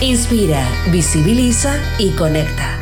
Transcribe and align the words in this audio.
Inspira, 0.00 0.68
visibiliza 0.90 1.76
y 1.98 2.10
conecta. 2.10 2.78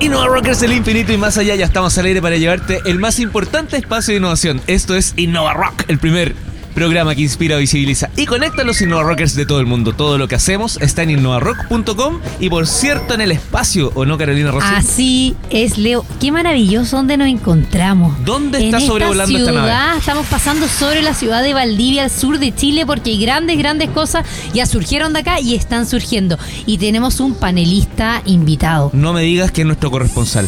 Innova 0.00 0.26
Rockers 0.28 0.60
del 0.60 0.72
infinito 0.72 1.12
y 1.12 1.16
más 1.16 1.36
allá 1.38 1.56
ya 1.56 1.66
estamos 1.66 1.98
al 1.98 2.06
aire 2.06 2.22
para 2.22 2.36
llevarte 2.36 2.80
el 2.86 2.98
más 3.00 3.18
importante 3.18 3.76
espacio 3.76 4.12
de 4.12 4.18
innovación. 4.18 4.60
Esto 4.68 4.94
es 4.94 5.14
Innova 5.16 5.54
Rock, 5.54 5.84
el 5.88 5.98
primer 5.98 6.34
programa 6.78 7.16
que 7.16 7.22
inspira, 7.22 7.56
visibiliza 7.56 8.08
y 8.16 8.24
conecta 8.24 8.62
a 8.62 8.64
los 8.64 8.80
Innova 8.80 9.02
Rockers 9.02 9.34
de 9.34 9.44
todo 9.46 9.58
el 9.58 9.66
mundo. 9.66 9.94
Todo 9.94 10.16
lo 10.16 10.28
que 10.28 10.36
hacemos 10.36 10.78
está 10.80 11.02
en 11.02 11.10
innovarock.com 11.10 12.20
y 12.38 12.48
por 12.50 12.68
cierto 12.68 13.14
en 13.14 13.20
el 13.20 13.32
espacio, 13.32 13.90
¿o 13.96 14.06
no, 14.06 14.16
Carolina 14.16 14.52
Rossi? 14.52 14.68
Así 14.76 15.36
es, 15.50 15.76
Leo. 15.76 16.06
Qué 16.20 16.30
maravilloso 16.30 16.98
donde 16.98 17.16
nos 17.16 17.26
encontramos. 17.26 18.24
¿Dónde 18.24 18.64
está 18.64 18.78
en 18.78 18.86
sobrevolando 18.86 19.36
esta 19.36 19.50
esta 19.50 19.60
ciudad, 19.60 19.86
nave? 19.86 19.98
Estamos 19.98 20.26
pasando 20.28 20.68
sobre 20.68 21.02
la 21.02 21.14
ciudad 21.14 21.42
de 21.42 21.52
Valdivia, 21.52 22.04
al 22.04 22.10
sur 22.12 22.38
de 22.38 22.54
Chile, 22.54 22.86
porque 22.86 23.10
hay 23.10 23.20
grandes, 23.20 23.58
grandes 23.58 23.90
cosas 23.90 24.24
ya 24.54 24.64
surgieron 24.64 25.12
de 25.12 25.18
acá 25.18 25.40
y 25.40 25.56
están 25.56 25.84
surgiendo. 25.84 26.38
Y 26.64 26.78
tenemos 26.78 27.18
un 27.18 27.34
panelista 27.34 28.22
invitado. 28.24 28.90
No 28.92 29.12
me 29.12 29.22
digas 29.22 29.50
que 29.50 29.62
es 29.62 29.66
nuestro 29.66 29.90
corresponsal. 29.90 30.46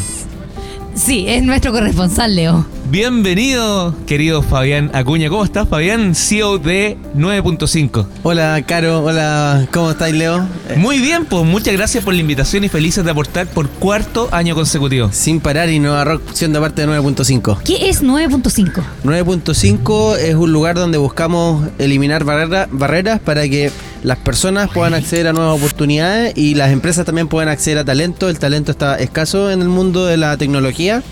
Sí, 0.94 1.24
es 1.26 1.42
nuestro 1.42 1.72
corresponsal, 1.72 2.36
Leo. 2.36 2.66
Bienvenido, 2.90 3.94
querido 4.04 4.42
Fabián 4.42 4.90
Acuña. 4.94 5.28
¿Cómo 5.28 5.44
estás, 5.44 5.68
Fabián? 5.68 6.16
CEO 6.16 6.58
de 6.58 6.98
9.5. 7.16 8.04
Hola, 8.24 8.60
Caro. 8.66 9.04
Hola, 9.04 9.68
¿cómo 9.72 9.92
estáis, 9.92 10.12
Leo? 10.12 10.44
Eh, 10.68 10.74
Muy 10.76 10.98
bien, 10.98 11.24
pues 11.24 11.44
muchas 11.44 11.72
gracias 11.74 12.02
por 12.02 12.14
la 12.14 12.20
invitación 12.20 12.64
y 12.64 12.68
felices 12.68 13.04
de 13.04 13.12
aportar 13.12 13.46
por 13.46 13.68
cuarto 13.68 14.28
año 14.32 14.56
consecutivo. 14.56 15.10
Sin 15.12 15.38
parar 15.38 15.70
y 15.70 15.78
Nueva 15.78 16.02
Rock 16.02 16.22
siendo 16.32 16.60
parte 16.60 16.84
de 16.84 16.88
9.5. 16.88 17.58
¿Qué 17.62 17.88
es 17.90 18.02
9.5? 18.02 18.82
9.5 19.04 20.16
es 20.18 20.34
un 20.34 20.52
lugar 20.52 20.74
donde 20.74 20.98
buscamos 20.98 21.68
eliminar 21.78 22.24
barrera- 22.24 22.66
barreras 22.72 23.20
para 23.20 23.48
que 23.48 23.70
las 24.02 24.18
personas 24.18 24.68
puedan 24.72 24.94
acceder 24.94 25.28
a 25.28 25.32
nuevas 25.32 25.58
oportunidades 25.58 26.32
y 26.36 26.54
las 26.54 26.72
empresas 26.72 27.04
también 27.04 27.28
puedan 27.28 27.50
acceder 27.50 27.78
a 27.78 27.84
talento. 27.84 28.28
El 28.28 28.40
talento 28.40 28.72
está 28.72 28.96
escaso 28.98 29.48
en 29.52 29.62
el 29.62 29.68
mundo 29.68 30.06
de 30.06 30.16
la 30.16 30.36
tecnología 30.38 31.02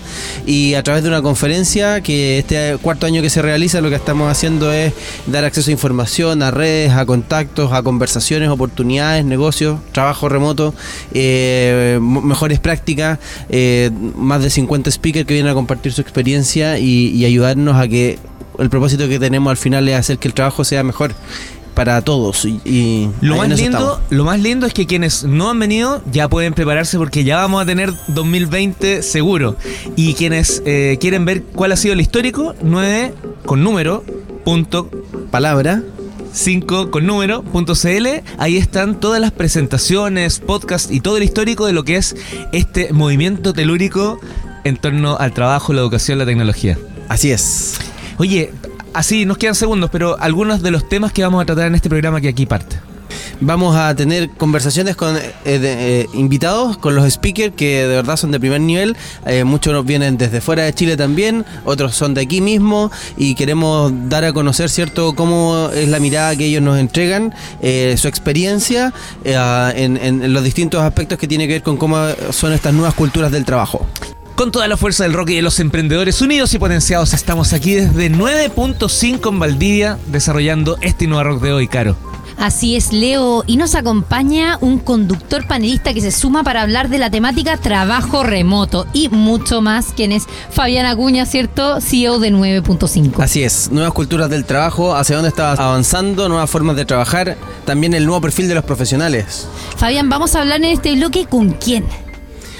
y 0.45 0.75
a 0.75 0.83
través 0.83 1.05
de 1.05 1.11
una 1.11 1.23
conferencia 1.23 1.68
que 1.69 2.39
este 2.39 2.79
cuarto 2.81 3.05
año 3.05 3.21
que 3.21 3.29
se 3.29 3.43
realiza 3.43 3.83
lo 3.83 3.91
que 3.91 3.97
estamos 3.97 4.31
haciendo 4.31 4.73
es 4.73 4.95
dar 5.27 5.45
acceso 5.45 5.69
a 5.69 5.73
información, 5.73 6.43
a 6.43 6.51
redes, 6.51 6.93
a 6.93 7.05
contactos, 7.05 7.73
a 7.73 7.83
conversaciones, 7.83 8.49
oportunidades, 8.49 9.23
negocios, 9.27 9.79
trabajo 9.93 10.31
remoto, 10.31 10.73
eh, 11.13 11.99
mejores 12.01 12.59
prácticas, 12.59 13.19
eh, 13.51 13.91
más 14.17 14.43
de 14.43 14.49
50 14.49 14.91
speakers 14.91 15.27
que 15.27 15.35
vienen 15.35 15.53
a 15.53 15.55
compartir 15.55 15.93
su 15.93 16.01
experiencia 16.01 16.79
y 16.79 17.23
ayudarnos 17.27 17.77
a 17.77 17.87
que 17.87 18.19
el 18.59 18.71
propósito 18.71 19.07
que 19.09 19.19
tenemos 19.19 19.51
al 19.51 19.57
final 19.57 19.89
es 19.89 19.97
hacer 19.97 20.19
que 20.19 20.29
el 20.29 20.35
trabajo 20.35 20.65
sea 20.65 20.83
mejor 20.83 21.15
para 21.79 22.03
todos 22.03 22.45
y, 22.45 22.61
y 22.65 23.09
Lo 23.21 23.37
más, 23.37 23.51
lindo, 23.51 23.79
estamos. 23.79 23.99
lo 24.11 24.25
más 24.25 24.41
lindo 24.41 24.67
es 24.67 24.75
que 24.75 24.89
quienes 24.89 25.23
no 25.23 25.49
han 25.49 25.61
venido 25.61 26.03
ya 26.11 26.27
pueden 26.29 26.53
prepararse 26.53 26.99
porque 26.99 27.23
ya 27.23 27.37
vamos 27.37 27.63
a 27.63 27.67
tener 27.67 27.93
2020 28.09 29.05
seguro. 29.05 29.55
Y 29.95 30.15
quienes 30.15 30.61
eh, 30.67 30.99
quieren 31.01 31.25
ver 31.25 31.45
cuál 31.45 31.71
ha 31.71 31.77
sido 31.77 31.95
el 31.95 32.01
histórico, 32.01 32.57
9 32.63 33.15
con 33.47 33.63
número, 33.63 34.03
punto 34.45 34.91
palabra 35.31 35.85
5 36.33 36.91
con 36.91 37.07
número, 37.07 37.45
punto 37.45 37.75
CL, 37.77 38.25
ahí 38.39 38.57
están 38.57 38.99
todas 38.99 39.21
las 39.21 39.31
presentaciones, 39.31 40.41
podcasts 40.41 40.91
y 40.91 40.99
todo 40.99 41.17
el 41.17 41.23
histórico 41.23 41.65
de 41.65 41.75
lo 41.75 41.85
que 41.85 41.95
es 41.95 42.17
este 42.51 42.93
movimiento 42.93 43.53
telúrico 43.53 44.19
en 44.65 44.79
torno 44.79 45.17
al 45.17 45.33
trabajo, 45.33 45.73
la 45.73 45.81
educación, 45.83 46.19
la 46.19 46.27
tecnología. 46.27 46.77
así 47.09 47.31
es 47.31 47.79
Oye, 48.17 48.51
así 48.95 49.25
nos 49.25 49.39
quedan 49.39 49.55
segundos, 49.55 49.91
pero 49.91 50.17
algunos 50.21 50.63
de 50.63 50.71
los 50.71 50.89
temas 50.89 51.13
que 51.13 51.23
vamos 51.23 51.43
a 51.43 51.47
tratar 51.47 51.67
en 51.67 51.75
este 51.75 51.89
programa 51.89 52.21
que 52.21 52.29
aquí 52.29 52.47
parte. 52.47 52.77
Vamos 53.41 53.77
a 53.77 53.95
tener 53.95 54.31
conversaciones 54.31 54.97
con 54.97 55.17
eh, 55.17 55.23
eh, 55.45 56.07
invitados, 56.13 56.77
con 56.77 56.97
los 56.97 57.09
speakers 57.13 57.55
que 57.55 57.83
de 57.87 57.95
verdad 57.95 58.17
son 58.17 58.33
de 58.33 58.41
primer 58.41 58.61
nivel. 58.61 58.97
Eh, 59.27 59.45
muchos 59.45 59.73
nos 59.73 59.85
vienen 59.87 60.19
desde 60.19 60.41
fuera 60.41 60.65
de 60.65 60.73
Chile 60.75 60.97
también, 60.97 61.45
otros 61.65 61.95
son 61.95 62.15
de 62.15 62.23
aquí 62.23 62.41
mismo 62.41 62.91
y 63.17 63.37
queremos 63.37 63.93
dar 64.09 64.25
a 64.25 64.33
conocer, 64.33 64.69
¿cierto?, 64.71 65.15
cómo 65.15 65.71
es 65.73 65.89
la 65.89 66.01
mirada 66.01 66.35
que 66.35 66.47
ellos 66.47 66.63
nos 66.63 66.79
entregan, 66.79 67.33
su 67.97 68.09
experiencia 68.09 68.93
en, 69.25 69.97
en- 69.97 70.23
en 70.25 70.33
los 70.33 70.43
distintos 70.43 70.83
aspectos 70.83 71.17
que 71.17 71.29
tiene 71.29 71.47
que 71.47 71.55
ver 71.55 71.63
con 71.63 71.77
cómo 71.77 71.97
son 72.31 72.53
estas 72.53 72.75
nuevas 72.75 72.95
culturas 72.95 73.31
del 73.31 73.45
trabajo. 73.45 73.87
Con 74.39 74.53
toda 74.53 74.69
la 74.69 74.77
fuerza 74.77 75.03
del 75.03 75.15
rock 75.15 75.31
y 75.31 75.35
de 75.35 75.43
los 75.43 75.59
emprendedores 75.59 76.23
unidos 76.23 76.55
y 76.55 76.61
potenciados, 76.61 77.13
estamos 77.13 77.53
aquí 77.53 77.75
desde 77.75 78.09
9.5 78.09 79.31
en 79.31 79.41
Valdivia 79.41 79.99
desarrollando 80.07 80.79
este 80.81 81.09
nuevo 81.09 81.25
rock 81.25 81.43
de 81.43 81.53
hoy, 81.53 81.67
Caro. 81.67 81.97
Así 82.37 82.77
es, 82.77 82.93
Leo. 82.93 83.43
Y 83.49 83.57
nos 83.57 83.75
acompaña 83.75 84.57
un 84.61 84.79
conductor 84.79 85.45
panelista 85.49 85.93
que 85.93 86.01
se 86.01 86.13
suma 86.13 86.45
para 86.45 86.63
hablar 86.63 86.89
de 86.89 86.99
la 86.99 87.11
temática 87.11 87.57
trabajo 87.57 88.23
remoto 88.23 88.87
y 88.93 89.09
mucho 89.09 89.61
más, 89.61 89.87
quien 89.87 90.13
es 90.13 90.23
Fabián 90.51 90.87
Acuña, 90.87 91.27
¿cierto? 91.27 91.81
CEO 91.81 92.21
de 92.21 92.31
9.5. 92.31 93.21
Así 93.21 93.43
es, 93.43 93.73
nuevas 93.73 93.93
culturas 93.93 94.31
del 94.31 94.45
trabajo, 94.45 94.95
hacia 94.95 95.17
dónde 95.17 95.31
está 95.31 95.51
avanzando, 95.55 96.29
nuevas 96.29 96.49
formas 96.49 96.77
de 96.77 96.85
trabajar, 96.85 97.37
también 97.65 97.93
el 97.93 98.07
nuevo 98.07 98.21
perfil 98.21 98.47
de 98.47 98.55
los 98.55 98.65
profesionales. 98.65 99.49
Fabián, 99.77 100.09
vamos 100.09 100.37
a 100.37 100.43
hablar 100.43 100.59
en 100.59 100.67
este 100.67 100.95
bloque 100.95 101.27
con 101.27 101.55
quién. 101.55 101.85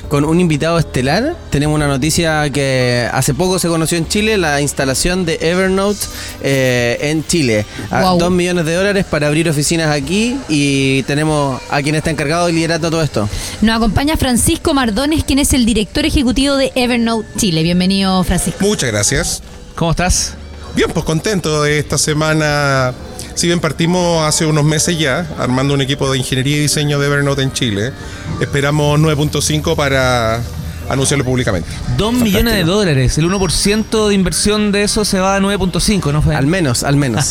Con 0.09 0.25
un 0.25 0.41
invitado 0.41 0.79
estelar, 0.79 1.37
tenemos 1.51 1.77
una 1.77 1.87
noticia 1.87 2.49
que 2.49 3.07
hace 3.13 3.35
poco 3.35 3.59
se 3.59 3.69
conoció 3.69 3.99
en 3.99 4.09
Chile, 4.09 4.39
la 4.39 4.59
instalación 4.63 5.27
de 5.27 5.39
Evernote 5.43 5.99
eh, 6.43 6.97
en 7.03 7.27
Chile. 7.27 7.67
A. 7.91 8.15
Dos 8.19 8.31
millones 8.31 8.65
de 8.65 8.75
dólares 8.75 9.05
para 9.05 9.27
abrir 9.27 9.51
oficinas 9.51 9.91
aquí 9.95 10.39
y 10.49 11.03
tenemos 11.03 11.61
a 11.69 11.83
quien 11.83 11.95
está 11.95 12.11
encargado 12.11 12.47
de 12.47 12.55
liderar 12.55 12.81
todo 12.81 13.03
esto. 13.03 13.29
Nos 13.61 13.77
acompaña 13.77 14.17
Francisco 14.17 14.73
Mardones, 14.73 15.25
quien 15.25 15.41
es 15.41 15.53
el 15.53 15.67
director 15.67 16.07
ejecutivo 16.07 16.57
de 16.57 16.73
Evernote 16.75 17.29
Chile. 17.37 17.63
Bienvenido, 17.63 18.25
Francisco. 18.25 18.65
Muchas 18.65 18.91
gracias. 18.91 19.43
¿Cómo 19.75 19.91
estás? 19.91 20.35
Bien, 20.75 20.91
pues 20.91 21.05
contento 21.05 21.63
de 21.65 21.79
esta 21.79 21.99
semana. 21.99 22.95
Si 23.39 23.47
bien 23.47 23.61
partimos 23.61 24.27
hace 24.27 24.47
unos 24.47 24.65
meses 24.65 24.99
ya, 24.99 25.25
armando 25.39 25.73
un 25.73 25.81
equipo 25.81 26.11
de 26.11 26.19
ingeniería 26.19 26.57
y 26.57 26.59
diseño 26.59 26.99
de 26.99 27.07
Evernote 27.07 27.43
en 27.43 27.53
Chile, 27.53 27.93
esperamos 28.41 28.99
9.5 28.99 29.77
para 29.77 30.43
anunciarlo 30.89 31.25
públicamente. 31.25 31.69
2 31.99 32.15
millones 32.15 32.55
de 32.55 32.65
dólares, 32.65 33.17
el 33.17 33.31
1% 33.31 34.09
de 34.09 34.15
inversión 34.17 34.73
de 34.73 34.83
eso 34.83 35.05
se 35.05 35.21
va 35.21 35.37
a 35.37 35.39
9.5, 35.39 36.13
¿no, 36.13 36.21
Fabián? 36.21 36.43
Al 36.43 36.47
menos, 36.49 36.83
al 36.83 36.97
menos. 36.97 37.31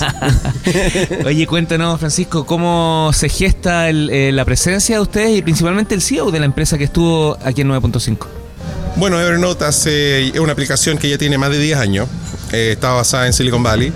Oye, 1.25 1.45
cuéntanos, 1.45 1.99
Francisco, 1.99 2.45
cómo 2.45 3.11
se 3.13 3.27
gesta 3.27 3.89
el, 3.89 4.09
eh, 4.09 4.31
la 4.31 4.45
presencia 4.45 4.95
de 4.95 5.01
ustedes 5.01 5.37
y 5.37 5.41
principalmente 5.41 5.93
el 5.93 6.01
CEO 6.01 6.31
de 6.31 6.39
la 6.39 6.45
empresa 6.45 6.77
que 6.77 6.85
estuvo 6.85 7.37
aquí 7.43 7.59
en 7.63 7.69
9.5. 7.69 8.27
Bueno, 8.95 9.19
Evernote 9.19 9.65
hace, 9.65 10.29
es 10.29 10.39
una 10.39 10.53
aplicación 10.53 10.97
que 10.97 11.09
ya 11.09 11.17
tiene 11.17 11.37
más 11.37 11.49
de 11.49 11.59
10 11.59 11.77
años, 11.77 12.07
eh, 12.53 12.69
está 12.71 12.93
basada 12.93 13.27
en 13.27 13.33
Silicon 13.33 13.61
Valley. 13.61 13.91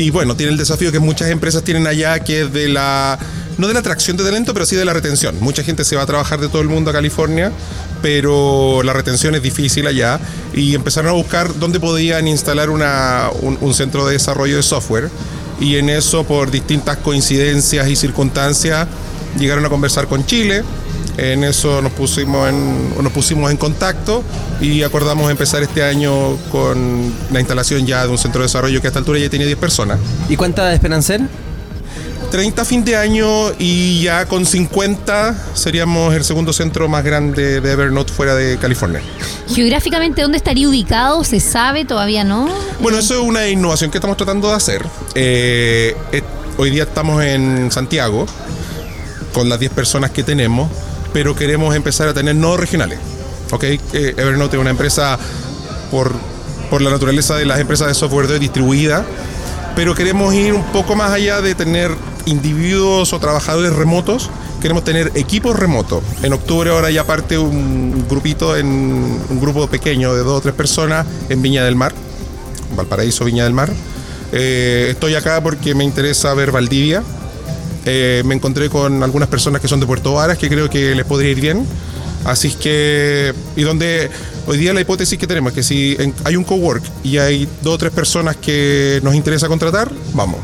Y 0.00 0.08
bueno, 0.08 0.34
tiene 0.34 0.52
el 0.52 0.56
desafío 0.56 0.90
que 0.90 0.98
muchas 0.98 1.28
empresas 1.28 1.62
tienen 1.62 1.86
allá, 1.86 2.20
que 2.20 2.40
es 2.40 2.52
de 2.54 2.68
la, 2.68 3.18
no 3.58 3.68
de 3.68 3.74
la 3.74 3.80
atracción 3.80 4.16
de 4.16 4.24
talento, 4.24 4.54
pero 4.54 4.64
sí 4.64 4.74
de 4.74 4.86
la 4.86 4.94
retención. 4.94 5.36
Mucha 5.40 5.62
gente 5.62 5.84
se 5.84 5.94
va 5.94 6.04
a 6.04 6.06
trabajar 6.06 6.40
de 6.40 6.48
todo 6.48 6.62
el 6.62 6.68
mundo 6.68 6.88
a 6.88 6.94
California, 6.94 7.52
pero 8.00 8.82
la 8.82 8.94
retención 8.94 9.34
es 9.34 9.42
difícil 9.42 9.86
allá. 9.86 10.18
Y 10.54 10.74
empezaron 10.74 11.10
a 11.10 11.12
buscar 11.12 11.58
dónde 11.58 11.80
podían 11.80 12.28
instalar 12.28 12.70
un 12.70 13.74
centro 13.74 14.06
de 14.06 14.14
desarrollo 14.14 14.56
de 14.56 14.62
software. 14.62 15.10
Y 15.60 15.76
en 15.76 15.90
eso, 15.90 16.24
por 16.24 16.50
distintas 16.50 16.96
coincidencias 16.96 17.86
y 17.86 17.94
circunstancias, 17.94 18.88
llegaron 19.38 19.66
a 19.66 19.68
conversar 19.68 20.06
con 20.06 20.24
Chile. 20.24 20.64
En 21.20 21.44
eso 21.44 21.82
nos 21.82 21.92
pusimos 21.92 22.48
en, 22.48 23.02
nos 23.02 23.12
pusimos 23.12 23.50
en 23.50 23.58
contacto 23.58 24.24
y 24.58 24.82
acordamos 24.84 25.30
empezar 25.30 25.62
este 25.62 25.82
año 25.82 26.36
con 26.50 27.12
la 27.30 27.40
instalación 27.40 27.86
ya 27.86 28.04
de 28.04 28.08
un 28.08 28.16
centro 28.16 28.40
de 28.40 28.46
desarrollo 28.46 28.80
que 28.80 28.86
a 28.86 28.88
esta 28.88 29.00
altura 29.00 29.18
ya 29.18 29.28
tiene 29.28 29.44
10 29.44 29.58
personas. 29.58 29.98
¿Y 30.30 30.36
cuánta 30.36 30.72
esperan 30.72 31.02
ser? 31.02 31.20
30 32.30 32.62
a 32.62 32.64
fin 32.64 32.84
de 32.84 32.96
año 32.96 33.26
y 33.58 34.02
ya 34.02 34.24
con 34.24 34.46
50 34.46 35.36
seríamos 35.52 36.14
el 36.14 36.24
segundo 36.24 36.54
centro 36.54 36.88
más 36.88 37.04
grande 37.04 37.60
de 37.60 37.72
Evernote 37.72 38.12
fuera 38.14 38.34
de 38.34 38.56
California. 38.56 39.02
Geográficamente, 39.54 40.22
¿dónde 40.22 40.38
estaría 40.38 40.70
ubicado? 40.70 41.22
¿Se 41.24 41.38
sabe? 41.38 41.84
¿Todavía 41.84 42.24
no? 42.24 42.48
Bueno, 42.80 42.98
eso 42.98 43.14
es 43.14 43.20
una 43.20 43.46
innovación 43.46 43.90
que 43.90 43.98
estamos 43.98 44.16
tratando 44.16 44.48
de 44.48 44.54
hacer. 44.54 44.86
Eh, 45.14 45.94
eh, 46.12 46.22
hoy 46.56 46.70
día 46.70 46.84
estamos 46.84 47.22
en 47.22 47.70
Santiago, 47.70 48.24
con 49.34 49.50
las 49.50 49.58
10 49.58 49.72
personas 49.72 50.12
que 50.12 50.22
tenemos, 50.22 50.70
pero 51.12 51.34
queremos 51.34 51.74
empezar 51.74 52.08
a 52.08 52.14
tener 52.14 52.36
nodos 52.36 52.60
regionales. 52.60 52.98
¿ok? 53.52 53.64
Eh, 53.64 53.80
Evernote 54.16 54.56
es 54.56 54.60
una 54.60 54.70
empresa 54.70 55.18
por, 55.90 56.12
por 56.68 56.82
la 56.82 56.90
naturaleza 56.90 57.36
de 57.36 57.44
las 57.44 57.60
empresas 57.60 57.88
de 57.88 57.94
software 57.94 58.28
de 58.28 58.38
distribuida, 58.38 59.04
pero 59.74 59.94
queremos 59.94 60.34
ir 60.34 60.52
un 60.52 60.64
poco 60.72 60.96
más 60.96 61.12
allá 61.12 61.40
de 61.40 61.54
tener 61.54 61.90
individuos 62.26 63.12
o 63.12 63.18
trabajadores 63.18 63.72
remotos, 63.74 64.30
queremos 64.60 64.84
tener 64.84 65.12
equipos 65.14 65.58
remotos. 65.58 66.02
En 66.22 66.32
octubre 66.32 66.70
ahora 66.70 66.90
ya 66.90 67.04
parte 67.04 67.38
un 67.38 68.06
grupito, 68.08 68.56
en, 68.56 68.66
un 68.66 69.40
grupo 69.40 69.66
pequeño 69.68 70.14
de 70.14 70.22
dos 70.22 70.38
o 70.38 70.40
tres 70.40 70.54
personas 70.54 71.06
en 71.28 71.42
Viña 71.42 71.64
del 71.64 71.76
Mar, 71.76 71.92
Valparaíso, 72.76 73.24
Viña 73.24 73.44
del 73.44 73.54
Mar. 73.54 73.72
Eh, 74.32 74.88
estoy 74.90 75.14
acá 75.14 75.42
porque 75.42 75.74
me 75.74 75.84
interesa 75.84 76.32
ver 76.34 76.52
Valdivia. 76.52 77.02
Eh, 77.84 78.22
me 78.24 78.34
encontré 78.34 78.68
con 78.68 79.02
algunas 79.02 79.28
personas 79.28 79.60
que 79.60 79.68
son 79.68 79.80
de 79.80 79.86
Puerto 79.86 80.14
Varas 80.14 80.36
que 80.36 80.48
creo 80.48 80.68
que 80.68 80.94
les 80.94 81.04
podría 81.04 81.30
ir 81.30 81.40
bien. 81.40 81.66
Así 82.24 82.48
es 82.48 82.56
que, 82.56 83.32
y 83.56 83.62
donde 83.62 84.10
hoy 84.46 84.58
día 84.58 84.74
la 84.74 84.82
hipótesis 84.82 85.18
que 85.18 85.26
tenemos 85.26 85.52
es 85.52 85.54
que 85.56 85.62
si 85.62 85.96
hay 86.24 86.36
un 86.36 86.44
cowork 86.44 86.82
y 87.02 87.16
hay 87.16 87.48
dos 87.62 87.74
o 87.74 87.78
tres 87.78 87.92
personas 87.92 88.36
que 88.36 89.00
nos 89.02 89.14
interesa 89.14 89.48
contratar, 89.48 89.90
vamos. 90.12 90.40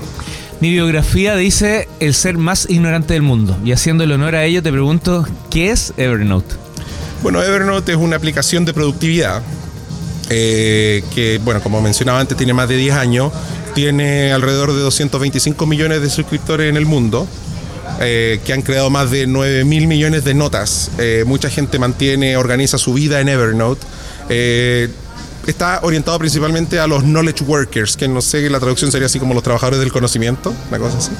Mi 0.61 0.71
biografía 0.71 1.37
dice 1.37 1.87
el 2.01 2.15
ser 2.15 2.39
más 2.39 2.67
ignorante 2.71 3.13
del 3.13 3.23
mundo. 3.23 3.59
Y 3.63 3.73
haciendo 3.73 4.05
el 4.05 4.13
honor 4.13 4.37
a 4.37 4.45
ello, 4.45 4.63
te 4.63 4.73
pregunto, 4.73 5.27
¿qué 5.51 5.71
es 5.71 5.93
Evernote? 5.99 6.55
Bueno, 7.23 7.43
Evernote 7.43 7.93
es 7.93 7.99
una 7.99 8.17
aplicación 8.17 8.65
de 8.65 8.73
productividad 8.73 9.43
eh, 10.31 11.05
que, 11.15 11.41
bueno, 11.45 11.61
como 11.61 11.83
mencionaba 11.83 12.21
antes, 12.21 12.37
tiene 12.39 12.55
más 12.55 12.69
de 12.69 12.77
10 12.77 12.95
años, 12.95 13.33
tiene 13.77 14.33
alrededor 14.33 14.73
de 14.73 14.81
225 14.81 15.67
millones 15.67 16.01
de 16.01 16.09
suscriptores 16.09 16.71
en 16.71 16.79
el 16.79 16.87
mundo. 16.87 17.29
eh, 18.01 18.41
que 18.45 18.53
han 18.53 18.63
creado 18.63 18.91
más 18.91 19.11
de 19.11 19.27
9 19.27 19.65
mil 19.65 19.87
millones 19.87 20.25
de 20.25 20.35
notas. 20.35 20.91
Eh, 20.99 21.25
mucha 21.27 21.49
gente 21.49 21.79
mantiene, 21.79 22.37
organiza 22.37 22.79
su 22.79 22.93
vida 22.93 23.21
en 23.21 23.29
Evernote. 23.29 23.87
Eh, 24.29 24.89
está 25.47 25.81
orientado 25.83 26.19
principalmente 26.19 26.79
a 26.79 26.87
los 26.87 27.05
knowledge 27.05 27.45
workers, 27.45 27.97
que 27.97 28.09
no 28.09 28.21
sé, 28.21 28.51
la 28.51 28.59
traducción 28.59 28.91
sería 28.91 29.07
así 29.07 29.19
como 29.19 29.33
los 29.35 29.43
trabajadores 29.43 29.79
del 29.81 29.93
conocimiento, 29.93 30.53
una 30.69 30.79
cosa 30.79 30.99
así 30.99 31.11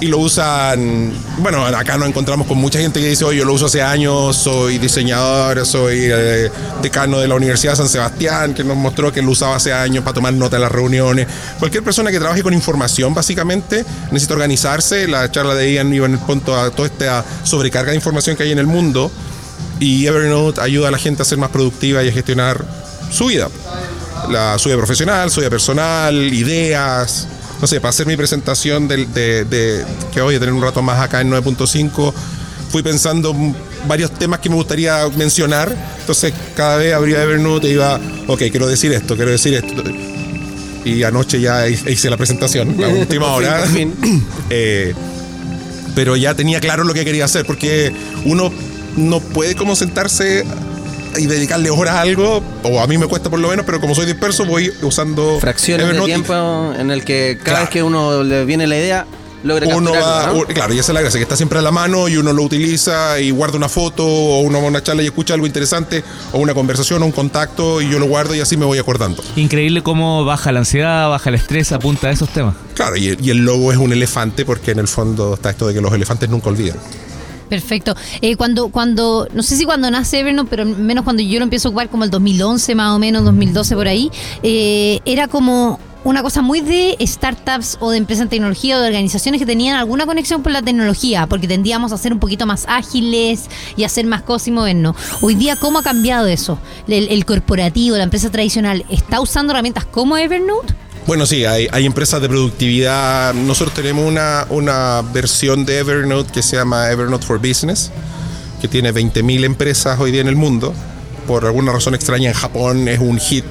y 0.00 0.06
lo 0.06 0.18
usan. 0.18 1.12
Bueno, 1.38 1.64
acá 1.64 1.96
nos 1.96 2.08
encontramos 2.08 2.46
con 2.46 2.58
mucha 2.58 2.78
gente 2.78 3.00
que 3.00 3.08
dice, 3.08 3.24
oye, 3.24 3.38
yo 3.38 3.44
lo 3.44 3.54
uso 3.54 3.66
hace 3.66 3.82
años, 3.82 4.36
soy 4.36 4.78
diseñador, 4.78 5.64
soy 5.66 6.08
eh, 6.12 6.50
decano 6.82 7.18
de 7.18 7.28
la 7.28 7.34
Universidad 7.34 7.72
de 7.72 7.76
San 7.76 7.88
Sebastián, 7.88 8.54
que 8.54 8.64
nos 8.64 8.76
mostró 8.76 9.12
que 9.12 9.22
lo 9.22 9.30
usaba 9.30 9.56
hace 9.56 9.72
años 9.72 10.04
para 10.04 10.14
tomar 10.14 10.34
nota 10.34 10.56
en 10.56 10.62
las 10.62 10.72
reuniones. 10.72 11.26
Cualquier 11.58 11.82
persona 11.82 12.10
que 12.10 12.18
trabaje 12.18 12.42
con 12.42 12.52
información, 12.52 13.14
básicamente, 13.14 13.84
necesita 14.10 14.34
organizarse. 14.34 15.08
La 15.08 15.30
charla 15.30 15.54
de 15.54 15.72
Ian 15.72 15.92
iba 15.92 16.06
en 16.06 16.12
el 16.12 16.18
punto 16.18 16.58
a 16.58 16.70
toda 16.70 16.88
esta 16.88 17.24
sobrecarga 17.42 17.90
de 17.90 17.96
información 17.96 18.36
que 18.36 18.42
hay 18.42 18.52
en 18.52 18.58
el 18.58 18.66
mundo. 18.66 19.10
Y 19.78 20.06
Evernote 20.06 20.60
ayuda 20.60 20.88
a 20.88 20.90
la 20.90 20.98
gente 20.98 21.22
a 21.22 21.24
ser 21.24 21.38
más 21.38 21.50
productiva 21.50 22.02
y 22.02 22.08
a 22.08 22.12
gestionar 22.12 22.64
su 23.10 23.26
vida. 23.26 23.48
La 24.30 24.58
su 24.58 24.68
vida 24.68 24.78
profesional, 24.78 25.30
su 25.30 25.40
vida 25.40 25.50
personal, 25.50 26.14
ideas. 26.32 27.28
No 27.60 27.66
sé, 27.66 27.80
para 27.80 27.90
hacer 27.90 28.06
mi 28.06 28.16
presentación 28.16 28.86
de, 28.88 29.06
de- 29.06 29.84
que 30.12 30.20
voy 30.20 30.34
a 30.34 30.38
tener 30.38 30.52
un 30.54 30.62
rato 30.62 30.82
más 30.82 31.00
acá 31.00 31.20
en 31.22 31.30
9.5, 31.30 32.12
fui 32.70 32.82
pensando 32.82 33.34
varios 33.88 34.10
temas 34.12 34.40
que 34.40 34.48
me 34.50 34.56
gustaría 34.56 35.08
mencionar. 35.16 35.74
Entonces, 36.00 36.32
cada 36.54 36.76
vez 36.76 36.92
abría 36.92 37.22
Evernote 37.22 37.68
y 37.68 37.72
iba, 37.72 37.98
ok, 38.26 38.38
quiero 38.50 38.66
decir 38.66 38.92
esto, 38.92 39.16
quiero 39.16 39.30
decir 39.30 39.54
esto. 39.54 39.82
Y 40.84 41.02
anoche 41.02 41.40
ya 41.40 41.66
hi- 41.68 41.78
hice 41.88 42.10
la 42.10 42.16
presentación, 42.16 42.76
la 42.78 42.88
última 43.00 43.26
hora. 43.32 43.64
Eh, 44.50 44.94
pero 45.94 46.14
ya 46.14 46.34
tenía 46.34 46.60
claro 46.60 46.84
lo 46.84 46.92
que 46.92 47.04
quería 47.06 47.24
hacer, 47.24 47.46
porque 47.46 47.90
uno 48.26 48.52
no 48.96 49.20
puede 49.20 49.54
como 49.54 49.74
sentarse 49.74 50.44
y 51.18 51.26
dedicarle 51.26 51.70
horas 51.70 51.94
a 51.96 52.00
algo, 52.02 52.42
o 52.62 52.80
a 52.80 52.86
mí 52.86 52.98
me 52.98 53.06
cuesta 53.06 53.30
por 53.30 53.38
lo 53.38 53.48
menos, 53.48 53.64
pero 53.66 53.80
como 53.80 53.94
soy 53.94 54.06
disperso 54.06 54.44
voy 54.44 54.72
usando 54.82 55.38
Fracciones 55.40 55.84
de 55.86 55.90
Evernote 55.92 56.12
tiempo 56.12 56.72
en 56.78 56.90
el 56.90 57.04
que 57.04 57.34
cada 57.38 57.44
Claro. 57.44 57.60
vez 57.64 57.70
que 57.70 57.82
uno 57.82 58.22
le 58.22 58.44
viene 58.44 58.66
la 58.66 58.76
idea, 58.76 59.06
logra 59.44 59.66
Uno 59.76 59.92
va, 59.92 60.32
¿no? 60.32 60.42
claro, 60.44 60.74
y 60.74 60.78
esa 60.78 60.90
es 60.90 60.94
la 60.94 61.00
gracia, 61.02 61.18
que 61.18 61.22
está 61.22 61.36
siempre 61.36 61.58
a 61.58 61.62
la 61.62 61.70
mano 61.70 62.08
y 62.08 62.16
uno 62.16 62.32
lo 62.32 62.42
utiliza 62.42 63.20
y 63.20 63.30
guarda 63.30 63.56
una 63.56 63.68
foto 63.68 64.04
o 64.04 64.40
uno 64.40 64.58
va 64.58 64.64
a 64.64 64.68
una 64.68 64.82
charla 64.82 65.02
y 65.02 65.06
escucha 65.06 65.34
algo 65.34 65.46
interesante 65.46 66.02
o 66.32 66.38
una 66.38 66.52
conversación 66.54 67.02
o 67.02 67.06
un 67.06 67.12
contacto 67.12 67.80
y 67.80 67.88
yo 67.88 67.98
lo 68.00 68.06
guardo 68.06 68.34
y 68.34 68.40
así 68.40 68.56
me 68.56 68.64
voy 68.64 68.78
acordando. 68.78 69.22
Increíble 69.36 69.82
cómo 69.82 70.24
baja 70.24 70.50
la 70.52 70.60
ansiedad, 70.60 71.08
baja 71.08 71.28
el 71.28 71.36
estrés, 71.36 71.70
apunta 71.72 72.08
a 72.08 72.10
esos 72.10 72.28
temas. 72.30 72.54
Claro, 72.74 72.96
y, 72.96 73.16
y 73.22 73.30
el 73.30 73.38
logo 73.44 73.70
es 73.72 73.78
un 73.78 73.92
elefante 73.92 74.44
porque 74.44 74.72
en 74.72 74.80
el 74.80 74.88
fondo 74.88 75.34
está 75.34 75.50
esto 75.50 75.68
de 75.68 75.74
que 75.74 75.80
los 75.80 75.92
elefantes 75.92 76.28
nunca 76.28 76.48
olvidan. 76.48 76.78
Perfecto. 77.48 77.94
Eh, 78.20 78.36
cuando, 78.36 78.68
cuando, 78.68 79.28
no 79.32 79.42
sé 79.42 79.56
si 79.56 79.64
cuando 79.64 79.90
nace 79.90 80.20
Evernote, 80.20 80.50
pero 80.50 80.64
menos 80.64 81.04
cuando 81.04 81.22
yo 81.22 81.38
lo 81.38 81.44
empiezo 81.44 81.68
a 81.68 81.70
ocupar 81.70 81.88
como 81.88 82.04
el 82.04 82.10
2011 82.10 82.74
más 82.74 82.94
o 82.94 82.98
menos, 82.98 83.24
2012 83.24 83.74
por 83.74 83.88
ahí, 83.88 84.10
eh, 84.42 85.00
era 85.04 85.28
como 85.28 85.78
una 86.04 86.22
cosa 86.22 86.40
muy 86.40 86.60
de 86.60 86.96
startups 87.00 87.78
o 87.80 87.90
de 87.90 87.98
empresas 87.98 88.24
en 88.24 88.28
tecnología 88.28 88.76
o 88.76 88.80
de 88.80 88.86
organizaciones 88.86 89.40
que 89.40 89.46
tenían 89.46 89.76
alguna 89.76 90.06
conexión 90.06 90.42
con 90.42 90.52
la 90.52 90.62
tecnología, 90.62 91.26
porque 91.26 91.48
tendíamos 91.48 91.92
a 91.92 91.98
ser 91.98 92.12
un 92.12 92.20
poquito 92.20 92.46
más 92.46 92.64
ágiles 92.68 93.46
y 93.76 93.82
hacer 93.82 94.06
más 94.06 94.22
cosas 94.22 94.48
y 94.48 94.52
movernos. 94.52 94.94
Hoy 95.20 95.34
día, 95.34 95.56
¿cómo 95.56 95.80
ha 95.80 95.82
cambiado 95.82 96.26
eso? 96.26 96.58
El, 96.86 97.08
el 97.08 97.24
corporativo, 97.24 97.96
la 97.96 98.04
empresa 98.04 98.30
tradicional, 98.30 98.84
¿está 98.88 99.20
usando 99.20 99.52
herramientas 99.52 99.84
como 99.84 100.16
Evernote? 100.16 100.85
Bueno, 101.06 101.24
sí, 101.24 101.44
hay, 101.44 101.68
hay 101.70 101.86
empresas 101.86 102.20
de 102.20 102.28
productividad. 102.28 103.32
Nosotros 103.32 103.72
tenemos 103.76 104.04
una, 104.08 104.44
una 104.50 105.02
versión 105.12 105.64
de 105.64 105.78
Evernote 105.78 106.32
que 106.32 106.42
se 106.42 106.56
llama 106.56 106.90
Evernote 106.90 107.24
for 107.24 107.38
Business, 107.38 107.92
que 108.60 108.66
tiene 108.66 108.92
20.000 108.92 109.44
empresas 109.44 110.00
hoy 110.00 110.10
día 110.10 110.20
en 110.20 110.26
el 110.26 110.34
mundo. 110.34 110.74
Por 111.28 111.44
alguna 111.44 111.72
razón 111.72 111.94
extraña, 111.94 112.30
en 112.30 112.34
Japón 112.34 112.88
es 112.88 112.98
un 112.98 113.20
hit. 113.20 113.44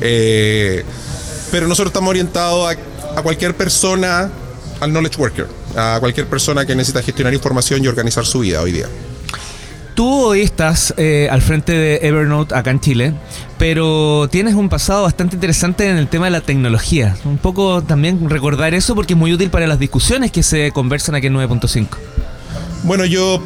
Eh, 0.00 0.82
pero 1.50 1.68
nosotros 1.68 1.90
estamos 1.90 2.08
orientados 2.08 2.74
a, 2.74 3.18
a 3.18 3.22
cualquier 3.22 3.54
persona, 3.54 4.30
al 4.80 4.90
knowledge 4.90 5.18
worker, 5.18 5.48
a 5.76 5.98
cualquier 6.00 6.28
persona 6.28 6.64
que 6.64 6.74
necesita 6.74 7.02
gestionar 7.02 7.34
información 7.34 7.84
y 7.84 7.88
organizar 7.88 8.24
su 8.24 8.38
vida 8.38 8.62
hoy 8.62 8.72
día. 8.72 8.86
Tú 9.94 10.24
hoy 10.24 10.40
estás 10.40 10.94
al 11.30 11.42
frente 11.42 11.72
de 11.72 11.96
Evernote 12.02 12.54
acá 12.54 12.70
en 12.70 12.80
Chile, 12.80 13.12
pero 13.58 14.28
tienes 14.30 14.54
un 14.54 14.68
pasado 14.68 15.02
bastante 15.02 15.36
interesante 15.36 15.88
en 15.88 15.96
el 15.96 16.08
tema 16.08 16.26
de 16.26 16.30
la 16.30 16.40
tecnología. 16.40 17.16
Un 17.24 17.38
poco 17.38 17.82
también 17.82 18.30
recordar 18.30 18.72
eso 18.72 18.94
porque 18.94 19.12
es 19.12 19.18
muy 19.18 19.32
útil 19.32 19.50
para 19.50 19.66
las 19.66 19.78
discusiones 19.78 20.32
que 20.32 20.42
se 20.42 20.70
conversan 20.72 21.14
aquí 21.14 21.26
en 21.26 21.34
9.5. 21.34 21.88
Bueno, 22.84 23.04
yo 23.04 23.42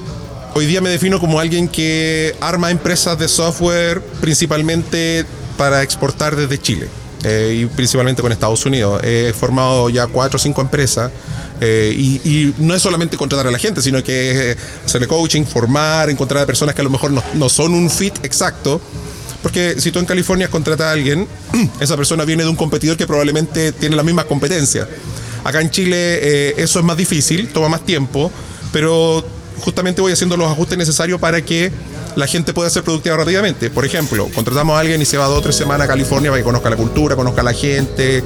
hoy 0.54 0.66
día 0.66 0.80
me 0.80 0.90
defino 0.90 1.18
como 1.18 1.40
alguien 1.40 1.66
que 1.66 2.37
arma 2.40 2.71
empresas 2.71 3.18
de 3.18 3.26
software 3.26 4.00
principalmente 4.21 5.25
para 5.57 5.83
exportar 5.83 6.37
desde 6.37 6.61
Chile 6.61 6.88
eh, 7.25 7.62
y 7.62 7.66
principalmente 7.66 8.23
con 8.23 8.31
Estados 8.33 8.64
Unidos. 8.66 9.02
He 9.02 9.33
formado 9.33 9.88
ya 9.90 10.07
cuatro 10.07 10.37
o 10.37 10.40
cinco 10.40 10.61
empresas 10.61 11.11
eh, 11.61 11.95
y, 11.97 12.54
no 12.59 12.75
es 12.75 12.83
solamente 12.83 13.16
contratar 13.16 13.47
a 13.47 13.50
la 13.50 13.59
gente, 13.59 13.81
sino 13.81 14.02
que 14.02 14.52
es 14.52 14.57
hacerle 14.85 15.07
coaching, 15.07 15.45
formar, 15.45 16.11
encontrar 16.11 16.43
a 16.43 16.47
personas 16.47 16.75
que 16.75 16.81
a 16.81 16.85
lo 16.85 16.90
mejor 16.90 17.11
no, 17.11 17.23
no 17.35 17.49
son 17.49 17.75
un 17.75 17.90
fit 17.90 18.25
exacto. 18.25 18.81
Porque 19.43 19.78
si 19.78 19.90
tú 19.90 19.99
en 19.99 20.07
California 20.07 20.49
contratas 20.49 20.87
a 20.87 20.93
alguien, 20.93 21.28
esa 21.81 21.97
persona 21.97 22.25
viene 22.25 22.45
de 22.45 22.49
un 22.49 22.57
competidor 22.57 22.97
que 22.97 23.07
probablemente 23.07 23.73
tiene 23.73 23.95
la 23.95 24.02
misma 24.02 24.25
competencia. 24.25 24.88
Acá 25.45 25.61
en 25.61 25.71
Chile 25.71 25.97
eh, 25.99 26.54
eso 26.57 26.78
es 26.78 26.85
más 26.85 26.97
difícil, 26.97 27.49
toma 27.49 27.69
más 27.69 27.85
tiempo, 27.85 28.33
pero 28.73 29.25
justamente 29.61 30.00
voy 30.00 30.12
haciendo 30.12 30.37
los 30.37 30.50
ajustes 30.50 30.78
necesarios 30.78 31.21
para 31.21 31.43
que 31.43 31.71
la 32.16 32.26
gente 32.26 32.52
pueda 32.54 32.71
ser 32.71 32.83
productiva 32.85 33.16
rápidamente. 33.16 33.71
Por 33.71 33.85
ejemplo, 33.85 34.28
contratamos 34.35 34.76
a 34.76 34.80
alguien 34.80 35.00
y 35.00 35.04
se 35.04 35.16
va 35.16 35.26
dos 35.26 35.38
o 35.38 35.42
tres 35.42 35.56
semanas 35.56 35.87
a 35.87 35.88
California 35.88 36.30
para 36.30 36.40
que 36.40 36.44
conozca 36.44 36.71
la 36.71 36.76
cultura, 36.76 37.16
conozca 37.16 37.40
a 37.40 37.44
la 37.44 37.52
gente. 37.52 38.23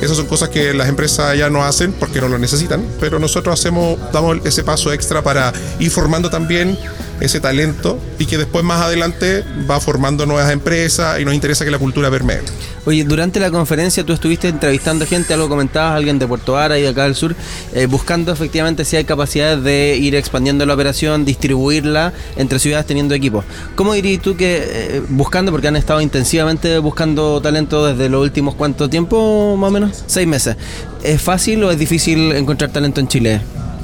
Esas 0.00 0.16
son 0.16 0.26
cosas 0.26 0.50
que 0.50 0.74
las 0.74 0.88
empresas 0.88 1.36
ya 1.38 1.48
no 1.48 1.64
hacen 1.64 1.92
porque 1.92 2.20
no 2.20 2.28
lo 2.28 2.38
necesitan, 2.38 2.84
pero 3.00 3.18
nosotros 3.18 3.58
hacemos, 3.58 3.98
damos 4.12 4.38
ese 4.44 4.62
paso 4.62 4.92
extra 4.92 5.22
para 5.22 5.52
ir 5.78 5.90
formando 5.90 6.28
también 6.28 6.78
ese 7.20 7.40
talento 7.40 7.98
y 8.18 8.26
que 8.26 8.36
después 8.36 8.62
más 8.62 8.82
adelante 8.82 9.42
va 9.70 9.80
formando 9.80 10.26
nuevas 10.26 10.52
empresas 10.52 11.18
y 11.18 11.24
nos 11.24 11.34
interesa 11.34 11.64
que 11.64 11.70
la 11.70 11.78
cultura 11.78 12.10
permee. 12.10 12.40
Oye, 12.86 13.02
durante 13.02 13.40
la 13.40 13.50
conferencia 13.50 14.06
tú 14.06 14.12
estuviste 14.12 14.46
entrevistando 14.46 15.04
gente, 15.06 15.34
algo 15.34 15.48
comentabas, 15.48 15.96
alguien 15.96 16.20
de 16.20 16.26
Puerto 16.28 16.52
Vara 16.52 16.78
y 16.78 16.82
de 16.82 16.88
acá 16.88 17.02
del 17.02 17.16
sur, 17.16 17.34
eh, 17.74 17.86
buscando 17.86 18.30
efectivamente 18.32 18.84
si 18.84 18.94
hay 18.94 19.02
capacidades 19.02 19.64
de 19.64 19.96
ir 19.96 20.14
expandiendo 20.14 20.64
la 20.64 20.74
operación, 20.74 21.24
distribuirla 21.24 22.12
entre 22.36 22.60
ciudades 22.60 22.86
teniendo 22.86 23.12
equipos. 23.16 23.44
¿Cómo 23.74 23.92
dirías 23.92 24.22
tú 24.22 24.36
que 24.36 24.62
eh, 24.64 25.02
buscando, 25.08 25.50
porque 25.50 25.66
han 25.66 25.74
estado 25.74 26.00
intensivamente 26.00 26.78
buscando 26.78 27.40
talento 27.40 27.84
desde 27.84 28.08
los 28.08 28.22
últimos 28.22 28.54
cuánto 28.54 28.88
tiempo, 28.88 29.56
más 29.56 29.68
o 29.68 29.72
menos? 29.72 30.04
Seis 30.06 30.28
meses. 30.28 30.54
¿Es 31.02 31.20
fácil 31.20 31.64
o 31.64 31.72
es 31.72 31.80
difícil 31.80 32.30
encontrar 32.36 32.70
talento 32.70 33.00
en 33.00 33.08
Chile? 33.08 33.40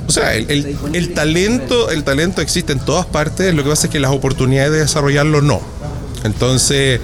O 0.06 0.12
sea, 0.12 0.32
el 0.34 1.12
talento, 1.12 1.90
el 1.90 2.04
talento 2.04 2.40
existe 2.40 2.72
en 2.72 2.78
todas 2.78 3.06
partes, 3.06 3.52
lo 3.52 3.64
que 3.64 3.70
pasa 3.70 3.88
es 3.88 3.92
que 3.92 3.98
las 3.98 4.12
oportunidades 4.12 4.70
de 4.70 4.78
desarrollarlo 4.78 5.42
no. 5.42 5.60
Entonces, 6.22 7.00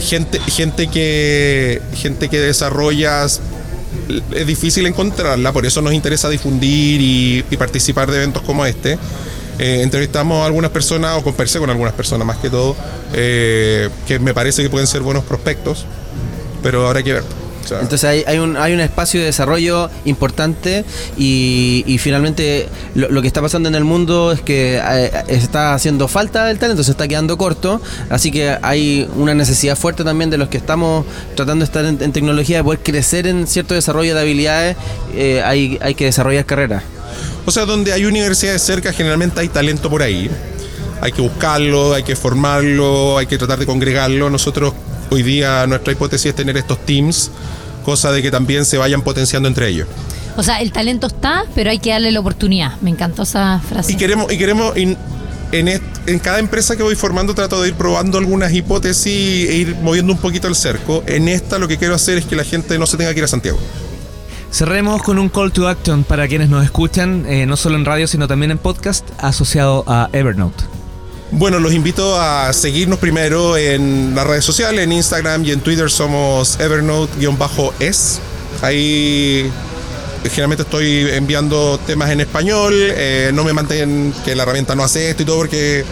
gente, 0.00 0.40
gente 0.40 0.88
que 0.88 1.80
gente 1.94 2.28
que 2.28 2.38
desarrolla 2.38 3.26
es 3.26 4.46
difícil 4.46 4.86
encontrarla, 4.86 5.52
por 5.52 5.66
eso 5.66 5.82
nos 5.82 5.92
interesa 5.92 6.28
difundir 6.28 7.00
y, 7.00 7.56
participar 7.56 8.10
de 8.10 8.18
eventos 8.18 8.42
como 8.42 8.64
este. 8.64 8.98
Eh, 9.58 9.80
entrevistamos 9.82 10.42
a 10.42 10.46
algunas 10.46 10.70
personas 10.70 11.18
o 11.18 11.24
conversé 11.24 11.58
con 11.58 11.68
algunas 11.68 11.92
personas 11.92 12.26
más 12.26 12.36
que 12.36 12.48
todo, 12.48 12.76
eh, 13.12 13.88
que 14.06 14.18
me 14.18 14.32
parece 14.32 14.62
que 14.62 14.70
pueden 14.70 14.86
ser 14.86 15.02
buenos 15.02 15.24
prospectos, 15.24 15.84
pero 16.62 16.86
habrá 16.86 17.02
que 17.02 17.14
ver. 17.14 17.24
Entonces 17.70 18.04
hay, 18.04 18.24
hay, 18.26 18.38
un, 18.38 18.56
hay 18.56 18.72
un 18.72 18.80
espacio 18.80 19.20
de 19.20 19.26
desarrollo 19.26 19.90
importante 20.04 20.84
y, 21.16 21.84
y 21.86 21.98
finalmente 21.98 22.68
lo, 22.94 23.10
lo 23.10 23.20
que 23.20 23.28
está 23.28 23.42
pasando 23.42 23.68
en 23.68 23.74
el 23.74 23.84
mundo 23.84 24.32
es 24.32 24.40
que 24.40 24.80
eh, 24.82 25.10
está 25.28 25.74
haciendo 25.74 26.08
falta 26.08 26.50
el 26.50 26.58
talento, 26.58 26.82
se 26.82 26.90
está 26.90 27.08
quedando 27.08 27.36
corto, 27.36 27.80
así 28.10 28.30
que 28.30 28.56
hay 28.62 29.08
una 29.16 29.34
necesidad 29.34 29.76
fuerte 29.76 30.04
también 30.04 30.30
de 30.30 30.38
los 30.38 30.48
que 30.48 30.56
estamos 30.56 31.06
tratando 31.34 31.64
de 31.64 31.66
estar 31.66 31.84
en, 31.84 32.02
en 32.02 32.12
tecnología, 32.12 32.58
de 32.58 32.64
poder 32.64 32.80
crecer 32.80 33.26
en 33.26 33.46
cierto 33.46 33.74
desarrollo 33.74 34.14
de 34.14 34.20
habilidades, 34.20 34.76
eh, 35.14 35.42
hay, 35.44 35.78
hay 35.80 35.94
que 35.94 36.06
desarrollar 36.06 36.44
carreras. 36.44 36.82
O 37.46 37.50
sea, 37.50 37.64
donde 37.64 37.92
hay 37.92 38.04
universidades 38.04 38.62
cerca, 38.62 38.92
generalmente 38.92 39.40
hay 39.40 39.48
talento 39.48 39.88
por 39.88 40.02
ahí. 40.02 40.30
Hay 41.00 41.12
que 41.12 41.22
buscarlo, 41.22 41.94
hay 41.94 42.02
que 42.02 42.16
formarlo, 42.16 43.16
hay 43.18 43.26
que 43.26 43.38
tratar 43.38 43.58
de 43.58 43.66
congregarlo. 43.66 44.28
Nosotros 44.30 44.74
hoy 45.10 45.22
día 45.22 45.66
nuestra 45.66 45.92
hipótesis 45.92 46.26
es 46.26 46.34
tener 46.34 46.56
estos 46.56 46.78
teams, 46.84 47.30
cosa 47.84 48.12
de 48.12 48.22
que 48.22 48.30
también 48.30 48.64
se 48.64 48.78
vayan 48.78 49.02
potenciando 49.02 49.48
entre 49.48 49.68
ellos. 49.68 49.88
O 50.36 50.42
sea, 50.42 50.60
el 50.60 50.70
talento 50.72 51.06
está, 51.08 51.44
pero 51.54 51.70
hay 51.70 51.78
que 51.78 51.90
darle 51.90 52.12
la 52.12 52.20
oportunidad. 52.20 52.80
Me 52.80 52.90
encantó 52.90 53.22
esa 53.22 53.60
frase. 53.60 53.92
Y 53.92 53.96
queremos, 53.96 54.32
y 54.32 54.38
queremos 54.38 54.76
in- 54.76 54.96
en, 55.50 55.66
est- 55.68 55.82
en 56.06 56.18
cada 56.20 56.38
empresa 56.38 56.76
que 56.76 56.82
voy 56.82 56.94
formando 56.94 57.34
trato 57.34 57.60
de 57.60 57.68
ir 57.68 57.74
probando 57.74 58.18
algunas 58.18 58.52
hipótesis 58.52 59.48
e 59.50 59.54
ir 59.54 59.76
moviendo 59.82 60.12
un 60.12 60.18
poquito 60.18 60.46
el 60.46 60.54
cerco. 60.54 61.02
En 61.06 61.26
esta 61.28 61.58
lo 61.58 61.66
que 61.66 61.76
quiero 61.78 61.94
hacer 61.94 62.18
es 62.18 62.24
que 62.26 62.36
la 62.36 62.44
gente 62.44 62.78
no 62.78 62.86
se 62.86 62.96
tenga 62.96 63.12
que 63.14 63.18
ir 63.18 63.24
a 63.24 63.28
Santiago. 63.28 63.58
Cerremos 64.50 65.02
con 65.02 65.18
un 65.18 65.28
call 65.28 65.52
to 65.52 65.68
action 65.68 66.04
para 66.04 66.26
quienes 66.28 66.48
nos 66.48 66.64
escuchan, 66.64 67.26
eh, 67.26 67.44
no 67.46 67.56
solo 67.56 67.76
en 67.76 67.84
radio, 67.84 68.06
sino 68.06 68.28
también 68.28 68.50
en 68.50 68.58
podcast, 68.58 69.06
asociado 69.18 69.84
a 69.86 70.08
Evernote. 70.12 70.64
Bueno, 71.30 71.60
los 71.60 71.74
invito 71.74 72.18
a 72.18 72.52
seguirnos 72.54 72.98
primero 72.98 73.58
en 73.58 74.14
las 74.14 74.26
redes 74.26 74.44
sociales, 74.46 74.82
en 74.82 74.92
Instagram 74.92 75.44
y 75.44 75.50
en 75.50 75.60
Twitter 75.60 75.90
somos 75.90 76.58
Evernote-es. 76.58 78.20
Ahí 78.62 79.50
generalmente 80.24 80.62
estoy 80.62 81.06
enviando 81.10 81.78
temas 81.86 82.10
en 82.10 82.20
español, 82.20 82.72
eh, 82.74 83.30
no 83.34 83.44
me 83.44 83.52
mantengan 83.52 84.14
que 84.24 84.34
la 84.34 84.44
herramienta 84.44 84.74
no 84.74 84.82
hace 84.82 85.10
esto 85.10 85.22
y 85.22 85.26
todo 85.26 85.36
porque 85.36 85.84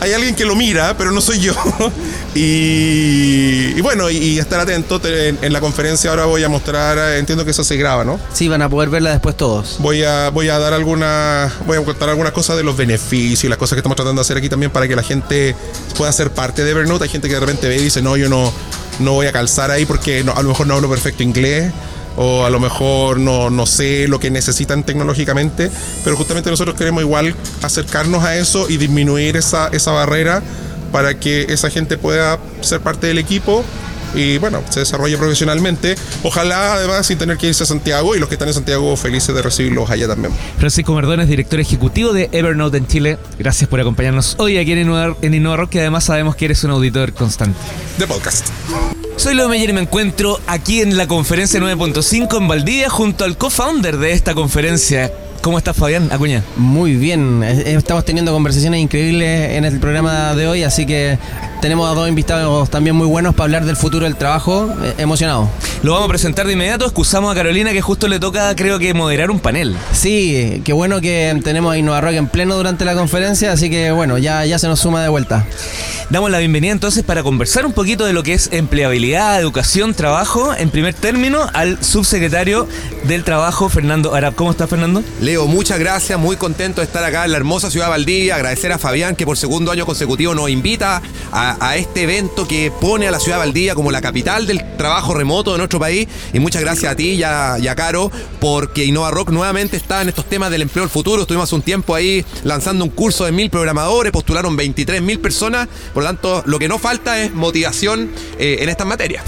hay 0.00 0.12
alguien 0.14 0.34
que 0.34 0.44
lo 0.44 0.56
mira, 0.56 0.96
pero 0.96 1.12
no 1.12 1.20
soy 1.20 1.38
yo. 1.40 1.54
y, 2.34 3.72
y 3.76 3.80
bueno, 3.80 4.10
y, 4.10 4.16
y 4.16 4.38
estar 4.38 4.60
atento. 4.60 5.00
Te- 5.00 5.28
En, 5.28 5.38
en 5.42 5.52
la 5.52 5.60
conferencia 5.60 6.10
ahora 6.10 6.24
voy 6.24 6.42
a 6.44 6.48
mostrar, 6.48 6.96
eh, 6.98 7.18
entiendo 7.18 7.44
que 7.44 7.50
eso 7.50 7.62
se 7.64 7.76
graba, 7.76 8.04
¿no? 8.04 8.18
Sí, 8.32 8.48
van 8.48 8.62
a 8.62 8.68
poder 8.68 8.88
verla 8.88 9.10
después 9.10 9.36
todos. 9.36 9.76
Voy 9.78 10.02
a, 10.04 10.30
voy 10.30 10.48
a 10.48 10.58
dar 10.58 10.72
algunas, 10.72 11.52
voy 11.66 11.78
a 11.78 11.84
contar 11.84 12.08
algunas 12.08 12.32
cosas 12.32 12.56
de 12.56 12.62
los 12.62 12.76
beneficios 12.76 13.44
y 13.44 13.48
las 13.48 13.58
cosas 13.58 13.76
que 13.76 13.80
estamos 13.80 13.96
tratando 13.96 14.20
de 14.20 14.24
hacer 14.24 14.36
aquí 14.36 14.48
también 14.48 14.70
para 14.72 14.88
que 14.88 14.96
la 14.96 15.02
gente 15.02 15.54
pueda 15.96 16.12
ser 16.12 16.30
parte 16.30 16.64
de 16.64 16.70
Evernote. 16.70 17.04
Hay 17.04 17.10
gente 17.10 17.28
que 17.28 17.34
de 17.34 17.40
repente 17.40 17.68
ve 17.68 17.76
y 17.76 17.82
dice, 17.84 18.00
no, 18.02 18.16
yo 18.16 18.28
no, 18.28 18.52
no 19.00 19.12
voy 19.12 19.26
a 19.26 19.32
calzar 19.32 19.70
ahí 19.70 19.84
porque 19.86 20.24
no- 20.24 20.32
a 20.32 20.42
lo 20.42 20.48
mejor 20.50 20.66
no 20.66 20.74
hablo 20.74 20.88
perfecto 20.88 21.22
inglés 21.22 21.72
o 22.22 22.44
a 22.44 22.50
lo 22.50 22.60
mejor 22.60 23.18
no, 23.18 23.48
no 23.48 23.64
sé 23.64 24.06
lo 24.06 24.20
que 24.20 24.30
necesitan 24.30 24.84
tecnológicamente, 24.84 25.70
pero 26.04 26.16
justamente 26.16 26.50
nosotros 26.50 26.76
queremos 26.76 27.02
igual 27.02 27.34
acercarnos 27.62 28.22
a 28.24 28.36
eso 28.36 28.68
y 28.68 28.76
disminuir 28.76 29.38
esa, 29.38 29.68
esa 29.68 29.92
barrera 29.92 30.42
para 30.92 31.18
que 31.18 31.46
esa 31.48 31.70
gente 31.70 31.96
pueda 31.96 32.38
ser 32.60 32.80
parte 32.80 33.06
del 33.06 33.16
equipo 33.16 33.64
y 34.14 34.36
bueno, 34.36 34.62
se 34.68 34.80
desarrolle 34.80 35.16
profesionalmente. 35.16 35.94
Ojalá 36.22 36.74
además 36.74 37.06
sin 37.06 37.16
tener 37.16 37.38
que 37.38 37.46
irse 37.46 37.62
a 37.62 37.66
Santiago 37.66 38.14
y 38.14 38.18
los 38.18 38.28
que 38.28 38.34
están 38.34 38.48
en 38.48 38.54
Santiago 38.54 38.94
felices 38.98 39.34
de 39.34 39.40
recibirlos 39.40 39.88
allá 39.88 40.06
también. 40.06 40.34
Francisco 40.58 40.92
Mardones, 40.92 41.26
director 41.26 41.58
ejecutivo 41.58 42.12
de 42.12 42.28
Evernote 42.32 42.76
en 42.76 42.86
Chile. 42.86 43.18
Gracias 43.38 43.70
por 43.70 43.80
acompañarnos 43.80 44.34
hoy 44.38 44.58
aquí 44.58 44.72
en 44.72 44.80
Innova, 44.80 45.16
en 45.22 45.32
Innova 45.32 45.56
Rock, 45.56 45.70
que 45.70 45.80
además 45.80 46.04
sabemos 46.04 46.36
que 46.36 46.46
eres 46.46 46.62
un 46.64 46.72
auditor 46.72 47.14
constante. 47.14 47.58
De 47.96 48.06
podcast. 48.06 48.48
Soy 49.20 49.34
Leo 49.34 49.50
Meyer 49.50 49.68
y 49.68 49.72
me 49.74 49.82
encuentro 49.82 50.40
aquí 50.46 50.80
en 50.80 50.96
la 50.96 51.06
conferencia 51.06 51.60
9.5 51.60 52.38
en 52.38 52.48
Valdivia 52.48 52.88
junto 52.88 53.24
al 53.26 53.36
co-founder 53.36 53.98
de 53.98 54.12
esta 54.12 54.32
conferencia. 54.34 55.12
¿Cómo 55.42 55.58
estás, 55.58 55.76
Fabián 55.76 56.08
Acuña? 56.10 56.42
Muy 56.56 56.96
bien, 56.96 57.42
eh, 57.42 57.74
estamos 57.76 58.06
teniendo 58.06 58.32
conversaciones 58.32 58.80
increíbles 58.80 59.58
en 59.58 59.66
el 59.66 59.78
programa 59.78 60.34
de 60.34 60.48
hoy, 60.48 60.62
así 60.62 60.86
que 60.86 61.18
tenemos 61.60 61.90
a 61.90 61.94
dos 61.94 62.08
invitados 62.08 62.70
también 62.70 62.96
muy 62.96 63.06
buenos 63.06 63.34
para 63.34 63.44
hablar 63.44 63.64
del 63.64 63.76
futuro 63.76 64.04
del 64.04 64.16
trabajo. 64.16 64.72
Eh, 64.82 64.94
emocionado. 64.98 65.48
Lo 65.82 65.92
vamos 65.92 66.06
a 66.06 66.08
presentar 66.08 66.46
de 66.46 66.54
inmediato. 66.54 66.84
Excusamos 66.84 67.30
a 67.32 67.34
Carolina 67.34 67.72
que 67.72 67.82
justo 67.82 68.08
le 68.08 68.18
toca, 68.18 68.54
creo 68.56 68.78
que, 68.78 68.94
moderar 68.94 69.30
un 69.30 69.40
panel. 69.40 69.76
Sí, 69.92 70.62
qué 70.64 70.72
bueno 70.72 71.00
que 71.00 71.38
tenemos 71.44 71.72
a 71.72 71.78
Innova 71.78 72.00
Rock 72.00 72.14
en 72.14 72.28
pleno 72.28 72.56
durante 72.56 72.84
la 72.84 72.94
conferencia, 72.94 73.52
así 73.52 73.70
que 73.70 73.92
bueno, 73.92 74.18
ya, 74.18 74.44
ya 74.46 74.58
se 74.58 74.68
nos 74.68 74.80
suma 74.80 75.02
de 75.02 75.08
vuelta. 75.08 75.46
Damos 76.10 76.30
la 76.30 76.38
bienvenida 76.38 76.72
entonces 76.72 77.04
para 77.04 77.22
conversar 77.22 77.64
un 77.64 77.72
poquito 77.72 78.04
de 78.04 78.12
lo 78.12 78.22
que 78.22 78.34
es 78.34 78.48
empleabilidad, 78.52 79.38
educación, 79.40 79.94
trabajo. 79.94 80.54
En 80.54 80.70
primer 80.70 80.92
término, 80.92 81.46
al 81.52 81.82
subsecretario 81.84 82.66
del 83.04 83.22
Trabajo, 83.22 83.68
Fernando 83.68 84.14
Arap. 84.14 84.34
¿Cómo 84.34 84.50
está, 84.50 84.66
Fernando? 84.66 85.04
Leo, 85.20 85.46
muchas 85.46 85.78
gracias, 85.78 86.18
muy 86.18 86.36
contento 86.36 86.80
de 86.80 86.86
estar 86.86 87.04
acá 87.04 87.24
en 87.24 87.30
la 87.30 87.36
hermosa 87.36 87.70
ciudad 87.70 87.86
de 87.86 87.90
Valdivia, 87.90 88.34
agradecer 88.34 88.72
a 88.72 88.78
Fabián 88.78 89.14
que 89.14 89.24
por 89.24 89.36
segundo 89.36 89.70
año 89.70 89.86
consecutivo 89.86 90.34
nos 90.34 90.50
invita 90.50 91.00
a, 91.32 91.49
a 91.60 91.76
este 91.76 92.02
evento 92.02 92.46
que 92.46 92.70
pone 92.70 93.08
a 93.08 93.10
la 93.10 93.18
ciudad 93.18 93.38
de 93.38 93.46
Valdivia 93.46 93.74
como 93.74 93.90
la 93.90 94.00
capital 94.00 94.46
del 94.46 94.76
trabajo 94.76 95.14
remoto 95.14 95.52
de 95.52 95.58
nuestro 95.58 95.78
país. 95.78 96.08
Y 96.32 96.38
muchas 96.38 96.62
gracias 96.62 96.92
a 96.92 96.96
ti 96.96 97.12
y 97.12 97.22
a, 97.22 97.74
Caro 97.76 98.10
porque 98.40 98.84
Innova 98.84 99.10
Rock 99.10 99.30
nuevamente 99.30 99.76
está 99.76 100.02
en 100.02 100.08
estos 100.08 100.26
temas 100.26 100.50
del 100.50 100.62
empleo 100.62 100.84
del 100.84 100.90
futuro, 100.90 101.22
estuvimos 101.22 101.48
hace 101.48 101.54
un 101.54 101.62
tiempo 101.62 101.94
ahí 101.94 102.24
lanzando 102.42 102.84
un 102.84 102.90
curso 102.90 103.24
de 103.24 103.32
mil 103.32 103.48
programadores, 103.48 104.12
postularon 104.12 104.56
23 104.56 105.00
mil 105.00 105.20
personas, 105.20 105.68
por 105.94 106.02
lo 106.02 106.08
tanto 106.08 106.42
lo 106.46 106.58
que 106.58 106.68
no 106.68 106.78
falta 106.78 107.20
es 107.22 107.32
motivación 107.32 108.10
eh, 108.38 108.58
en 108.60 108.68
estas 108.68 108.86
materias. 108.86 109.24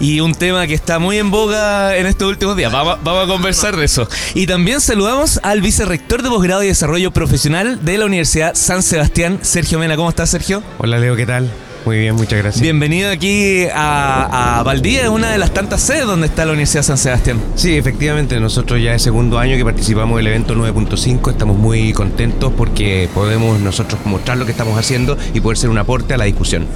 Y 0.00 0.20
un 0.20 0.34
tema 0.34 0.66
que 0.66 0.72
está 0.72 0.98
muy 0.98 1.18
en 1.18 1.30
boga 1.30 1.94
en 1.94 2.06
estos 2.06 2.26
últimos 2.26 2.56
días. 2.56 2.72
Vamos, 2.72 2.98
vamos 3.04 3.24
a 3.24 3.26
conversar 3.26 3.76
de 3.76 3.84
eso. 3.84 4.08
Y 4.34 4.46
también 4.46 4.80
saludamos 4.80 5.38
al 5.42 5.60
vicerrector 5.60 6.22
de 6.22 6.30
posgrado 6.30 6.62
y 6.62 6.68
desarrollo 6.68 7.10
profesional 7.10 7.84
de 7.84 7.98
la 7.98 8.06
Universidad 8.06 8.54
San 8.54 8.82
Sebastián, 8.82 9.40
Sergio 9.42 9.78
Mena. 9.78 9.96
¿Cómo 9.96 10.08
estás, 10.08 10.30
Sergio? 10.30 10.62
Hola 10.78 10.98
Leo, 10.98 11.16
¿qué 11.16 11.26
tal? 11.26 11.50
Muy 11.84 11.98
bien, 11.98 12.14
muchas 12.14 12.38
gracias. 12.38 12.62
Bienvenido 12.62 13.10
aquí 13.10 13.64
a, 13.74 14.58
a 14.58 14.62
Valdivia, 14.62 15.10
una 15.10 15.30
de 15.30 15.38
las 15.38 15.52
tantas 15.52 15.80
sedes 15.80 16.06
donde 16.06 16.26
está 16.26 16.44
la 16.44 16.52
Universidad 16.52 16.82
San 16.82 16.98
Sebastián. 16.98 17.40
Sí, 17.54 17.76
efectivamente, 17.76 18.38
nosotros 18.38 18.82
ya 18.82 18.94
es 18.94 19.02
segundo 19.02 19.38
año 19.38 19.56
que 19.56 19.64
participamos 19.64 20.18
del 20.18 20.26
evento 20.26 20.54
9.5, 20.54 21.30
estamos 21.30 21.56
muy 21.56 21.92
contentos 21.92 22.52
porque 22.56 23.08
podemos 23.14 23.60
nosotros 23.60 24.00
mostrar 24.04 24.36
lo 24.36 24.44
que 24.44 24.52
estamos 24.52 24.78
haciendo 24.78 25.16
y 25.32 25.40
poder 25.40 25.56
ser 25.56 25.70
un 25.70 25.78
aporte 25.78 26.14
a 26.14 26.18
la 26.18 26.24
discusión. 26.24 26.66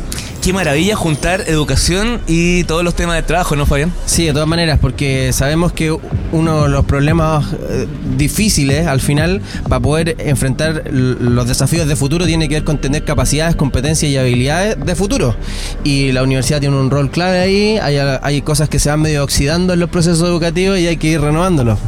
Qué 0.45 0.53
maravilla 0.53 0.95
juntar 0.95 1.45
educación 1.47 2.21
y 2.27 2.65
todos 2.65 2.85
los 2.85 2.95
temas 2.95 3.17
de 3.17 3.23
trabajo, 3.23 3.57
¿no, 3.57 3.65
Fabián? 3.65 3.95
Sí, 4.05 4.27
de 4.27 4.35
todas 4.35 4.47
maneras, 4.47 4.79
porque 4.79 5.33
sabemos 5.33 5.73
que 5.73 5.91
uno 6.33 6.65
de 6.65 6.69
los 6.69 6.85
problemas 6.85 7.47
eh, 7.71 7.87
difíciles 8.19 8.87
al 8.87 9.01
final 9.01 9.41
para 9.67 9.81
poder 9.81 10.17
enfrentar 10.19 10.83
los 10.91 11.49
desafíos 11.49 11.89
de 11.89 11.97
futuro 11.97 12.27
tiene 12.27 12.47
que 12.47 12.57
ver 12.57 12.65
con 12.65 12.79
tener 12.79 13.07
capacidades, 13.07 13.57
competencias 13.57 14.13
y 14.13 14.19
habilidades 14.19 14.77
de 14.85 14.95
futuro. 14.95 15.35
Y 15.83 16.13
la 16.13 16.23
universidad 16.23 16.61
tiene 16.61 16.77
un 16.77 16.91
rol 16.91 17.11
clave 17.11 17.39
ahí, 17.39 17.79
hay, 17.79 17.97
hay 17.97 18.43
cosas 18.43 18.69
que 18.69 18.79
se 18.79 18.91
van 18.91 19.01
medio 19.01 19.25
oxidando 19.25 19.73
en 19.73 19.81
los 19.81 19.89
procesos 19.89 20.29
educativos 20.29 20.79
y 20.79 20.87
hay 20.87 20.99
que 20.99 21.07
ir 21.07 21.23
renovándolos. 21.23 21.79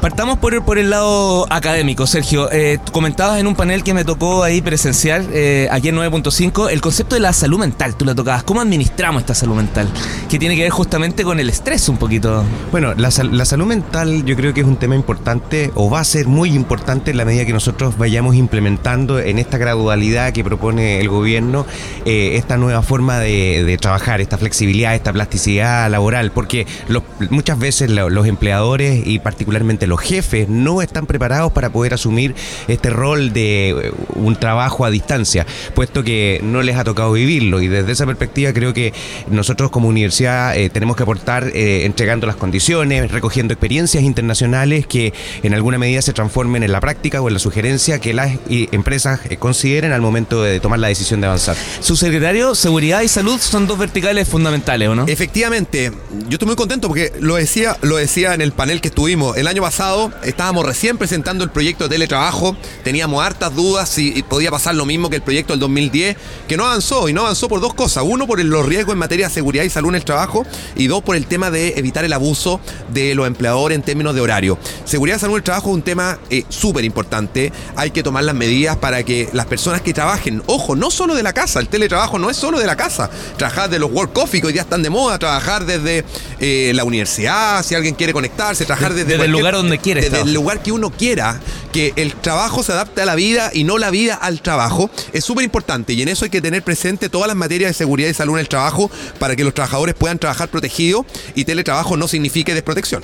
Partamos 0.00 0.38
por, 0.38 0.64
por 0.64 0.78
el 0.78 0.88
lado 0.88 1.46
académico, 1.50 2.06
Sergio. 2.06 2.50
Eh, 2.50 2.78
comentabas 2.92 3.38
en 3.38 3.46
un 3.46 3.54
panel 3.54 3.84
que 3.84 3.92
me 3.92 4.04
tocó 4.04 4.42
ahí 4.42 4.62
presenciar, 4.62 5.22
eh, 5.32 5.68
aquí 5.70 5.88
en 5.88 5.96
9.5, 5.96 6.70
el 6.70 6.80
concepto 6.80 7.16
de 7.16 7.20
la 7.20 7.34
salud 7.34 7.58
mental. 7.58 7.89
Tú 7.96 8.04
lo 8.04 8.14
tocabas. 8.14 8.42
¿Cómo 8.44 8.60
administramos 8.60 9.20
esta 9.22 9.34
salud 9.34 9.54
mental? 9.56 9.88
Que 10.28 10.38
tiene 10.38 10.56
que 10.56 10.62
ver 10.62 10.70
justamente 10.70 11.24
con 11.24 11.40
el 11.40 11.48
estrés 11.50 11.88
un 11.88 11.96
poquito. 11.96 12.44
Bueno, 12.70 12.94
la, 12.96 13.10
la 13.30 13.44
salud 13.44 13.66
mental 13.66 14.24
yo 14.24 14.36
creo 14.36 14.54
que 14.54 14.60
es 14.60 14.66
un 14.66 14.76
tema 14.76 14.94
importante 14.94 15.70
o 15.74 15.90
va 15.90 16.00
a 16.00 16.04
ser 16.04 16.26
muy 16.26 16.50
importante 16.54 17.10
en 17.10 17.16
la 17.16 17.24
medida 17.24 17.44
que 17.44 17.52
nosotros 17.52 17.96
vayamos 17.98 18.34
implementando 18.36 19.18
en 19.18 19.38
esta 19.38 19.58
gradualidad 19.58 20.32
que 20.32 20.42
propone 20.44 21.00
el 21.00 21.08
gobierno 21.08 21.66
eh, 22.04 22.32
esta 22.36 22.56
nueva 22.56 22.82
forma 22.82 23.18
de, 23.18 23.76
trabajar, 23.80 24.20
esta 24.20 24.36
flexibilidad, 24.38 24.94
esta 24.94 25.12
plasticidad 25.12 25.90
laboral, 25.90 26.32
porque 26.32 26.66
los- 26.88 27.02
muchas 27.30 27.58
veces 27.58 27.90
lo- 27.90 28.10
los 28.10 28.26
empleadores 28.26 29.06
y 29.06 29.18
particularmente 29.18 29.86
los 29.86 30.00
jefes 30.00 30.48
no 30.48 30.82
están 30.82 31.06
preparados 31.06 31.52
para 31.52 31.70
poder 31.70 31.94
asumir 31.94 32.34
este 32.68 32.90
rol 32.90 33.32
de 33.32 33.70
eh, 33.70 33.92
un 34.14 34.36
trabajo 34.36 34.84
a 34.84 34.90
distancia, 34.90 35.46
puesto 35.74 36.02
que 36.02 36.40
no 36.42 36.62
les 36.62 36.76
ha 36.76 36.84
tocado 36.84 37.12
vivirlo 37.12 37.60
y 37.60 37.68
de 37.68 37.79
desde 37.80 37.92
esa 37.92 38.06
perspectiva 38.06 38.52
creo 38.52 38.72
que 38.72 38.92
nosotros 39.28 39.70
como 39.70 39.88
universidad 39.88 40.56
eh, 40.56 40.70
tenemos 40.70 40.96
que 40.96 41.02
aportar 41.02 41.50
eh, 41.54 41.84
entregando 41.84 42.26
las 42.26 42.36
condiciones, 42.36 43.10
recogiendo 43.10 43.52
experiencias 43.52 44.02
internacionales 44.02 44.86
que 44.86 45.12
en 45.42 45.54
alguna 45.54 45.78
medida 45.78 46.02
se 46.02 46.12
transformen 46.12 46.62
en 46.62 46.72
la 46.72 46.80
práctica 46.80 47.20
o 47.20 47.28
en 47.28 47.34
la 47.34 47.40
sugerencia 47.40 47.98
que 47.98 48.14
las 48.14 48.32
eh, 48.48 48.68
empresas 48.72 49.20
eh, 49.28 49.36
consideren 49.36 49.92
al 49.92 50.00
momento 50.00 50.42
de 50.42 50.60
tomar 50.60 50.78
la 50.78 50.88
decisión 50.88 51.20
de 51.20 51.26
avanzar. 51.26 51.56
Subsecretario, 51.80 52.54
seguridad 52.54 53.02
y 53.02 53.08
salud 53.08 53.38
son 53.40 53.66
dos 53.66 53.78
verticales 53.78 54.28
fundamentales, 54.28 54.88
¿o 54.88 54.94
no? 54.94 55.04
Efectivamente, 55.06 55.92
yo 56.28 56.32
estoy 56.32 56.46
muy 56.46 56.56
contento 56.56 56.88
porque 56.88 57.12
lo 57.20 57.36
decía, 57.36 57.76
lo 57.82 57.96
decía 57.96 58.34
en 58.34 58.40
el 58.40 58.52
panel 58.52 58.80
que 58.80 58.88
estuvimos. 58.88 59.36
El 59.36 59.46
año 59.46 59.62
pasado 59.62 60.12
estábamos 60.24 60.66
recién 60.66 60.98
presentando 60.98 61.44
el 61.44 61.50
proyecto 61.50 61.84
de 61.84 61.90
teletrabajo, 61.90 62.56
teníamos 62.84 63.24
hartas 63.24 63.54
dudas 63.54 63.88
si 63.88 64.22
podía 64.22 64.50
pasar 64.50 64.74
lo 64.74 64.86
mismo 64.86 65.10
que 65.10 65.16
el 65.16 65.22
proyecto 65.22 65.52
del 65.52 65.60
2010, 65.60 66.16
que 66.48 66.56
no 66.56 66.66
avanzó 66.66 67.08
y 67.08 67.12
no 67.12 67.22
avanzó 67.22 67.48
por 67.48 67.60
dos 67.60 67.69
cosas. 67.74 68.04
Uno, 68.06 68.26
por 68.26 68.42
los 68.42 68.66
riesgos 68.66 68.92
en 68.94 68.98
materia 68.98 69.28
de 69.28 69.34
seguridad 69.34 69.64
y 69.64 69.70
salud 69.70 69.90
en 69.90 69.96
el 69.96 70.04
trabajo 70.04 70.44
y 70.76 70.86
dos, 70.86 71.02
por 71.02 71.16
el 71.16 71.26
tema 71.26 71.50
de 71.50 71.74
evitar 71.76 72.04
el 72.04 72.12
abuso 72.12 72.60
de 72.92 73.14
los 73.14 73.26
empleadores 73.26 73.76
en 73.76 73.82
términos 73.82 74.14
de 74.14 74.20
horario. 74.20 74.58
Seguridad 74.84 75.16
y 75.16 75.20
salud 75.20 75.34
en 75.34 75.38
el 75.38 75.44
trabajo 75.44 75.70
es 75.70 75.74
un 75.74 75.82
tema 75.82 76.18
eh, 76.30 76.44
súper 76.48 76.84
importante. 76.84 77.52
Hay 77.76 77.90
que 77.90 78.02
tomar 78.02 78.24
las 78.24 78.34
medidas 78.34 78.76
para 78.76 79.02
que 79.02 79.28
las 79.32 79.46
personas 79.46 79.80
que 79.80 79.92
trabajen, 79.92 80.42
ojo, 80.46 80.76
no 80.76 80.90
solo 80.90 81.14
de 81.14 81.22
la 81.22 81.32
casa, 81.32 81.60
el 81.60 81.68
teletrabajo 81.68 82.18
no 82.18 82.30
es 82.30 82.36
solo 82.36 82.58
de 82.58 82.66
la 82.66 82.76
casa. 82.76 83.10
Trabajar 83.36 83.70
de 83.70 83.78
los 83.78 83.90
work 83.90 84.12
coffee 84.12 84.40
que 84.40 84.48
hoy 84.48 84.52
día 84.52 84.62
están 84.62 84.82
de 84.82 84.90
moda, 84.90 85.18
trabajar 85.18 85.66
desde 85.66 86.04
eh, 86.38 86.72
la 86.74 86.84
universidad, 86.84 87.62
si 87.64 87.74
alguien 87.74 87.94
quiere 87.94 88.12
conectarse, 88.12 88.64
trabajar 88.64 88.94
desde, 88.94 89.12
Desde 89.12 89.24
el 89.24 89.32
lugar 89.32 89.54
donde 89.54 89.78
quiere 89.78 90.00
Desde 90.00 90.20
el 90.20 90.32
lugar 90.32 90.62
que 90.62 90.72
uno 90.72 90.90
quiera, 90.90 91.40
que 91.72 91.92
el 91.96 92.14
trabajo 92.14 92.62
se 92.62 92.72
adapte 92.72 93.02
a 93.02 93.06
la 93.06 93.14
vida 93.14 93.50
y 93.52 93.64
no 93.64 93.78
la 93.78 93.90
vida 93.90 94.14
al 94.14 94.42
trabajo, 94.42 94.90
es 95.12 95.24
súper 95.24 95.44
importante 95.44 95.92
y 95.92 96.02
en 96.02 96.08
eso 96.08 96.24
hay 96.24 96.30
que 96.30 96.40
tener 96.40 96.62
presente 96.62 97.08
todas 97.08 97.28
las 97.28 97.36
materias 97.36 97.59
de 97.68 97.74
seguridad 97.74 98.08
y 98.08 98.14
salud 98.14 98.34
en 98.34 98.40
el 98.40 98.48
trabajo 98.48 98.90
para 99.18 99.36
que 99.36 99.44
los 99.44 99.54
trabajadores 99.54 99.94
puedan 99.94 100.18
trabajar 100.18 100.48
protegidos 100.48 101.06
y 101.34 101.44
teletrabajo 101.44 101.96
no 101.96 102.08
signifique 102.08 102.54
desprotección. 102.54 103.02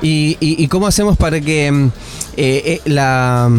¿Y, 0.00 0.36
y- 0.40 0.62
y 0.62 0.68
cómo 0.68 0.86
hacemos 0.86 1.16
para 1.16 1.40
que 1.40 1.70
mm, 1.70 1.86
eh, 2.36 2.62
eh, 2.66 2.80
la, 2.86 3.50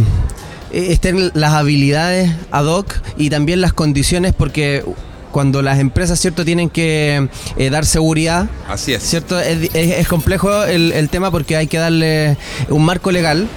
eh, 0.72 0.88
estén 0.90 1.32
las 1.34 1.54
habilidades 1.54 2.32
ad 2.52 2.66
hoc 2.66 2.94
y 3.18 3.30
también 3.30 3.62
las 3.62 3.72
condiciones? 3.74 4.34
Porque 4.38 4.84
cuando 5.32 5.62
las 5.62 5.80
empresas, 5.80 6.20
¿cierto?, 6.20 6.44
tienen 6.46 6.70
que 6.70 7.28
eh, 7.58 7.70
dar 7.70 7.86
seguridad, 7.86 8.48
Así 8.68 8.94
es. 8.94 9.02
¿cierto? 9.04 9.40
Es, 9.40 9.70
es- 9.74 10.00
es 10.00 10.08
complejo 10.08 10.64
el, 10.66 10.92
el 10.92 11.10
tema 11.10 11.32
porque 11.32 11.56
hay 11.56 11.68
que 11.68 11.78
darle 11.78 12.38
un 12.70 12.84
marco 12.86 13.12
legal. 13.12 13.48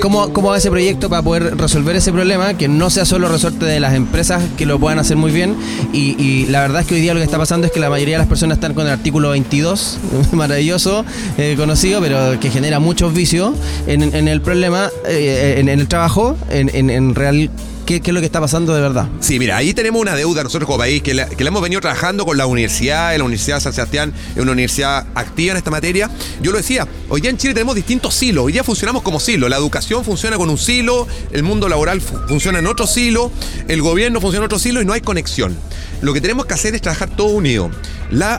¿Cómo, 0.00 0.32
¿Cómo 0.32 0.50
va 0.50 0.58
ese 0.58 0.70
proyecto 0.70 1.08
para 1.08 1.22
poder 1.22 1.56
resolver 1.56 1.94
ese 1.96 2.12
problema? 2.12 2.54
Que 2.54 2.68
no 2.68 2.90
sea 2.90 3.04
solo 3.04 3.28
resorte 3.28 3.64
de 3.64 3.80
las 3.80 3.94
empresas 3.94 4.42
que 4.56 4.66
lo 4.66 4.78
puedan 4.78 4.98
hacer 4.98 5.16
muy 5.16 5.30
bien. 5.32 5.56
Y, 5.92 6.46
la 6.46 6.60
verdad 6.60 6.82
es 6.82 6.86
que 6.86 6.94
hoy 6.94 7.00
día 7.00 7.14
lo 7.14 7.20
que 7.20 7.24
está 7.24 7.38
pasando 7.38 7.66
es 7.66 7.72
que 7.72 7.80
la 7.80 7.90
mayoría 7.90 8.14
de 8.16 8.18
las 8.18 8.28
personas 8.28 8.58
están 8.58 8.74
con 8.74 8.86
el 8.86 8.92
artículo 8.92 9.30
22, 9.30 9.98
maravilloso, 10.32 11.04
eh, 11.38 11.54
conocido, 11.56 12.00
pero 12.00 12.38
que 12.40 12.50
genera 12.50 12.80
muchos 12.80 13.14
vicios 13.14 13.54
en, 13.86 14.28
el 14.28 14.40
problema, 14.40 14.90
eh, 15.06 15.56
en, 15.58 15.68
en 15.68 15.80
el 15.80 15.88
trabajo, 15.88 16.36
en, 16.50 16.70
en, 16.74 16.90
en 16.90 17.14
real. 17.14 17.50
¿Qué, 17.86 18.00
¿Qué 18.00 18.10
es 18.10 18.14
lo 18.14 18.20
que 18.20 18.26
está 18.26 18.40
pasando 18.40 18.74
de 18.74 18.80
verdad? 18.80 19.08
Sí, 19.20 19.38
mira, 19.38 19.56
ahí 19.56 19.74
tenemos 19.74 20.00
una 20.00 20.14
deuda 20.14 20.42
nosotros 20.42 20.66
como 20.66 20.78
país 20.78 21.02
que 21.02 21.14
la, 21.14 21.28
hemos 21.38 21.62
venido 21.62 21.80
trabajando 21.80 22.24
con 22.24 22.36
la 22.36 22.46
universidad, 22.46 23.16
la 23.16 23.24
Universidad 23.24 23.56
de 23.56 23.60
San 23.62 23.72
Sebastián 23.72 24.12
es 24.34 24.40
una 24.42 24.52
universidad 24.52 25.06
activa 25.14 25.52
en 25.52 25.58
esta 25.58 25.70
materia. 25.70 26.10
Yo 26.40 26.52
lo 26.52 26.58
decía, 26.58 26.86
hoy 27.08 27.20
día 27.20 27.30
en 27.30 27.36
Chile 27.36 27.54
tenemos 27.54 27.74
distintos 27.74 28.14
silos, 28.14 28.44
hoy 28.46 28.52
día 28.52 28.64
funcionamos 28.64 29.02
como 29.02 29.20
silos. 29.20 29.48
La 29.50 29.56
educación 29.56 30.04
funciona 30.04 30.36
con 30.36 30.48
un 30.50 30.58
silo, 30.58 31.06
el 31.32 31.42
mundo 31.42 31.68
laboral 31.68 32.00
fu- 32.00 32.18
funciona 32.28 32.58
en 32.58 32.66
otro 32.66 32.86
silo, 32.86 33.30
el 33.68 33.82
gobierno 33.82 34.20
funciona 34.20 34.44
en 34.44 34.46
otro 34.46 34.58
silo 34.58 34.80
y 34.80 34.84
no 34.84 34.92
hay 34.92 35.00
conexión. 35.00 35.56
Lo 36.00 36.12
que 36.12 36.20
tenemos 36.20 36.46
que 36.46 36.54
hacer 36.54 36.74
es 36.74 36.82
trabajar 36.82 37.10
todo 37.10 37.28
unido. 37.28 37.70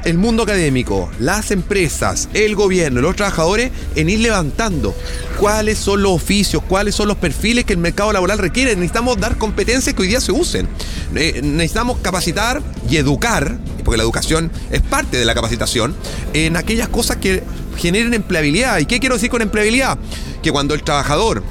El 0.05 0.17
mundo 0.19 0.43
académico, 0.43 1.09
las 1.19 1.49
empresas, 1.49 2.29
el 2.35 2.55
gobierno, 2.55 3.01
los 3.01 3.15
trabajadores, 3.15 3.71
en 3.95 4.07
ir 4.09 4.19
levantando 4.19 4.93
cuáles 5.39 5.77
son 5.77 6.01
los 6.01 6.11
oficios, 6.11 6.63
cuáles 6.67 6.95
son 6.95 7.07
los 7.07 7.17
perfiles 7.17 7.65
que 7.65 7.73
el 7.73 7.79
mercado 7.79 8.11
laboral 8.13 8.37
requiere. 8.37 8.75
Necesitamos 8.75 9.19
dar 9.19 9.37
competencias 9.37 9.95
que 9.95 10.01
hoy 10.01 10.07
día 10.07 10.21
se 10.21 10.31
usen. 10.31 10.67
Necesitamos 11.11 11.99
capacitar 11.99 12.61
y 12.89 12.97
educar, 12.97 13.57
porque 13.83 13.97
la 13.97 14.03
educación 14.03 14.51
es 14.71 14.81
parte 14.81 15.17
de 15.17 15.25
la 15.25 15.33
capacitación, 15.33 15.95
en 16.33 16.57
aquellas 16.57 16.89
cosas 16.89 17.17
que 17.17 17.43
generen 17.77 18.13
empleabilidad. 18.13 18.79
¿Y 18.79 18.85
qué 18.85 18.99
quiero 18.99 19.15
decir 19.15 19.29
con 19.29 19.41
empleabilidad? 19.41 19.97
Que 20.41 20.51
cuando 20.51 20.73
el 20.73 20.83
trabajador 20.83 21.43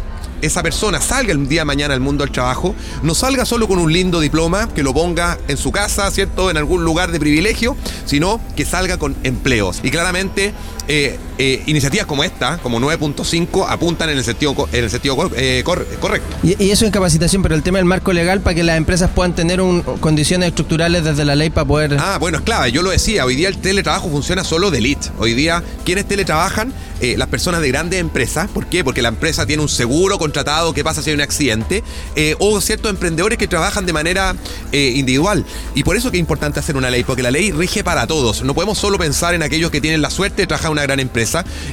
esa 0.42 0.62
persona 0.62 1.00
salga 1.00 1.32
el 1.32 1.48
día 1.48 1.60
de 1.60 1.64
mañana 1.64 1.94
al 1.94 2.00
mundo 2.00 2.24
del 2.24 2.32
trabajo, 2.32 2.74
no 3.02 3.14
salga 3.14 3.44
solo 3.44 3.68
con 3.68 3.78
un 3.78 3.92
lindo 3.92 4.20
diploma 4.20 4.68
que 4.74 4.82
lo 4.82 4.92
ponga 4.92 5.38
en 5.48 5.56
su 5.56 5.70
casa, 5.70 6.10
¿cierto? 6.10 6.50
En 6.50 6.56
algún 6.56 6.84
lugar 6.84 7.12
de 7.12 7.20
privilegio, 7.20 7.76
sino 8.04 8.40
que 8.56 8.64
salga 8.64 8.98
con 8.98 9.16
empleos. 9.22 9.80
Y 9.84 9.90
claramente 9.90 10.52
eh, 10.88 11.18
eh, 11.38 11.62
iniciativas 11.66 12.06
como 12.06 12.24
esta, 12.24 12.58
como 12.58 12.78
9.5, 12.80 13.66
apuntan 13.68 14.10
en 14.10 14.18
el 14.18 14.24
sentido, 14.24 14.54
en 14.72 14.84
el 14.84 14.90
sentido 14.90 15.16
cor- 15.16 15.32
eh, 15.36 15.62
cor- 15.64 15.86
correcto. 16.00 16.36
Y, 16.42 16.62
y 16.62 16.70
eso 16.70 16.84
en 16.84 16.90
capacitación, 16.90 17.42
pero 17.42 17.54
el 17.54 17.62
tema 17.62 17.78
del 17.78 17.84
marco 17.86 18.12
legal 18.12 18.40
para 18.40 18.54
que 18.54 18.62
las 18.62 18.76
empresas 18.76 19.10
puedan 19.14 19.34
tener 19.34 19.60
un- 19.60 19.82
condiciones 19.82 20.48
estructurales 20.48 21.04
desde 21.04 21.24
la 21.24 21.34
ley 21.34 21.50
para 21.50 21.66
poder... 21.66 21.96
Ah, 21.98 22.18
bueno, 22.18 22.38
es 22.38 22.44
clave. 22.44 22.72
Yo 22.72 22.82
lo 22.82 22.90
decía, 22.90 23.24
hoy 23.24 23.34
día 23.36 23.48
el 23.48 23.58
teletrabajo 23.58 24.10
funciona 24.10 24.44
solo 24.44 24.70
de 24.70 24.78
elite. 24.78 25.08
Hoy 25.18 25.34
día, 25.34 25.62
¿quiénes 25.84 26.06
teletrabajan? 26.06 26.72
Eh, 27.00 27.16
las 27.18 27.26
personas 27.28 27.60
de 27.62 27.68
grandes 27.68 27.98
empresas. 28.00 28.48
¿Por 28.48 28.66
qué? 28.66 28.84
Porque 28.84 29.02
la 29.02 29.08
empresa 29.08 29.44
tiene 29.44 29.60
un 29.62 29.68
seguro 29.68 30.18
contratado. 30.18 30.72
¿Qué 30.72 30.84
pasa 30.84 31.02
si 31.02 31.10
hay 31.10 31.14
un 31.14 31.20
accidente? 31.22 31.82
O 32.38 32.60
ciertos 32.60 32.90
emprendedores 32.90 33.38
que 33.38 33.48
trabajan 33.48 33.84
de 33.86 33.92
manera 33.92 34.36
individual. 34.72 35.44
Y 35.74 35.82
por 35.82 35.96
eso 35.96 36.10
que 36.10 36.18
es 36.18 36.20
importante 36.20 36.60
hacer 36.60 36.76
una 36.76 36.90
ley, 36.90 37.02
porque 37.04 37.22
la 37.22 37.30
ley 37.32 37.50
rige 37.52 37.82
para 37.82 38.06
todos. 38.06 38.42
No 38.42 38.54
podemos 38.54 38.78
solo 38.78 38.98
pensar 38.98 39.34
en 39.34 39.42
aquellos 39.42 39.70
que 39.70 39.80
tienen 39.80 40.00
la 40.02 40.10
suerte 40.10 40.42
de 40.42 40.46
trabajar 40.46 40.68
en 40.68 40.72
una 40.72 40.82
gran 40.82 41.00
empresa. 41.00 41.21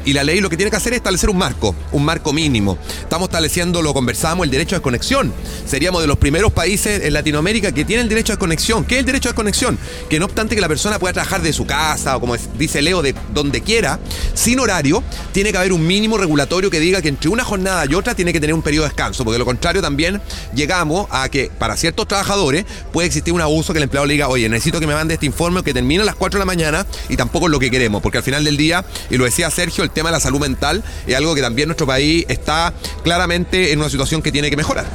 Y 0.05 0.13
la 0.13 0.23
ley 0.23 0.39
lo 0.41 0.49
que 0.49 0.57
tiene 0.57 0.69
que 0.69 0.77
hacer 0.77 0.93
es 0.93 0.97
establecer 0.97 1.29
un 1.29 1.37
marco, 1.37 1.75
un 1.91 2.05
marco 2.05 2.33
mínimo. 2.33 2.77
Estamos 3.01 3.29
estableciendo, 3.29 3.81
lo 3.81 3.93
conversamos, 3.93 4.45
el 4.45 4.51
derecho 4.51 4.75
de 4.75 4.81
conexión. 4.81 5.33
Seríamos 5.65 6.01
de 6.01 6.07
los 6.07 6.17
primeros 6.17 6.51
países 6.51 7.03
en 7.03 7.13
Latinoamérica 7.13 7.71
que 7.71 7.85
tienen 7.85 8.03
el 8.03 8.09
derecho 8.09 8.33
de 8.33 8.39
conexión. 8.39 8.85
¿Qué 8.85 8.95
es 8.95 8.99
el 8.99 9.05
derecho 9.05 9.29
de 9.29 9.35
conexión? 9.35 9.77
Que 10.09 10.19
no 10.19 10.25
obstante 10.25 10.55
que 10.55 10.61
la 10.61 10.67
persona 10.67 10.99
pueda 10.99 11.13
trabajar 11.13 11.41
de 11.41 11.53
su 11.53 11.65
casa 11.65 12.17
o 12.17 12.19
como 12.19 12.35
dice 12.57 12.81
Leo, 12.81 13.01
de 13.01 13.15
donde 13.33 13.61
quiera, 13.61 13.99
sin 14.33 14.59
horario, 14.59 15.03
tiene 15.31 15.51
que 15.51 15.57
haber 15.57 15.73
un 15.73 15.85
mínimo 15.85 16.17
regulatorio 16.17 16.69
que 16.69 16.79
diga 16.79 17.01
que 17.01 17.09
entre 17.09 17.29
una 17.29 17.43
jornada 17.43 17.85
y 17.89 17.93
otra 17.93 18.15
tiene 18.15 18.33
que 18.33 18.39
tener 18.39 18.53
un 18.53 18.61
periodo 18.61 18.83
de 18.83 18.89
descanso, 18.89 19.23
porque 19.23 19.35
de 19.35 19.39
lo 19.39 19.45
contrario 19.45 19.81
también 19.81 20.21
llegamos 20.53 21.07
a 21.09 21.29
que 21.29 21.51
para 21.57 21.75
ciertos 21.77 22.07
trabajadores 22.07 22.65
puede 22.91 23.07
existir 23.07 23.33
un 23.33 23.41
abuso 23.41 23.73
que 23.73 23.79
el 23.79 23.83
empleado 23.83 24.05
le 24.05 24.13
diga, 24.13 24.27
oye, 24.27 24.49
necesito 24.49 24.79
que 24.79 24.87
me 24.87 24.93
mande 24.93 25.13
este 25.13 25.25
informe 25.25 25.63
que 25.63 25.73
termina 25.73 26.03
a 26.03 26.05
las 26.05 26.15
4 26.15 26.37
de 26.37 26.41
la 26.41 26.45
mañana 26.45 26.85
y 27.07 27.17
tampoco 27.17 27.47
es 27.47 27.51
lo 27.51 27.59
que 27.59 27.71
queremos, 27.71 28.01
porque 28.01 28.17
al 28.17 28.23
final 28.23 28.43
del 28.43 28.57
día, 28.57 28.85
y 29.09 29.17
lo 29.17 29.25
decía 29.25 29.38
Sergio, 29.49 29.83
el 29.83 29.89
tema 29.89 30.09
de 30.09 30.13
la 30.13 30.19
salud 30.19 30.39
mental 30.39 30.83
es 31.07 31.15
algo 31.15 31.33
que 31.35 31.41
también 31.41 31.67
nuestro 31.67 31.87
país 31.87 32.25
está 32.27 32.73
claramente 33.03 33.71
en 33.71 33.79
una 33.79 33.89
situación 33.89 34.21
que 34.21 34.31
tiene 34.31 34.49
que 34.49 34.57
mejorar. 34.57 34.85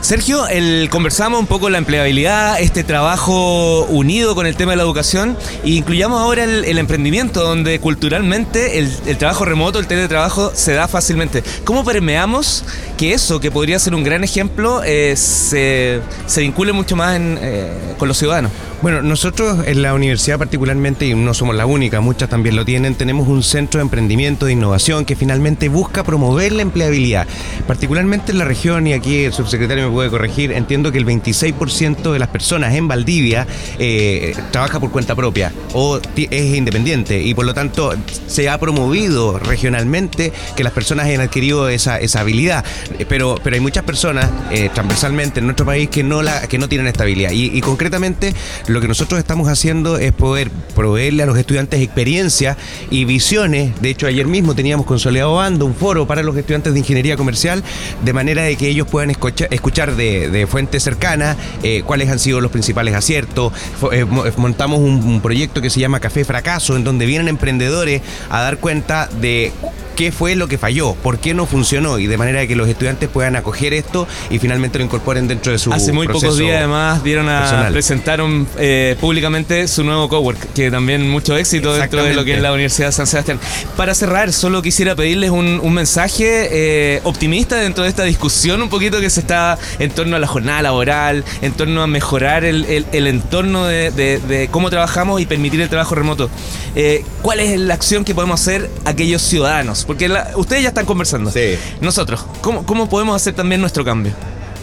Sergio, 0.00 0.48
el, 0.48 0.88
conversamos 0.90 1.38
un 1.38 1.46
poco 1.46 1.70
la 1.70 1.78
empleabilidad, 1.78 2.60
este 2.60 2.82
trabajo 2.82 3.84
unido 3.84 4.34
con 4.34 4.46
el 4.46 4.56
tema 4.56 4.72
de 4.72 4.76
la 4.76 4.82
educación, 4.82 5.36
e 5.64 5.70
incluyamos 5.70 6.20
ahora 6.20 6.44
el, 6.44 6.64
el 6.64 6.78
emprendimiento, 6.78 7.44
donde 7.44 7.78
culturalmente 7.78 8.78
el, 8.78 8.90
el 9.06 9.18
trabajo 9.18 9.44
remoto, 9.44 9.78
el 9.78 9.86
teletrabajo, 9.86 10.50
se 10.54 10.72
da 10.72 10.88
fácilmente. 10.88 11.44
¿Cómo 11.64 11.84
permeamos 11.84 12.64
que 12.96 13.12
eso, 13.12 13.38
que 13.38 13.50
podría 13.50 13.78
ser 13.78 13.94
un 13.94 14.02
gran 14.02 14.24
ejemplo, 14.24 14.82
eh, 14.84 15.14
se, 15.16 16.00
se 16.26 16.40
vincule 16.40 16.72
mucho 16.72 16.96
más 16.96 17.16
en, 17.16 17.38
eh, 17.40 17.94
con 17.98 18.08
los 18.08 18.18
ciudadanos? 18.18 18.50
Bueno, 18.82 19.02
nosotros 19.02 19.64
en 19.66 19.82
la 19.82 19.94
universidad 19.94 20.38
particularmente, 20.38 21.06
y 21.06 21.14
no 21.14 21.34
somos 21.34 21.54
la 21.54 21.66
única, 21.66 22.00
muchas 22.00 22.28
también 22.28 22.56
lo 22.56 22.64
tienen, 22.64 22.96
tenemos 22.96 23.28
un 23.28 23.44
centro 23.44 23.80
emprendimiento 23.82 24.46
de 24.46 24.52
innovación 24.52 25.04
que 25.04 25.16
finalmente 25.16 25.68
busca 25.68 26.04
promover 26.04 26.52
la 26.52 26.62
empleabilidad. 26.62 27.26
Particularmente 27.66 28.32
en 28.32 28.38
la 28.38 28.44
región, 28.44 28.86
y 28.86 28.92
aquí 28.92 29.24
el 29.24 29.32
subsecretario 29.32 29.88
me 29.88 29.92
puede 29.92 30.10
corregir, 30.10 30.52
entiendo 30.52 30.92
que 30.92 30.98
el 30.98 31.06
26% 31.06 32.12
de 32.12 32.18
las 32.18 32.28
personas 32.28 32.74
en 32.74 32.88
Valdivia 32.88 33.46
eh, 33.78 34.34
trabaja 34.50 34.80
por 34.80 34.90
cuenta 34.90 35.14
propia 35.14 35.52
o 35.74 36.00
es 36.16 36.54
independiente 36.56 37.20
y 37.20 37.34
por 37.34 37.44
lo 37.44 37.54
tanto 37.54 37.94
se 38.26 38.48
ha 38.48 38.58
promovido 38.58 39.38
regionalmente 39.38 40.32
que 40.56 40.64
las 40.64 40.72
personas 40.72 41.06
hayan 41.06 41.20
adquirido 41.20 41.68
esa, 41.68 41.98
esa 41.98 42.20
habilidad. 42.20 42.64
Eh, 42.98 43.06
Pero, 43.08 43.38
pero 43.42 43.54
hay 43.54 43.60
muchas 43.60 43.84
personas 43.84 44.30
eh, 44.50 44.70
transversalmente 44.72 45.40
en 45.40 45.46
nuestro 45.46 45.66
país 45.66 45.88
que 45.88 46.02
no, 46.02 46.22
la, 46.22 46.46
que 46.48 46.58
no 46.58 46.68
tienen 46.68 46.86
esta 46.86 47.02
habilidad. 47.02 47.32
Y, 47.32 47.46
y 47.56 47.60
concretamente 47.60 48.34
lo 48.68 48.80
que 48.80 48.88
nosotros 48.88 49.18
estamos 49.18 49.48
haciendo 49.48 49.98
es 49.98 50.12
poder 50.12 50.50
proveerle 50.74 51.22
a 51.22 51.26
los 51.26 51.36
estudiantes 51.36 51.80
experiencia 51.80 52.56
y 52.90 53.04
visiones. 53.04 53.71
De 53.80 53.90
hecho, 53.90 54.06
ayer 54.06 54.26
mismo 54.26 54.54
teníamos 54.54 54.86
con 54.86 54.98
Soledad 54.98 55.28
Bando 55.28 55.66
un 55.66 55.74
foro 55.74 56.06
para 56.06 56.22
los 56.22 56.36
estudiantes 56.36 56.72
de 56.72 56.78
ingeniería 56.78 57.16
comercial, 57.16 57.62
de 58.04 58.12
manera 58.12 58.42
de 58.42 58.56
que 58.56 58.68
ellos 58.68 58.86
puedan 58.88 59.10
escucha- 59.10 59.46
escuchar 59.50 59.96
de, 59.96 60.28
de 60.30 60.46
fuentes 60.46 60.82
cercanas 60.82 61.36
eh, 61.62 61.82
cuáles 61.86 62.08
han 62.10 62.18
sido 62.18 62.40
los 62.40 62.50
principales 62.50 62.94
aciertos. 62.94 63.52
Eh, 63.92 64.04
mo- 64.04 64.24
montamos 64.36 64.80
un 64.80 65.20
proyecto 65.20 65.60
que 65.60 65.70
se 65.70 65.80
llama 65.80 66.00
Café 66.00 66.24
Fracaso, 66.24 66.76
en 66.76 66.84
donde 66.84 67.06
vienen 67.06 67.28
emprendedores 67.28 68.02
a 68.30 68.40
dar 68.42 68.58
cuenta 68.58 69.08
de 69.20 69.52
qué 69.92 70.12
fue 70.12 70.34
lo 70.36 70.48
que 70.48 70.58
falló, 70.58 70.94
por 70.94 71.18
qué 71.18 71.34
no 71.34 71.46
funcionó 71.46 71.98
y 71.98 72.06
de 72.06 72.16
manera 72.16 72.46
que 72.46 72.56
los 72.56 72.68
estudiantes 72.68 73.08
puedan 73.08 73.36
acoger 73.36 73.72
esto 73.74 74.06
y 74.30 74.38
finalmente 74.38 74.78
lo 74.78 74.84
incorporen 74.84 75.28
dentro 75.28 75.52
de 75.52 75.58
su 75.58 75.72
Hace 75.72 75.92
muy 75.92 76.06
pocos 76.08 76.36
días 76.38 76.58
además 76.58 77.02
dieron 77.04 77.28
a 77.28 77.40
personal. 77.40 77.72
presentaron 77.72 78.46
eh, 78.58 78.96
públicamente 79.00 79.68
su 79.68 79.84
nuevo 79.84 80.08
cowork, 80.08 80.52
que 80.54 80.70
también 80.70 81.08
mucho 81.08 81.36
éxito 81.36 81.72
dentro 81.74 82.02
de 82.04 82.14
lo 82.14 82.24
que 82.24 82.34
es 82.34 82.42
la 82.42 82.52
Universidad 82.52 82.88
de 82.88 82.92
San 82.92 83.06
Sebastián. 83.06 83.38
Para 83.76 83.94
cerrar, 83.94 84.32
solo 84.32 84.62
quisiera 84.62 84.94
pedirles 84.94 85.30
un, 85.30 85.60
un 85.62 85.72
mensaje 85.74 86.48
eh, 86.50 87.00
optimista 87.04 87.56
dentro 87.56 87.84
de 87.84 87.90
esta 87.90 88.04
discusión 88.04 88.62
un 88.62 88.68
poquito 88.68 89.00
que 89.00 89.10
se 89.10 89.20
está 89.20 89.58
en 89.78 89.90
torno 89.90 90.16
a 90.16 90.18
la 90.18 90.26
jornada 90.26 90.62
laboral, 90.62 91.24
en 91.42 91.52
torno 91.52 91.82
a 91.82 91.86
mejorar 91.86 92.44
el, 92.44 92.64
el- 92.66 92.86
el 92.92 93.06
entorno 93.06 93.66
de, 93.66 93.90
de- 93.90 94.18
de 94.20 94.48
cómo 94.48 94.70
trabajamos 94.70 95.20
y 95.20 95.26
permitir 95.26 95.60
el 95.60 95.68
trabajo 95.68 95.94
remoto. 95.94 96.30
Eh, 96.74 97.04
¿Cuál 97.22 97.40
es 97.40 97.58
la 97.58 97.74
acción 97.74 98.04
que 98.04 98.14
podemos 98.14 98.40
hacer 98.40 98.70
aquellos 98.84 99.22
ciudadanos? 99.22 99.81
Porque 99.84 100.08
la- 100.08 100.30
ustedes 100.36 100.62
ya 100.62 100.68
están 100.68 100.86
conversando. 100.86 101.30
Sí. 101.30 101.56
Nosotros, 101.80 102.24
¿cómo, 102.40 102.64
¿cómo 102.66 102.88
podemos 102.88 103.16
hacer 103.16 103.34
también 103.34 103.60
nuestro 103.60 103.84
cambio? 103.84 104.12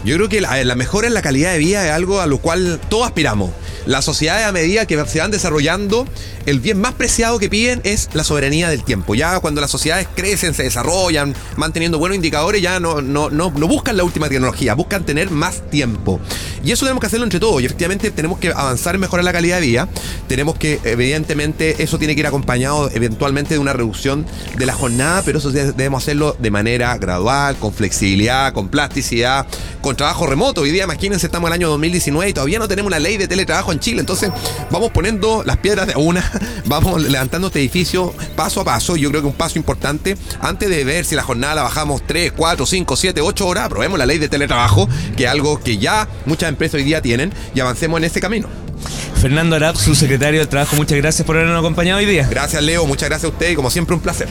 Yo 0.05 0.15
creo 0.15 0.29
que 0.29 0.39
la, 0.39 0.63
la 0.63 0.75
mejora 0.75 1.07
en 1.07 1.13
la 1.13 1.21
calidad 1.21 1.51
de 1.51 1.57
vida 1.57 1.85
es 1.85 1.91
algo 1.91 2.21
a 2.21 2.25
lo 2.27 2.37
cual 2.37 2.79
todos 2.89 3.05
aspiramos. 3.05 3.51
Las 3.85 4.05
sociedades 4.05 4.45
a 4.45 4.51
medida 4.51 4.85
que 4.85 5.03
se 5.07 5.19
van 5.19 5.31
desarrollando, 5.31 6.05
el 6.45 6.59
bien 6.59 6.79
más 6.79 6.93
preciado 6.93 7.37
que 7.39 7.49
piden 7.49 7.81
es 7.83 8.07
la 8.13 8.23
soberanía 8.23 8.69
del 8.69 8.83
tiempo. 8.83 9.15
Ya 9.15 9.39
cuando 9.39 9.59
las 9.61 9.71
sociedades 9.71 10.07
crecen, 10.15 10.53
se 10.53 10.63
desarrollan, 10.63 11.33
van 11.57 11.73
teniendo 11.73 11.97
buenos 11.97 12.15
indicadores, 12.15 12.61
ya 12.61 12.79
no, 12.79 13.01
no, 13.01 13.29
no, 13.29 13.51
no 13.51 13.67
buscan 13.67 13.97
la 13.97 14.03
última 14.03 14.29
tecnología, 14.29 14.73
buscan 14.73 15.05
tener 15.05 15.31
más 15.31 15.69
tiempo. 15.69 16.19
Y 16.63 16.71
eso 16.71 16.85
tenemos 16.85 17.01
que 17.01 17.07
hacerlo 17.07 17.25
entre 17.25 17.39
todos. 17.39 17.61
Y 17.61 17.65
efectivamente 17.65 18.11
tenemos 18.11 18.39
que 18.39 18.49
avanzar 18.49 18.95
en 18.95 19.01
mejorar 19.01 19.23
la 19.23 19.31
calidad 19.33 19.59
de 19.59 19.65
vida. 19.67 19.87
Tenemos 20.27 20.57
que, 20.57 20.79
evidentemente, 20.83 21.81
eso 21.83 21.97
tiene 21.97 22.13
que 22.15 22.21
ir 22.21 22.27
acompañado 22.27 22.89
eventualmente 22.93 23.53
de 23.55 23.59
una 23.59 23.73
reducción 23.73 24.25
de 24.57 24.65
la 24.65 24.73
jornada, 24.73 25.21
pero 25.25 25.39
eso 25.39 25.51
de- 25.51 25.71
debemos 25.73 26.03
hacerlo 26.03 26.35
de 26.39 26.51
manera 26.51 26.97
gradual, 26.97 27.55
con 27.57 27.73
flexibilidad, 27.73 28.53
con 28.53 28.69
plasticidad, 28.69 29.47
con 29.81 29.95
trabajo 29.95 30.27
remoto. 30.27 30.61
Hoy 30.61 30.71
día, 30.71 30.83
imagínense, 30.83 31.25
estamos 31.25 31.47
en 31.49 31.53
el 31.53 31.59
año 31.61 31.69
2019 31.69 32.29
y 32.29 32.33
todavía 32.33 32.59
no 32.59 32.67
tenemos 32.67 32.87
una 32.89 32.99
ley 32.99 33.17
de 33.17 33.27
teletrabajo 33.27 33.71
en 33.71 33.79
Chile. 33.79 33.99
Entonces, 34.01 34.29
vamos 34.71 34.91
poniendo 34.91 35.43
las 35.45 35.57
piedras 35.57 35.87
de 35.87 35.95
una, 35.95 36.29
vamos 36.65 37.01
levantando 37.01 37.47
este 37.47 37.59
edificio 37.59 38.13
paso 38.35 38.61
a 38.61 38.65
paso. 38.65 38.95
Yo 38.95 39.09
creo 39.09 39.21
que 39.21 39.27
un 39.27 39.33
paso 39.33 39.57
importante, 39.57 40.17
antes 40.41 40.69
de 40.69 40.83
ver 40.83 41.05
si 41.05 41.15
la 41.15 41.23
jornada 41.23 41.55
la 41.55 41.63
bajamos 41.63 42.01
3, 42.05 42.33
4, 42.35 42.65
5, 42.65 42.95
7, 42.95 43.21
8 43.21 43.47
horas, 43.47 43.65
aprobemos 43.65 43.97
la 43.97 44.05
ley 44.05 44.17
de 44.17 44.29
teletrabajo, 44.29 44.87
que 45.15 45.23
es 45.25 45.29
algo 45.29 45.59
que 45.59 45.77
ya 45.77 46.07
muchas 46.25 46.48
empresas 46.49 46.75
hoy 46.75 46.83
día 46.83 47.01
tienen, 47.01 47.31
y 47.55 47.59
avancemos 47.59 47.99
en 47.99 48.05
ese 48.05 48.19
camino. 48.19 48.47
Fernando 49.21 49.55
Arap, 49.55 49.75
su 49.75 49.95
secretario 49.95 50.39
del 50.39 50.47
Trabajo, 50.47 50.75
muchas 50.75 50.97
gracias 50.97 51.25
por 51.25 51.35
habernos 51.35 51.59
acompañado 51.59 51.99
hoy 51.99 52.05
día. 52.05 52.27
Gracias, 52.29 52.63
Leo. 52.63 52.85
Muchas 52.85 53.09
gracias 53.09 53.29
a 53.29 53.33
usted 53.33 53.51
y 53.51 53.55
como 53.55 53.69
siempre, 53.69 53.95
un 53.95 54.01
placer. 54.01 54.27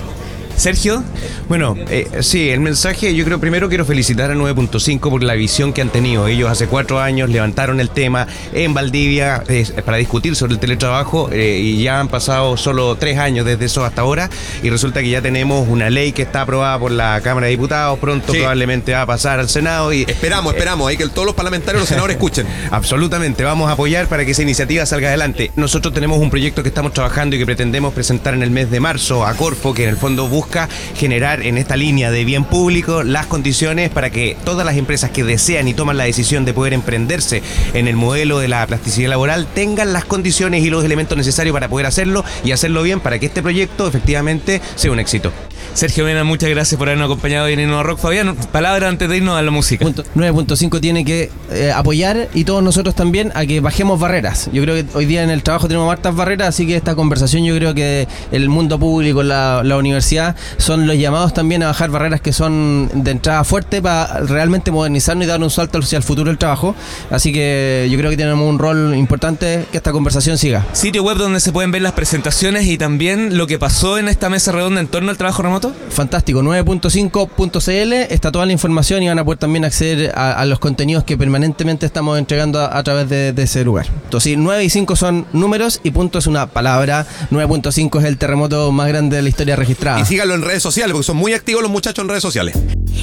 Sergio, 0.58 1.04
Bueno, 1.48 1.76
eh, 1.88 2.08
sí, 2.20 2.50
el 2.50 2.60
mensaje, 2.60 3.14
yo 3.14 3.24
creo 3.24 3.38
primero 3.38 3.68
quiero 3.68 3.84
felicitar 3.84 4.30
a 4.30 4.34
9.5 4.34 4.98
por 5.08 5.22
la 5.22 5.34
visión 5.34 5.72
que 5.72 5.80
han 5.80 5.88
tenido. 5.90 6.26
Ellos 6.26 6.50
hace 6.50 6.66
cuatro 6.66 7.00
años 7.00 7.30
levantaron 7.30 7.78
el 7.80 7.90
tema 7.90 8.26
en 8.52 8.74
Valdivia 8.74 9.42
eh, 9.48 9.64
para 9.84 9.96
discutir 9.98 10.34
sobre 10.34 10.54
el 10.54 10.58
teletrabajo 10.58 11.30
eh, 11.32 11.58
y 11.62 11.82
ya 11.84 12.00
han 12.00 12.08
pasado 12.08 12.56
solo 12.56 12.96
tres 12.96 13.18
años 13.18 13.46
desde 13.46 13.66
eso 13.66 13.84
hasta 13.84 14.02
ahora 14.02 14.28
y 14.62 14.68
resulta 14.68 15.00
que 15.00 15.08
ya 15.08 15.22
tenemos 15.22 15.68
una 15.68 15.90
ley 15.90 16.10
que 16.12 16.22
está 16.22 16.42
aprobada 16.42 16.76
por 16.78 16.90
la 16.90 17.20
Cámara 17.22 17.46
de 17.46 17.52
Diputados, 17.52 17.98
pronto 18.00 18.32
Sí. 18.32 18.38
probablemente 18.40 18.92
va 18.92 19.02
a 19.02 19.06
pasar 19.06 19.38
al 19.38 19.48
Senado 19.48 19.92
y 19.92 20.02
Esperamos, 20.08 20.52
esperamos, 20.54 20.88
ahí 20.88 20.96
que 20.96 21.06
todos 21.08 21.24
los 21.24 21.34
parlamentarios 21.36 21.80
y 21.80 21.82
los 21.82 21.88
senadores 21.88 22.16
escuchen. 22.16 22.46
Absolutamente, 22.72 23.44
vamos 23.44 23.68
a 23.70 23.72
apoyar 23.72 24.08
para 24.08 24.24
que 24.24 24.32
esa 24.32 24.42
iniciativa 24.42 24.84
salga 24.86 25.08
adelante. 25.08 25.52
Nosotros 25.56 25.94
tenemos 25.94 26.18
un 26.18 26.30
proyecto 26.30 26.62
que 26.62 26.68
estamos 26.68 26.92
trabajando 26.92 27.36
y 27.36 27.38
que 27.38 27.46
pretendemos 27.46 27.94
presentar 27.94 28.34
en 28.34 28.42
el 28.42 28.50
mes 28.50 28.70
de 28.70 28.80
marzo 28.80 29.24
a 29.24 29.34
Corfo, 29.34 29.72
que 29.72 29.84
en 29.84 29.90
el 29.90 29.96
fondo 29.96 30.26
busca 30.28 30.47
generar 30.96 31.42
en 31.42 31.58
esta 31.58 31.76
línea 31.76 32.10
de 32.10 32.24
bien 32.24 32.44
público 32.44 33.02
las 33.02 33.26
condiciones 33.26 33.90
para 33.90 34.10
que 34.10 34.36
todas 34.44 34.64
las 34.64 34.76
empresas 34.76 35.10
que 35.10 35.24
desean 35.24 35.68
y 35.68 35.74
toman 35.74 35.96
la 35.96 36.04
decisión 36.04 36.44
de 36.44 36.54
poder 36.54 36.72
emprenderse 36.72 37.42
en 37.74 37.88
el 37.88 37.96
modelo 37.96 38.38
de 38.38 38.48
la 38.48 38.66
plasticidad 38.66 39.10
laboral 39.10 39.46
tengan 39.54 39.92
las 39.92 40.04
condiciones 40.04 40.64
y 40.64 40.70
los 40.70 40.84
elementos 40.84 41.16
necesarios 41.16 41.52
para 41.54 41.68
poder 41.68 41.86
hacerlo 41.86 42.24
y 42.44 42.52
hacerlo 42.52 42.82
bien 42.82 43.00
para 43.00 43.18
que 43.18 43.26
este 43.26 43.42
proyecto 43.42 43.86
efectivamente 43.86 44.60
sea 44.74 44.92
un 44.92 45.00
éxito. 45.00 45.32
Sergio 45.74 46.04
Mena, 46.04 46.24
muchas 46.24 46.50
gracias 46.50 46.78
por 46.78 46.88
habernos 46.88 47.06
acompañado 47.06 47.46
hoy 47.46 47.52
en 47.52 47.60
Innova 47.60 47.82
Rock. 47.82 48.00
Fabián, 48.00 48.36
palabra 48.52 48.88
antes 48.88 49.08
de 49.08 49.16
irnos 49.16 49.38
a 49.38 49.42
la 49.42 49.50
música. 49.50 49.84
Punto 49.84 50.04
9.5 50.14 50.80
tiene 50.80 51.04
que 51.04 51.30
eh, 51.50 51.72
apoyar 51.72 52.28
y 52.34 52.44
todos 52.44 52.62
nosotros 52.62 52.94
también 52.94 53.32
a 53.34 53.46
que 53.46 53.60
bajemos 53.60 54.00
barreras. 54.00 54.50
Yo 54.52 54.62
creo 54.62 54.74
que 54.74 54.86
hoy 54.96 55.06
día 55.06 55.22
en 55.22 55.30
el 55.30 55.42
trabajo 55.42 55.68
tenemos 55.68 55.90
hartas 55.90 56.14
barreras, 56.14 56.48
así 56.48 56.66
que 56.66 56.76
esta 56.76 56.94
conversación 56.94 57.44
yo 57.44 57.54
creo 57.54 57.74
que 57.74 58.08
el 58.32 58.48
mundo 58.48 58.78
público, 58.78 59.22
la, 59.22 59.62
la 59.64 59.76
universidad, 59.76 60.36
son 60.56 60.86
los 60.86 60.96
llamados 60.96 61.34
también 61.34 61.62
a 61.62 61.68
bajar 61.68 61.90
barreras 61.90 62.20
que 62.20 62.32
son 62.32 62.90
de 62.92 63.10
entrada 63.10 63.44
fuerte 63.44 63.80
para 63.82 64.20
realmente 64.20 64.70
modernizarnos 64.70 65.24
y 65.24 65.28
dar 65.28 65.40
un 65.42 65.50
salto 65.50 65.78
hacia 65.78 65.96
el 65.96 66.02
futuro 66.02 66.30
del 66.30 66.38
trabajo. 66.38 66.74
Así 67.10 67.32
que 67.32 67.88
yo 67.90 67.98
creo 67.98 68.10
que 68.10 68.16
tenemos 68.16 68.48
un 68.48 68.58
rol 68.58 68.94
importante 68.94 69.66
que 69.70 69.76
esta 69.76 69.92
conversación 69.92 70.38
siga. 70.38 70.66
Sitio 70.72 71.02
web 71.02 71.16
donde 71.16 71.40
se 71.40 71.52
pueden 71.52 71.70
ver 71.70 71.82
las 71.82 71.92
presentaciones 71.92 72.66
y 72.66 72.78
también 72.78 73.36
lo 73.36 73.46
que 73.46 73.58
pasó 73.58 73.98
en 73.98 74.08
esta 74.08 74.28
mesa 74.28 74.52
redonda 74.52 74.80
en 74.80 74.88
torno 74.88 75.10
al 75.10 75.16
trabajo 75.16 75.42
Fantástico, 75.90 76.42
9.5.cl 76.42 77.92
está 78.12 78.32
toda 78.32 78.46
la 78.46 78.52
información 78.52 79.02
y 79.02 79.08
van 79.08 79.18
a 79.18 79.24
poder 79.24 79.38
también 79.38 79.64
acceder 79.64 80.12
a, 80.14 80.32
a 80.32 80.44
los 80.46 80.58
contenidos 80.58 81.04
que 81.04 81.16
permanentemente 81.16 81.86
estamos 81.86 82.18
entregando 82.18 82.60
a, 82.60 82.76
a 82.76 82.82
través 82.82 83.08
de, 83.08 83.32
de 83.32 83.42
ese 83.42 83.64
lugar. 83.64 83.86
Entonces, 84.04 84.32
sí, 84.32 84.36
9 84.36 84.64
y 84.64 84.70
5 84.70 84.96
son 84.96 85.26
números 85.32 85.80
y 85.82 85.90
punto 85.90 86.18
es 86.18 86.26
una 86.26 86.46
palabra. 86.46 87.06
9.5 87.30 88.00
es 88.00 88.04
el 88.04 88.18
terremoto 88.18 88.70
más 88.72 88.88
grande 88.88 89.16
de 89.16 89.22
la 89.22 89.28
historia 89.28 89.56
registrada. 89.56 90.00
Y 90.00 90.04
síganlo 90.04 90.34
en 90.34 90.42
redes 90.42 90.62
sociales, 90.62 90.92
porque 90.92 91.06
son 91.06 91.16
muy 91.16 91.32
activos 91.32 91.62
los 91.62 91.70
muchachos 91.70 92.02
en 92.02 92.08
redes 92.08 92.22
sociales. 92.22 92.56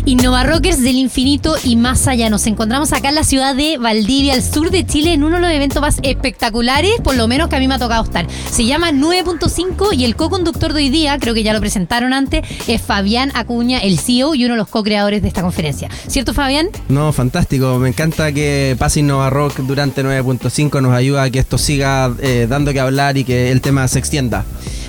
Innova 0.05 0.43
Rockers 0.43 0.81
del 0.81 0.97
infinito 0.97 1.55
y 1.63 1.75
más 1.75 2.07
allá. 2.07 2.29
Nos 2.29 2.45
encontramos 2.47 2.93
acá 2.93 3.09
en 3.09 3.15
la 3.15 3.23
ciudad 3.23 3.55
de 3.55 3.77
Valdivia, 3.77 4.33
al 4.33 4.43
sur 4.43 4.69
de 4.69 4.85
Chile, 4.85 5.13
en 5.13 5.23
uno 5.23 5.37
de 5.37 5.41
los 5.41 5.51
eventos 5.51 5.81
más 5.81 5.97
espectaculares, 6.03 6.91
por 7.03 7.15
lo 7.15 7.27
menos 7.27 7.49
que 7.49 7.55
a 7.55 7.59
mí 7.59 7.67
me 7.67 7.75
ha 7.75 7.79
tocado 7.79 8.03
estar. 8.03 8.27
Se 8.51 8.65
llama 8.65 8.91
9.5 8.91 9.95
y 9.95 10.05
el 10.05 10.15
co-conductor 10.15 10.73
de 10.73 10.83
hoy 10.83 10.89
día, 10.89 11.17
creo 11.19 11.33
que 11.33 11.43
ya 11.43 11.53
lo 11.53 11.59
presentaron 11.59 12.13
antes, 12.13 12.34
es 12.67 12.81
Fabián 12.81 13.31
Acuña, 13.35 13.79
el 13.79 13.99
CEO 13.99 14.35
y 14.35 14.45
uno 14.45 14.55
de 14.55 14.57
los 14.57 14.67
co-creadores 14.67 15.21
de 15.21 15.27
esta 15.27 15.41
conferencia. 15.41 15.89
¿Cierto, 16.07 16.33
Fabián? 16.33 16.67
No, 16.89 17.11
fantástico. 17.13 17.77
Me 17.77 17.89
encanta 17.89 18.31
que 18.31 18.75
pase 18.77 19.01
Innova 19.01 19.29
Rock 19.29 19.59
durante 19.59 20.03
9.5. 20.03 20.81
Nos 20.81 20.93
ayuda 20.93 21.23
a 21.23 21.29
que 21.29 21.39
esto 21.39 21.57
siga 21.57 22.13
eh, 22.19 22.47
dando 22.49 22.73
que 22.73 22.79
hablar 22.79 23.17
y 23.17 23.23
que 23.23 23.51
el 23.51 23.61
tema 23.61 23.87
se 23.87 23.99
extienda. 23.99 24.45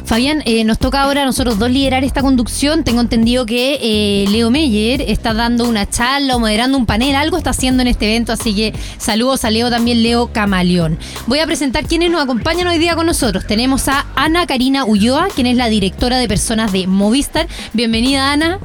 Fabián, 0.06 0.42
eh, 0.46 0.62
nos 0.62 0.78
toca 0.78 1.02
ahora 1.02 1.22
a 1.22 1.24
nosotros 1.24 1.58
dos 1.58 1.68
liderar 1.68 2.04
esta 2.04 2.22
conducción. 2.22 2.84
Tengo 2.84 3.00
entendido 3.00 3.44
que 3.44 3.80
eh, 3.82 4.24
Leo 4.30 4.52
Meyer 4.52 5.00
está 5.00 5.34
dando 5.34 5.68
una 5.68 5.90
charla 5.90 6.36
o 6.36 6.38
moderando 6.38 6.78
un 6.78 6.86
panel, 6.86 7.16
algo 7.16 7.36
está 7.36 7.50
haciendo 7.50 7.82
en 7.82 7.88
este 7.88 8.06
evento, 8.06 8.32
así 8.32 8.54
que 8.54 8.72
saludos 8.98 9.44
a 9.44 9.50
Leo 9.50 9.68
también, 9.68 10.04
Leo 10.04 10.28
Camaleón. 10.32 10.96
Voy 11.26 11.40
a 11.40 11.46
presentar 11.46 11.86
quienes 11.86 12.12
nos 12.12 12.22
acompañan 12.22 12.68
hoy 12.68 12.78
día 12.78 12.94
con 12.94 13.04
nosotros. 13.04 13.48
Tenemos 13.48 13.88
a 13.88 14.06
Ana 14.14 14.46
Karina 14.46 14.84
Ulloa, 14.84 15.26
quien 15.34 15.48
es 15.48 15.56
la 15.56 15.68
directora 15.68 16.18
de 16.18 16.28
personas 16.28 16.70
de 16.70 16.86
Movistar. 16.86 17.48
Bienvenida, 17.72 18.32
Ana. 18.32 18.60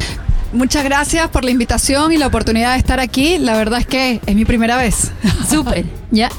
Muchas 0.53 0.83
gracias 0.83 1.27
por 1.29 1.43
la 1.43 1.49
invitación 1.49 2.11
y 2.11 2.17
la 2.17 2.27
oportunidad 2.27 2.73
de 2.73 2.77
estar 2.77 2.99
aquí. 2.99 3.39
La 3.39 3.57
verdad 3.57 3.79
es 3.79 3.87
que 3.87 4.21
es 4.25 4.35
mi 4.35 4.45
primera 4.45 4.77
vez. 4.77 5.11
Súper, 5.49 5.85
ya. 6.11 6.29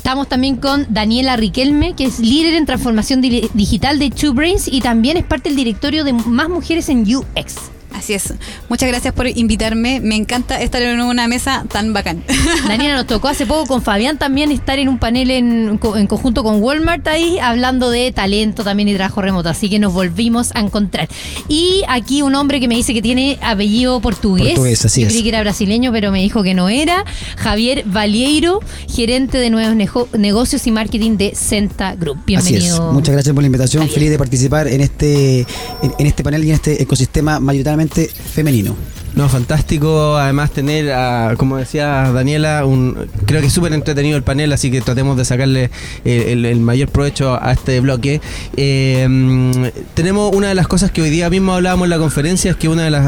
Estamos 0.00 0.28
también 0.30 0.56
con 0.56 0.86
Daniela 0.88 1.36
Riquelme, 1.36 1.92
que 1.92 2.04
es 2.06 2.20
líder 2.20 2.54
en 2.54 2.64
transformación 2.64 3.20
di- 3.20 3.50
digital 3.52 3.98
de 3.98 4.08
Two 4.08 4.32
Brains 4.32 4.66
y 4.66 4.80
también 4.80 5.18
es 5.18 5.24
parte 5.24 5.50
del 5.50 5.56
directorio 5.56 6.04
de 6.04 6.14
Más 6.14 6.48
Mujeres 6.48 6.88
en 6.88 7.02
UX. 7.02 7.70
Así 8.00 8.14
es. 8.14 8.32
Muchas 8.68 8.88
gracias 8.88 9.12
por 9.14 9.26
invitarme. 9.28 10.00
Me 10.00 10.16
encanta 10.16 10.60
estar 10.60 10.80
en 10.82 11.00
una 11.02 11.28
mesa 11.28 11.64
tan 11.70 11.92
bacán. 11.92 12.24
Daniela, 12.66 12.96
nos 12.96 13.06
tocó 13.06 13.28
hace 13.28 13.44
poco 13.46 13.66
con 13.66 13.82
Fabián 13.82 14.16
también 14.18 14.50
estar 14.52 14.78
en 14.78 14.88
un 14.88 14.98
panel 14.98 15.30
en, 15.30 15.76
co- 15.78 15.96
en 15.98 16.06
conjunto 16.06 16.42
con 16.42 16.62
Walmart 16.62 17.06
ahí, 17.08 17.38
hablando 17.38 17.90
de 17.90 18.10
talento 18.12 18.64
también 18.64 18.88
y 18.88 18.94
trabajo 18.94 19.20
remoto. 19.20 19.48
Así 19.50 19.68
que 19.68 19.78
nos 19.78 19.92
volvimos 19.92 20.50
a 20.54 20.60
encontrar. 20.60 21.08
Y 21.48 21.82
aquí 21.88 22.22
un 22.22 22.34
hombre 22.34 22.58
que 22.58 22.68
me 22.68 22.74
dice 22.74 22.94
que 22.94 23.02
tiene 23.02 23.38
apellido 23.42 24.00
portugués. 24.00 24.48
Portugués, 24.54 24.84
así 24.84 25.02
Yo 25.02 25.06
es. 25.08 25.12
creí 25.12 25.22
que 25.22 25.28
era 25.28 25.40
brasileño, 25.42 25.92
pero 25.92 26.10
me 26.10 26.22
dijo 26.22 26.42
que 26.42 26.54
no 26.54 26.68
era. 26.70 27.04
Javier 27.36 27.84
Valieiro, 27.86 28.60
gerente 28.88 29.38
de 29.38 29.50
nuevos 29.50 29.76
negocios 30.16 30.66
y 30.66 30.70
marketing 30.70 31.16
de 31.18 31.34
Senta 31.34 31.94
Group. 31.96 32.18
Así 32.36 32.54
es. 32.54 32.62
Bienvenido. 32.64 32.92
Muchas 32.92 33.12
gracias 33.12 33.34
por 33.34 33.42
la 33.42 33.46
invitación. 33.46 33.82
Javier. 33.82 33.94
Feliz 33.94 34.10
de 34.10 34.18
participar 34.18 34.68
en 34.68 34.80
este, 34.80 35.40
en, 35.40 35.92
en 35.98 36.06
este 36.06 36.22
panel 36.22 36.44
y 36.44 36.48
en 36.48 36.54
este 36.54 36.82
ecosistema 36.82 37.40
mayoritariamente 37.40 37.89
femenino. 38.32 38.76
No, 39.14 39.28
fantástico. 39.28 40.16
Además, 40.16 40.50
tener, 40.52 40.92
a, 40.92 41.34
como 41.36 41.56
decía 41.56 42.10
Daniela, 42.12 42.64
un, 42.64 43.08
creo 43.26 43.40
que 43.40 43.48
es 43.48 43.52
súper 43.52 43.72
entretenido 43.72 44.16
el 44.16 44.22
panel, 44.22 44.52
así 44.52 44.70
que 44.70 44.80
tratemos 44.80 45.16
de 45.16 45.24
sacarle 45.24 45.70
el, 46.04 46.60
mayor 46.60 46.88
provecho 46.88 47.38
a 47.42 47.52
este 47.52 47.80
bloque. 47.80 48.20
Mm, 48.56 49.64
tenemos 49.94 50.34
una 50.34 50.48
de 50.48 50.54
las 50.54 50.68
cosas 50.68 50.90
que 50.90 51.02
hoy 51.02 51.10
día 51.10 51.28
mismo 51.28 51.52
hablábamos 51.54 51.86
en 51.86 51.90
la 51.90 51.98
conferencia, 51.98 52.52
es 52.52 52.56
que 52.56 52.68
una 52.68 52.84
de 52.84 52.90
las 52.90 53.00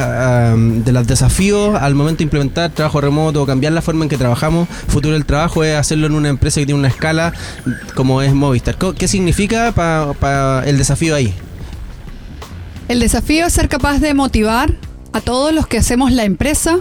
de 0.85 0.93
los 0.93 1.07
desafíos 1.07 1.81
al 1.81 1.95
momento 1.95 2.19
de 2.19 2.25
implementar 2.25 2.71
trabajo 2.71 3.01
remoto 3.01 3.43
o 3.43 3.47
cambiar 3.47 3.73
la 3.73 3.83
forma 3.83 4.05
en 4.05 4.09
que 4.09 4.19
trabajamos, 4.19 4.69
futuro 4.89 5.15
del 5.15 5.25
trabajo, 5.25 5.63
es 5.65 5.77
hacerlo 5.77 6.07
en 6.07 6.15
una 6.15 6.29
empresa 6.29 6.61
que 6.61 6.67
tiene 6.67 6.79
una 6.79 6.89
escala 6.89 7.33
como 7.95 8.23
es 8.23 8.35
Movistar. 8.35 8.77
¿Qué 8.77 9.09
significa 9.09 9.73
para 9.73 10.65
el 10.67 10.79
desafío 10.79 11.15
ahí? 11.15 11.35
El 12.93 13.01
desafío 13.01 13.47
es 13.47 13.55
ser 13.55 13.71
capaz 13.71 14.01
de 14.01 14.13
motivar 14.13 14.75
a 15.15 15.23
todos 15.23 15.55
los 15.55 15.67
que 15.67 15.79
hacemos 15.79 16.13
la 16.13 16.25
empresa 16.25 16.81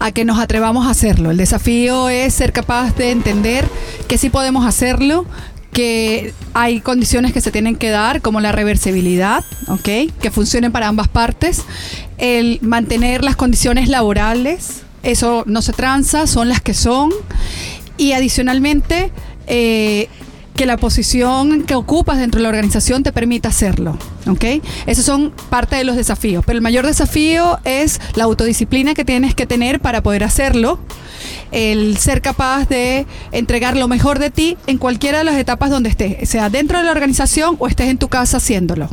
a 0.00 0.10
que 0.10 0.24
nos 0.24 0.40
atrevamos 0.40 0.88
a 0.88 0.90
hacerlo. 0.90 1.30
El 1.30 1.36
desafío 1.36 2.08
es 2.08 2.34
ser 2.34 2.52
capaz 2.52 2.96
de 2.96 3.12
entender 3.12 3.64
que 4.08 4.18
sí 4.18 4.30
podemos 4.30 4.66
hacerlo, 4.66 5.26
que 5.70 6.34
hay 6.54 6.80
condiciones 6.80 7.32
que 7.32 7.40
se 7.40 7.52
tienen 7.52 7.76
que 7.76 7.90
dar, 7.90 8.20
como 8.20 8.40
la 8.40 8.50
reversibilidad. 8.50 9.44
Que 9.84 10.32
funcionen 10.32 10.72
para 10.72 10.88
ambas 10.88 11.06
partes. 11.06 11.62
El 12.18 12.58
mantener 12.60 13.22
las 13.22 13.36
condiciones 13.36 13.88
laborales, 13.88 14.82
eso 15.04 15.44
no 15.46 15.62
se 15.62 15.72
tranza, 15.72 16.26
son 16.26 16.48
las 16.48 16.62
que 16.62 16.74
son. 16.74 17.12
Y 17.96 18.10
adicionalmente, 18.10 19.12
eh, 19.46 20.08
que 20.54 20.66
la 20.66 20.76
posición 20.76 21.62
que 21.62 21.74
ocupas 21.74 22.18
dentro 22.18 22.38
de 22.38 22.44
la 22.44 22.48
organización 22.48 23.02
te 23.02 23.12
permita 23.12 23.48
hacerlo. 23.48 23.98
¿Ok? 24.26 24.44
Esos 24.86 25.04
son 25.04 25.32
parte 25.50 25.76
de 25.76 25.84
los 25.84 25.96
desafíos. 25.96 26.44
Pero 26.46 26.56
el 26.56 26.62
mayor 26.62 26.86
desafío 26.86 27.58
es 27.64 28.00
la 28.14 28.24
autodisciplina 28.24 28.94
que 28.94 29.04
tienes 29.04 29.34
que 29.34 29.46
tener 29.46 29.80
para 29.80 30.02
poder 30.02 30.24
hacerlo. 30.24 30.78
El 31.50 31.96
ser 31.98 32.22
capaz 32.22 32.68
de 32.68 33.06
entregar 33.32 33.76
lo 33.76 33.88
mejor 33.88 34.18
de 34.18 34.30
ti 34.30 34.56
en 34.66 34.78
cualquiera 34.78 35.18
de 35.18 35.24
las 35.24 35.36
etapas 35.36 35.70
donde 35.70 35.88
estés, 35.88 36.28
sea 36.28 36.50
dentro 36.50 36.78
de 36.78 36.84
la 36.84 36.90
organización 36.90 37.56
o 37.58 37.66
estés 37.66 37.88
en 37.88 37.98
tu 37.98 38.08
casa 38.08 38.38
haciéndolo. 38.38 38.88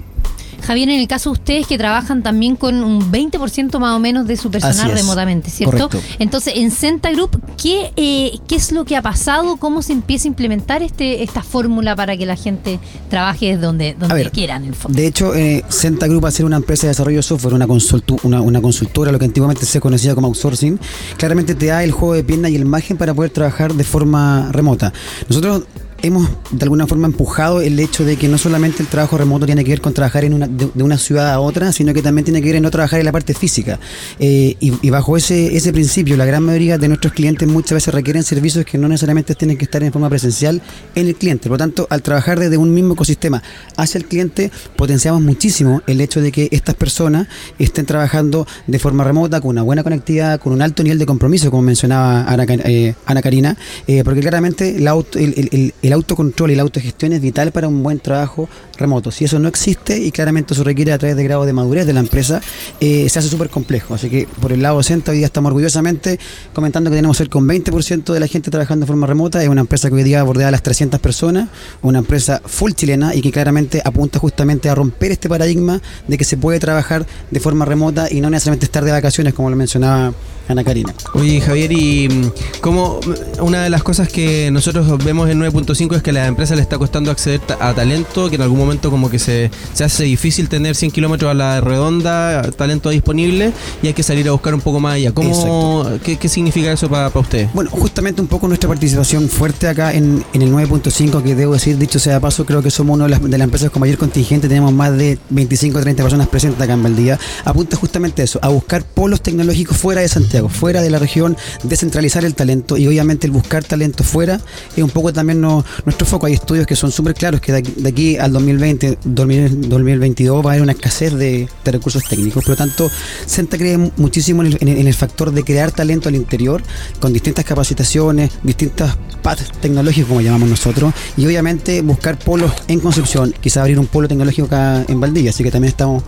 Javier, 0.62 0.90
en 0.90 1.00
el 1.00 1.08
caso 1.08 1.30
de 1.30 1.34
ustedes 1.34 1.68
que 1.68 1.78
trabajan 1.78 2.24
también 2.24 2.56
con 2.56 2.84
un 2.84 3.12
20% 3.12 3.80
más 3.80 3.96
o 3.96 4.00
menos 4.00 4.28
de 4.28 4.38
su 4.38 4.50
personal 4.52 4.92
remotamente, 4.92 5.50
¿cierto? 5.50 5.90
Correcto. 5.90 6.16
Entonces, 6.20 6.54
en 6.58 6.72
Centa 6.72 7.12
Group, 7.12 7.42
¿qué, 7.62 7.92
eh, 7.96 8.38
¿qué 8.48 8.56
es 8.56 8.72
lo 8.72 8.86
que 8.86 8.96
ha 8.96 9.02
pasado? 9.02 9.58
¿Cómo 9.58 9.82
se 9.82 9.94
empieza 9.94 10.28
a 10.28 10.30
implementar 10.30 10.82
este 10.84 11.24
esta 11.24 11.44
fórmula 11.44 11.96
para 11.96 12.16
que 12.18 12.26
la 12.26 12.36
gente 12.36 12.80
trabaje 13.10 13.58
donde, 13.58 13.96
donde 14.00 14.16
ver, 14.16 14.32
quieran, 14.32 14.64
en 14.64 14.70
el 14.70 14.76
fondo? 14.76 14.96
De 14.98 15.08
hecho, 15.08 15.34
eh, 15.36 15.64
Centa 15.70 16.08
Group, 16.08 16.26
al 16.26 16.32
ser 16.32 16.46
una 16.46 16.58
empresa 16.58 16.84
de 16.84 16.90
desarrollo 16.90 17.18
de 17.18 17.24
software, 17.24 17.54
una, 17.54 17.68
consultu- 17.68 18.20
una, 18.24 18.42
una 18.42 18.62
consultora, 18.62 19.12
lo 19.12 19.20
que 19.20 19.26
antiguamente 19.26 19.66
se 19.66 19.80
conocía 19.80 20.16
como 20.16 20.28
outsourcing, 20.28 20.80
claramente 21.18 21.56
te 21.56 21.68
da 21.68 21.84
el 21.84 21.92
juego 21.92 22.14
de 22.14 22.24
pierna 22.24 22.50
y 22.50 22.56
el 22.56 22.66
margen 22.66 22.98
para 22.98 23.14
poder 23.14 23.32
trabajar 23.32 23.74
de 23.74 23.84
forma 23.84 24.50
remota. 24.52 24.94
Nosotros 25.28 25.64
hemos 26.04 26.30
de 26.52 26.64
alguna 26.64 26.88
forma 26.88 27.08
empujado 27.08 27.62
el 27.62 27.80
hecho 27.80 28.04
de 28.06 28.18
que 28.18 28.28
no 28.28 28.38
solamente 28.38 28.82
el 28.84 28.88
trabajo 28.90 29.18
remoto 29.18 29.46
tiene 29.46 29.64
que 29.64 29.70
ver 29.72 29.82
con 29.82 29.94
trabajar 29.94 30.26
en 30.26 30.34
una, 30.34 30.48
de, 30.48 30.70
una 30.84 30.98
ciudad 30.98 31.32
a 31.32 31.40
otra, 31.40 31.72
sino 31.72 31.94
que 31.94 32.02
también 32.02 32.26
tiene 32.26 32.42
que 32.42 32.48
ver 32.48 32.56
en 32.58 32.64
no 32.64 32.72
trabajar 32.72 33.00
en 33.00 33.06
la 33.06 33.12
parte 33.12 33.34
física. 33.34 33.80
Eh, 34.20 34.56
y, 34.60 34.90
bajo 34.90 35.16
ese, 35.18 35.56
ese 35.56 35.72
principio, 35.72 36.18
la 36.18 36.26
gran 36.26 36.44
mayoría 36.44 36.78
de 36.78 36.88
nuestros 36.88 37.14
clientes 37.14 37.48
muchas 37.48 37.72
veces 37.74 37.94
requieren 37.94 38.24
servicios 38.24 38.66
que 38.66 38.78
no 38.78 38.88
necesariamente 38.88 39.36
tienen 39.36 39.58
que 39.58 39.66
estar 39.66 39.82
en 39.84 39.92
forma 39.92 40.10
presencial 40.10 40.62
en 40.96 41.08
el 41.08 41.16
cliente. 41.16 41.44
Por 41.50 41.54
lo 41.54 41.58
tanto, 41.58 41.88
al 41.90 42.02
trabajar 42.02 42.40
desde 42.40 42.58
un 42.58 42.74
mismo 42.74 42.94
ecosistema 42.94 43.42
hacia 43.78 43.98
el 44.00 44.06
cliente, 44.06 44.52
potenciamos 44.76 45.22
muchísimo 45.22 45.82
el 45.88 46.02
hecho 46.02 46.22
de 46.22 46.32
que 46.32 46.50
estas 46.52 46.76
personas 46.76 47.28
estén 47.60 47.86
trabajando 47.86 48.48
de 48.68 48.80
forma 48.80 49.04
remota, 49.04 49.40
con 49.42 49.52
una 49.52 49.62
buena 49.62 49.84
conectividad, 49.84 50.40
con 50.40 50.54
un 50.54 50.62
alto 50.62 50.84
nivel 50.84 51.00
de 51.00 51.06
compromiso, 51.06 51.50
como 51.52 51.64
mencionaba 51.64 52.26
eh, 52.66 52.96
Ana 53.06 53.22
Karina, 53.22 53.58
eh, 53.88 54.04
porque 54.04 54.20
claramente 54.22 54.78
el, 54.78 54.88
auto- 54.88 55.20
el, 55.20 55.34
el- 55.52 55.74
el- 55.82 55.91
el 55.92 55.96
autocontrol 55.96 56.52
y 56.52 56.56
la 56.56 56.62
autogestión 56.62 57.12
es 57.12 57.20
vital 57.20 57.52
para 57.52 57.68
un 57.68 57.84
buen 57.84 58.00
trabajo 58.00 58.48
remoto. 58.78 59.12
Si 59.12 59.26
eso 59.26 59.40
no 59.40 59.50
existe 59.50 60.00
y 60.00 60.12
claramente 60.12 60.54
eso 60.54 60.64
requiere 60.64 60.94
a 60.94 60.98
través 60.98 61.18
de 61.18 61.24
grado 61.26 61.46
de 61.46 61.52
madurez 61.52 61.86
de 61.86 61.92
la 61.92 62.00
empresa, 62.00 62.42
eh, 62.80 63.10
se 63.10 63.20
hace 63.20 63.28
súper 63.28 63.50
complejo. 63.50 63.94
Así 63.94 64.10
que 64.10 64.26
por 64.40 64.54
el 64.54 64.62
lado 64.62 64.78
docente 64.78 65.12
hoy 65.12 65.18
día 65.18 65.26
estamos 65.26 65.50
orgullosamente 65.50 66.18
comentando 66.54 66.90
que 66.90 66.96
tenemos 66.96 67.18
cerca 67.18 67.38
un 67.38 67.48
20% 67.48 68.14
de 68.14 68.20
la 68.22 68.28
gente 68.28 68.50
trabajando 68.50 68.86
de 68.86 68.88
forma 68.88 69.06
remota. 69.06 69.44
Es 69.44 69.50
una 69.50 69.62
empresa 69.62 69.90
que 69.90 69.96
hoy 69.96 70.04
día 70.04 70.24
bordea 70.24 70.50
las 70.50 70.64
300 70.64 71.00
personas, 71.02 71.50
una 71.82 72.00
empresa 72.00 72.42
full 72.46 72.72
chilena 72.72 73.14
y 73.14 73.22
que 73.22 73.32
claramente 73.34 73.82
apunta 73.84 74.18
justamente 74.18 74.70
a 74.70 74.76
romper 74.76 75.12
este 75.12 75.28
paradigma 75.28 75.82
de 76.08 76.18
que 76.18 76.24
se 76.24 76.38
puede 76.38 76.60
trabajar 76.60 77.06
de 77.30 77.40
forma 77.42 77.66
remota 77.66 78.08
y 78.10 78.22
no 78.22 78.30
necesariamente 78.30 78.66
estar 78.66 78.86
de 78.86 78.92
vacaciones, 78.92 79.34
como 79.34 79.50
lo 79.50 79.58
mencionaba 79.58 80.14
Ana 80.48 80.64
Karina. 80.64 80.94
Oye, 81.14 81.42
Javier, 81.42 81.72
y 81.72 82.10
mm, 82.10 82.62
como 82.62 83.00
una 83.40 83.64
de 83.64 83.70
las 83.70 83.84
cosas 83.84 84.10
que 84.10 84.50
nosotros 84.52 85.04
vemos 85.04 85.30
en 85.30 85.40
9.5 85.40 85.81
es 85.90 86.04
que 86.04 86.10
a 86.12 86.14
la 86.14 86.28
empresa 86.28 86.56
le 86.56 86.62
está 86.62 86.78
costando 86.78 87.12
acceder 87.12 87.42
a 87.60 87.74
talento, 87.74 88.30
que 88.30 88.36
en 88.36 88.42
algún 88.44 88.60
momento 88.60 88.90
como 88.92 89.10
que 89.10 89.20
se, 89.20 89.50
se 89.74 89.84
hace 89.84 90.04
difícil 90.04 90.48
tener 90.50 90.76
100 90.76 90.92
kilómetros 90.92 91.32
a 91.32 91.34
la 91.34 91.62
redonda, 91.62 92.42
talento 92.52 92.90
disponible, 92.90 93.52
y 93.82 93.88
hay 93.88 93.94
que 93.94 94.04
salir 94.04 94.28
a 94.28 94.32
buscar 94.32 94.54
un 94.54 94.62
poco 94.62 94.80
más 94.80 94.96
allá. 94.96 95.12
¿Cómo, 95.12 95.86
qué, 96.04 96.18
qué 96.18 96.30
significa 96.30 96.72
eso 96.72 96.90
para 96.90 97.08
usted? 97.14 97.48
Bueno, 97.54 97.70
justamente 97.72 98.22
un 98.22 98.28
poco 98.28 98.48
nuestra 98.48 98.68
participación 98.68 99.28
fuerte 99.30 99.68
acá 99.68 99.94
en, 99.94 100.24
en 100.34 100.42
el 100.42 100.52
9.5, 100.52 101.24
que 101.24 101.36
debo 101.36 101.54
decir, 101.54 101.78
dicho 101.78 102.00
sea 102.00 102.16
de 102.16 102.20
paso, 102.20 102.46
creo 102.46 102.62
que 102.62 102.72
somos 102.72 102.96
una 102.96 103.06
de 103.06 103.10
las, 103.12 103.22
de 103.24 103.38
las 103.38 103.46
empresas 103.46 103.70
con 103.72 103.80
mayor 103.82 103.98
contingente, 103.98 104.48
tenemos 104.48 104.72
más 104.74 104.96
de 104.98 105.18
25 105.30 105.80
o 105.80 105.82
30 105.82 106.04
personas 106.04 106.28
presentes 106.28 106.62
acá 106.62 106.74
en 106.74 106.84
Valdivia, 106.84 107.20
apunta 107.46 107.76
justamente 107.78 108.22
a 108.22 108.26
eso, 108.26 108.40
a 108.42 108.50
buscar 108.50 108.84
polos 108.84 109.22
tecnológicos 109.22 109.78
fuera 109.78 110.02
de 110.02 110.08
Santiago, 110.10 110.50
fuera 110.50 110.82
de 110.82 110.90
la 110.90 111.00
región, 111.00 111.36
descentralizar 111.64 112.26
el 112.26 112.36
talento 112.36 112.78
y 112.78 112.88
obviamente 112.88 113.28
el 113.28 113.32
buscar 113.32 113.64
talento 113.64 114.04
fuera 114.04 114.40
es 114.76 114.84
un 114.84 114.90
poco 114.90 115.14
también 115.14 115.42
no- 115.42 115.64
nuestro 115.86 116.06
foco. 116.06 116.26
Hay 116.26 116.34
estudios 116.34 116.66
que 116.68 116.76
son 116.76 116.92
súper 116.92 117.14
claros 117.14 117.42
que 117.42 117.52
de 117.52 117.90
aquí, 117.90 118.18
al 118.18 118.32
2020, 118.34 119.00
2000 119.04 119.70
2022 119.70 120.46
va 120.46 120.52
a 120.52 120.54
haber 120.54 120.64
una 120.64 120.72
escasez 120.74 121.14
de, 121.14 121.48
recursos 121.66 122.04
técnicos, 122.04 122.44
por 122.44 122.52
lo 122.52 122.56
tanto, 122.58 122.90
Senta 123.26 123.58
cree 123.58 123.78
muchísimo 123.78 124.44
en 124.44 124.88
el 124.88 124.94
factor 124.94 125.32
de 125.32 125.44
crear 125.44 125.72
talento 125.72 126.10
al 126.10 126.16
interior 126.16 126.62
con 127.00 127.14
distintas 127.14 127.46
capacitaciones, 127.46 128.32
distintas 128.44 128.98
paths 129.22 129.52
tecnológicos 129.62 130.10
como 130.10 130.22
llamamos 130.22 130.50
nosotros 130.50 130.94
y 131.16 131.26
obviamente 131.26 131.82
buscar 131.82 132.18
polos 132.18 132.52
en 132.68 132.80
Concepción, 132.80 133.34
quizá 133.40 133.62
abrir 133.62 133.80
un 133.80 133.88
polo 133.88 134.08
tecnológico 134.08 134.48
acá 134.48 134.84
en 134.88 135.00
Valdivia, 135.00 135.30
así 135.30 135.44
que 135.44 135.52
también 135.52 135.70
estamos 135.70 136.04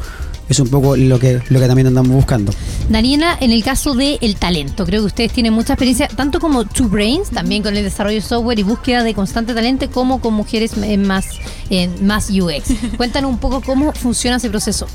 es 0.49 0.59
un 0.59 0.67
poco 0.69 0.95
lo 0.95 1.19
que 1.19 1.41
lo 1.49 1.59
que 1.59 1.67
también 1.67 1.87
andamos 1.87 2.11
buscando. 2.11 2.53
Daniela, 2.89 3.37
en 3.39 3.51
el 3.51 3.63
caso 3.63 3.95
del 3.95 4.17
el 4.21 4.35
talento, 4.35 4.85
creo 4.85 5.01
que 5.01 5.07
ustedes 5.07 5.31
tienen 5.31 5.53
mucha 5.53 5.73
experiencia, 5.73 6.07
tanto 6.07 6.39
como 6.39 6.65
Two 6.65 6.87
Brains, 6.87 7.29
también 7.29 7.63
con 7.63 7.75
el 7.75 7.83
desarrollo 7.83 8.15
de 8.15 8.21
software 8.21 8.59
y 8.59 8.63
búsqueda 8.63 9.03
de 9.03 9.13
constante 9.13 9.53
talento, 9.53 9.89
como 9.91 10.21
con 10.21 10.33
mujeres 10.33 10.73
en 10.77 11.07
más, 11.07 11.25
en 11.69 12.05
más 12.05 12.29
UX. 12.29 12.73
Cuéntanos 12.97 13.31
un 13.31 13.37
poco 13.37 13.61
cómo 13.61 13.93
funciona 13.93 14.37
ese 14.37 14.49
proceso. 14.49 14.87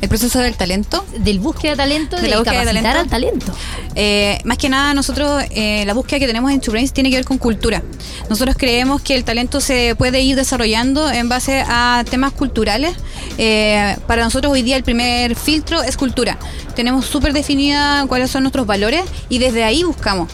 El 0.00 0.08
proceso 0.08 0.38
del 0.40 0.54
talento. 0.54 1.04
Del 1.18 1.38
búsqueda 1.38 1.72
de 1.72 1.76
talento, 1.76 2.16
De 2.16 2.22
de, 2.22 2.28
la 2.28 2.38
búsqueda 2.38 2.60
de 2.60 2.66
talento. 2.66 2.88
al 2.98 3.08
talento. 3.08 3.52
Eh, 3.94 4.38
más 4.44 4.58
que 4.58 4.68
nada, 4.68 4.92
nosotros, 4.92 5.42
eh, 5.50 5.84
la 5.86 5.94
búsqueda 5.94 6.18
que 6.18 6.26
tenemos 6.26 6.50
en 6.52 6.60
Chubrains 6.60 6.92
tiene 6.92 7.10
que 7.10 7.16
ver 7.16 7.24
con 7.24 7.38
cultura. 7.38 7.82
Nosotros 8.28 8.56
creemos 8.58 9.00
que 9.00 9.14
el 9.14 9.24
talento 9.24 9.60
se 9.60 9.94
puede 9.96 10.20
ir 10.20 10.36
desarrollando 10.36 11.10
en 11.10 11.28
base 11.28 11.64
a 11.66 12.04
temas 12.08 12.32
culturales. 12.32 12.94
Eh, 13.38 13.96
para 14.06 14.24
nosotros 14.24 14.52
hoy 14.52 14.62
día 14.62 14.76
el 14.76 14.84
primer 14.84 15.34
filtro 15.34 15.82
es 15.82 15.96
cultura. 15.96 16.38
Tenemos 16.74 17.06
súper 17.06 17.32
definida 17.32 18.04
cuáles 18.06 18.30
son 18.30 18.42
nuestros 18.42 18.66
valores 18.66 19.02
y 19.30 19.38
desde 19.38 19.64
ahí 19.64 19.82
buscamos. 19.82 20.30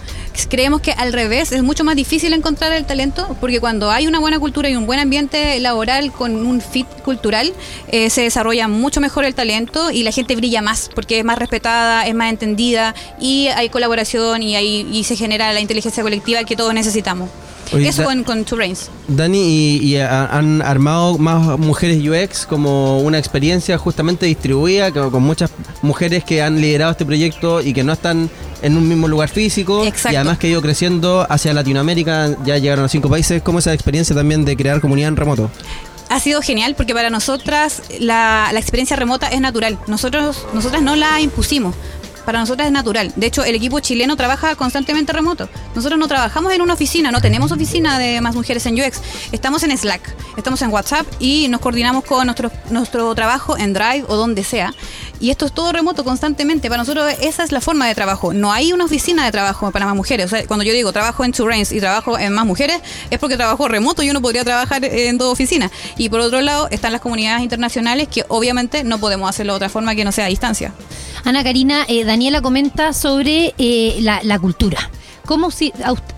Creemos 0.48 0.80
que 0.80 0.92
al 0.92 1.12
revés 1.12 1.52
es 1.52 1.62
mucho 1.62 1.84
más 1.84 1.96
difícil 1.96 2.32
encontrar 2.32 2.72
el 2.72 2.84
talento 2.84 3.36
porque 3.40 3.60
cuando 3.60 3.90
hay 3.90 4.06
una 4.06 4.18
buena 4.18 4.38
cultura 4.38 4.68
y 4.68 4.76
un 4.76 4.86
buen 4.86 4.98
ambiente 4.98 5.58
laboral 5.60 6.10
con 6.12 6.46
un 6.46 6.60
fit 6.60 6.86
cultural, 7.04 7.52
eh, 7.88 8.10
se 8.10 8.22
desarrolla 8.22 8.68
mucho 8.68 9.00
mejor 9.00 9.24
el 9.24 9.34
talento 9.34 9.90
y 9.90 10.02
la 10.02 10.10
gente 10.12 10.34
brilla 10.36 10.62
más 10.62 10.90
porque 10.94 11.18
es 11.18 11.24
más 11.24 11.38
respetada, 11.38 12.06
es 12.06 12.14
más 12.14 12.30
entendida 12.30 12.94
y 13.20 13.48
hay 13.48 13.68
colaboración 13.68 14.42
y, 14.42 14.56
hay, 14.56 14.86
y 14.92 15.04
se 15.04 15.16
genera 15.16 15.52
la 15.52 15.60
inteligencia 15.60 16.02
colectiva 16.02 16.44
que 16.44 16.56
todos 16.56 16.72
necesitamos. 16.74 17.28
Oye, 17.72 17.88
Eso 17.88 18.04
con, 18.04 18.22
con 18.24 18.44
Two 18.44 18.56
Brains. 18.56 18.90
Dani, 19.08 19.38
y, 19.38 19.76
y 19.78 19.96
ha- 19.96 20.26
han 20.26 20.60
armado 20.60 21.16
más 21.16 21.58
mujeres 21.58 21.98
UX 22.06 22.44
como 22.44 23.00
una 23.00 23.18
experiencia 23.18 23.78
justamente 23.78 24.26
distribuida, 24.26 24.90
con 24.92 25.22
muchas 25.22 25.50
mujeres 25.80 26.22
que 26.24 26.42
han 26.42 26.60
liderado 26.60 26.90
este 26.92 27.06
proyecto 27.06 27.62
y 27.62 27.72
que 27.72 27.82
no 27.82 27.92
están 27.94 28.28
en 28.62 28.76
un 28.76 28.88
mismo 28.88 29.08
lugar 29.08 29.28
físico. 29.28 29.84
Exacto. 29.84 30.14
Y 30.14 30.16
además 30.16 30.38
que 30.38 30.46
ha 30.46 30.50
ido 30.50 30.62
creciendo 30.62 31.26
hacia 31.28 31.52
Latinoamérica, 31.52 32.36
ya 32.44 32.58
llegaron 32.58 32.84
a 32.84 32.88
cinco 32.88 33.10
países. 33.10 33.42
¿Cómo 33.42 33.58
esa 33.58 33.74
experiencia 33.74 34.14
también 34.14 34.44
de 34.44 34.56
crear 34.56 34.80
comunidad 34.80 35.08
en 35.08 35.16
remoto? 35.16 35.50
Ha 36.08 36.20
sido 36.20 36.42
genial 36.42 36.74
porque 36.76 36.94
para 36.94 37.10
nosotras 37.10 37.82
la, 37.98 38.50
la 38.52 38.58
experiencia 38.60 38.96
remota 38.96 39.28
es 39.28 39.40
natural. 39.40 39.78
Nosotros, 39.86 40.46
nosotras 40.52 40.82
no 40.82 40.96
la 40.96 41.20
impusimos. 41.20 41.74
Para 42.24 42.38
nosotras 42.38 42.66
es 42.66 42.72
natural. 42.72 43.12
De 43.16 43.26
hecho, 43.26 43.44
el 43.44 43.54
equipo 43.54 43.80
chileno 43.80 44.16
trabaja 44.16 44.54
constantemente 44.54 45.12
remoto. 45.12 45.48
Nosotros 45.74 45.98
no 45.98 46.08
trabajamos 46.08 46.52
en 46.52 46.62
una 46.62 46.74
oficina, 46.74 47.10
no 47.10 47.20
tenemos 47.20 47.50
oficina 47.52 47.98
de 47.98 48.20
más 48.20 48.34
mujeres 48.34 48.64
en 48.66 48.80
UX. 48.80 49.00
Estamos 49.32 49.62
en 49.64 49.76
Slack, 49.76 50.02
estamos 50.36 50.62
en 50.62 50.70
WhatsApp 50.70 51.06
y 51.18 51.48
nos 51.48 51.60
coordinamos 51.60 52.04
con 52.04 52.26
nuestro, 52.26 52.50
nuestro 52.70 53.14
trabajo 53.14 53.56
en 53.56 53.72
Drive 53.72 54.04
o 54.08 54.16
donde 54.16 54.44
sea. 54.44 54.72
Y 55.20 55.30
esto 55.30 55.46
es 55.46 55.52
todo 55.52 55.72
remoto 55.72 56.04
constantemente. 56.04 56.68
Para 56.68 56.82
nosotros 56.82 57.12
esa 57.20 57.44
es 57.44 57.52
la 57.52 57.60
forma 57.60 57.86
de 57.86 57.94
trabajo. 57.94 58.32
No 58.32 58.52
hay 58.52 58.72
una 58.72 58.84
oficina 58.84 59.24
de 59.24 59.30
trabajo 59.30 59.70
para 59.70 59.86
más 59.86 59.94
mujeres. 59.94 60.26
O 60.26 60.28
sea, 60.28 60.46
cuando 60.46 60.64
yo 60.64 60.72
digo 60.72 60.92
trabajo 60.92 61.24
en 61.24 61.32
Brains 61.32 61.72
y 61.72 61.80
trabajo 61.80 62.18
en 62.18 62.32
más 62.32 62.44
mujeres, 62.44 62.80
es 63.10 63.18
porque 63.18 63.36
trabajo 63.36 63.68
remoto. 63.68 64.02
Yo 64.02 64.12
no 64.12 64.20
podría 64.20 64.44
trabajar 64.44 64.84
en 64.84 65.18
dos 65.18 65.32
oficinas. 65.32 65.70
Y 65.96 66.08
por 66.08 66.20
otro 66.20 66.40
lado 66.40 66.68
están 66.70 66.92
las 66.92 67.00
comunidades 67.00 67.42
internacionales 67.42 68.08
que 68.08 68.24
obviamente 68.28 68.84
no 68.84 68.98
podemos 68.98 69.28
hacerlo 69.28 69.52
de 69.52 69.56
otra 69.58 69.68
forma 69.68 69.94
que 69.94 70.04
no 70.04 70.12
sea 70.12 70.24
a 70.26 70.28
distancia. 70.28 70.72
Ana 71.24 71.44
Karina, 71.44 71.84
eh, 71.88 72.04
Daniela 72.04 72.42
comenta 72.42 72.92
sobre 72.92 73.54
eh, 73.58 73.98
la, 74.00 74.20
la 74.22 74.38
cultura. 74.38 74.78
¿Cómo 75.24 75.50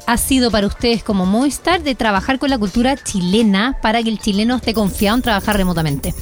ha 0.07 0.17
sido 0.17 0.51
para 0.51 0.67
ustedes 0.67 1.05
como 1.05 1.27
Movistar 1.27 1.83
de 1.83 1.95
trabajar 1.95 2.39
con 2.39 2.49
la 2.49 2.59
cultura 2.59 2.97
chilena 2.97 3.77
para 3.83 4.03
que 4.03 4.09
el 4.09 4.19
chileno 4.19 4.57
esté 4.57 4.73
confiado 4.73 5.17
en 5.17 5.23
trabajar 5.23 5.57
remotamente? 5.57 6.15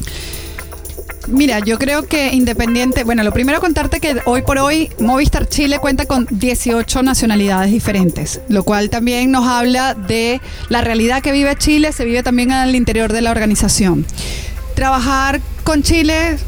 Mira, 1.28 1.60
yo 1.60 1.78
creo 1.78 2.06
que 2.06 2.34
independiente, 2.34 3.04
bueno, 3.04 3.22
lo 3.22 3.32
primero 3.32 3.60
contarte 3.60 4.00
que 4.00 4.20
hoy 4.24 4.42
por 4.42 4.58
hoy 4.58 4.90
Movistar 4.98 5.48
Chile 5.48 5.78
cuenta 5.78 6.06
con 6.06 6.26
18 6.30 7.02
nacionalidades 7.04 7.70
diferentes, 7.70 8.40
lo 8.48 8.64
cual 8.64 8.90
también 8.90 9.30
nos 9.30 9.46
habla 9.46 9.94
de 9.94 10.40
la 10.68 10.80
realidad 10.80 11.22
que 11.22 11.30
vive 11.30 11.54
Chile, 11.56 11.92
se 11.92 12.04
vive 12.04 12.24
también 12.24 12.50
al 12.50 12.74
interior 12.74 13.12
de 13.12 13.22
la 13.22 13.30
organización. 13.30 14.04
Trabajar 14.74 15.40
con 15.62 15.84
Chile 15.84 16.38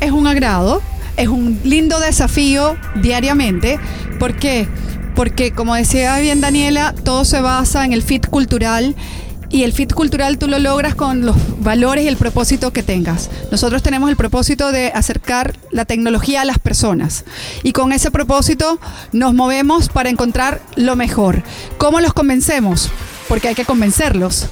es 0.00 0.10
un 0.10 0.26
agrado, 0.26 0.80
es 1.16 1.28
un 1.28 1.60
lindo 1.64 2.00
desafío 2.00 2.76
diariamente, 2.96 3.78
¿por 4.18 4.36
qué? 4.36 4.68
Porque 5.14 5.52
como 5.52 5.74
decía 5.74 6.18
bien 6.18 6.40
Daniela, 6.40 6.94
todo 7.04 7.24
se 7.24 7.40
basa 7.40 7.84
en 7.84 7.92
el 7.92 8.02
fit 8.02 8.26
cultural 8.26 8.94
y 9.50 9.64
el 9.64 9.74
fit 9.74 9.92
cultural 9.92 10.38
tú 10.38 10.48
lo 10.48 10.58
logras 10.58 10.94
con 10.94 11.26
los 11.26 11.36
valores 11.60 12.04
y 12.04 12.08
el 12.08 12.16
propósito 12.16 12.72
que 12.72 12.82
tengas. 12.82 13.30
Nosotros 13.50 13.82
tenemos 13.82 14.08
el 14.08 14.16
propósito 14.16 14.72
de 14.72 14.86
acercar 14.94 15.54
la 15.70 15.84
tecnología 15.84 16.40
a 16.40 16.44
las 16.46 16.58
personas 16.58 17.24
y 17.62 17.72
con 17.72 17.92
ese 17.92 18.10
propósito 18.10 18.80
nos 19.12 19.34
movemos 19.34 19.90
para 19.90 20.08
encontrar 20.08 20.62
lo 20.76 20.96
mejor. 20.96 21.42
¿Cómo 21.76 22.00
los 22.00 22.14
convencemos? 22.14 22.88
Porque 23.28 23.48
hay 23.48 23.54
que 23.54 23.66
convencerlos 23.66 24.48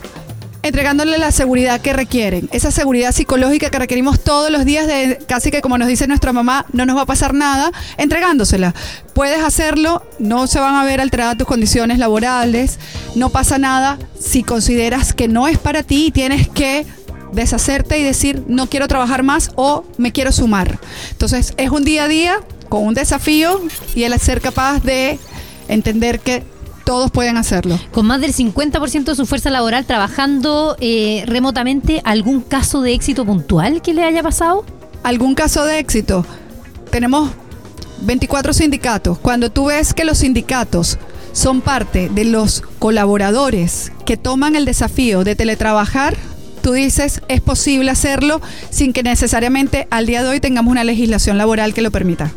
entregándole 0.63 1.19
la 1.19 1.33
seguridad 1.33 1.81
que 1.81 1.93
requieren, 1.93 2.49
esa 2.53 2.71
seguridad 2.71 3.13
psicológica 3.13 3.71
que 3.71 3.79
requerimos 3.79 4.21
todos 4.21 4.51
los 4.51 4.65
días 4.65 4.87
de 4.87 5.19
casi 5.27 5.51
que 5.51 5.61
como 5.61 5.79
nos 5.79 5.89
dice 5.89 6.07
nuestra 6.07 6.33
mamá, 6.33 6.67
no 6.73 6.87
nos 6.87 6.97
va 6.97 7.03
a 7.03 7.07
pasar 7.07 7.35
nada, 7.35 7.73
entregándosela. 7.97 8.75
Puedes 9.15 9.43
hacerlo, 9.43 10.03
no 10.19 10.47
se 10.47 10.61
van 10.61 10.75
a 10.75 10.85
ver 10.85 11.01
alteradas 11.01 11.39
tus 11.39 11.47
condiciones 11.47 11.99
laborales, 11.99 12.79
no 13.15 13.31
pasa 13.31 13.59
nada 13.59 13.99
si 14.19 14.43
consideras 14.43 15.13
que 15.13 15.29
no 15.29 15.49
es 15.49 15.59
para 15.59 15.83
ti 15.83 16.07
y 16.07 16.11
tienes 16.11 16.49
que 16.49 16.87
deshacerte 17.33 17.99
y 17.99 18.03
decir 18.03 18.43
no 18.49 18.69
quiero 18.69 18.89
trabajar 18.89 19.23
más 19.23 19.53
o 19.57 19.85
me 19.99 20.13
quiero 20.13 20.33
sumar. 20.33 20.79
Entonces 21.11 21.55
es 21.57 21.71
un 21.71 21.85
día 21.85 22.05
a 22.05 22.09
día 22.09 22.41
con 22.69 22.85
un 22.85 22.95
desafío 22.95 23.61
y 23.95 24.05
el 24.05 24.19
ser 24.19 24.41
capaz 24.41 24.81
de 24.81 25.19
entender 25.69 26.21
que 26.21 26.43
todos 26.91 27.13
pueden 27.13 27.37
hacerlo. 27.37 27.79
Con 27.93 28.07
más 28.07 28.21
del 28.21 28.35
50% 28.35 29.05
de 29.05 29.15
su 29.15 29.25
fuerza 29.25 29.49
laboral 29.49 29.85
trabajando 29.87 30.77
eh, 30.81 31.23
remotamente, 31.25 32.03
¿algún 32.05 32.41
caso 32.41 32.83
de 32.83 32.95
éxito 32.95 33.25
puntual 33.25 33.81
que 33.81 33.95
le 33.95 34.03
haya 34.03 34.25
pasado? 34.25 34.65
¿Algún 35.05 35.37
caso 35.37 35.65
de 35.65 35.79
éxito? 35.79 36.27
Tenemos 36.91 37.31
24 38.01 38.53
sindicatos. 38.53 39.21
Cuando 39.21 39.53
tú 39.53 39.67
ves 39.67 39.95
que 39.95 40.05
los 40.05 40.19
sindicatos 40.19 40.99
son 41.31 41.61
parte 41.61 42.09
de 42.09 42.25
los 42.25 42.61
colaboradores 42.81 43.93
que 44.05 44.17
toman 44.17 44.57
el 44.57 44.65
desafío 44.65 45.23
de 45.23 45.37
teletrabajar, 45.37 46.17
tú 46.61 46.73
dices, 46.73 47.23
es 47.29 47.41
posible 47.41 47.93
hacerlo 47.93 48.41
sin 48.71 48.93
que 48.93 49.05
necesariamente 49.05 49.87
al 49.93 50.07
día 50.07 50.25
de 50.25 50.29
hoy 50.29 50.41
tengamos 50.41 50.73
una 50.73 50.83
legislación 50.83 51.39
laboral 51.39 51.73
que 51.73 51.83
lo 51.83 51.93
permita. 51.93 52.33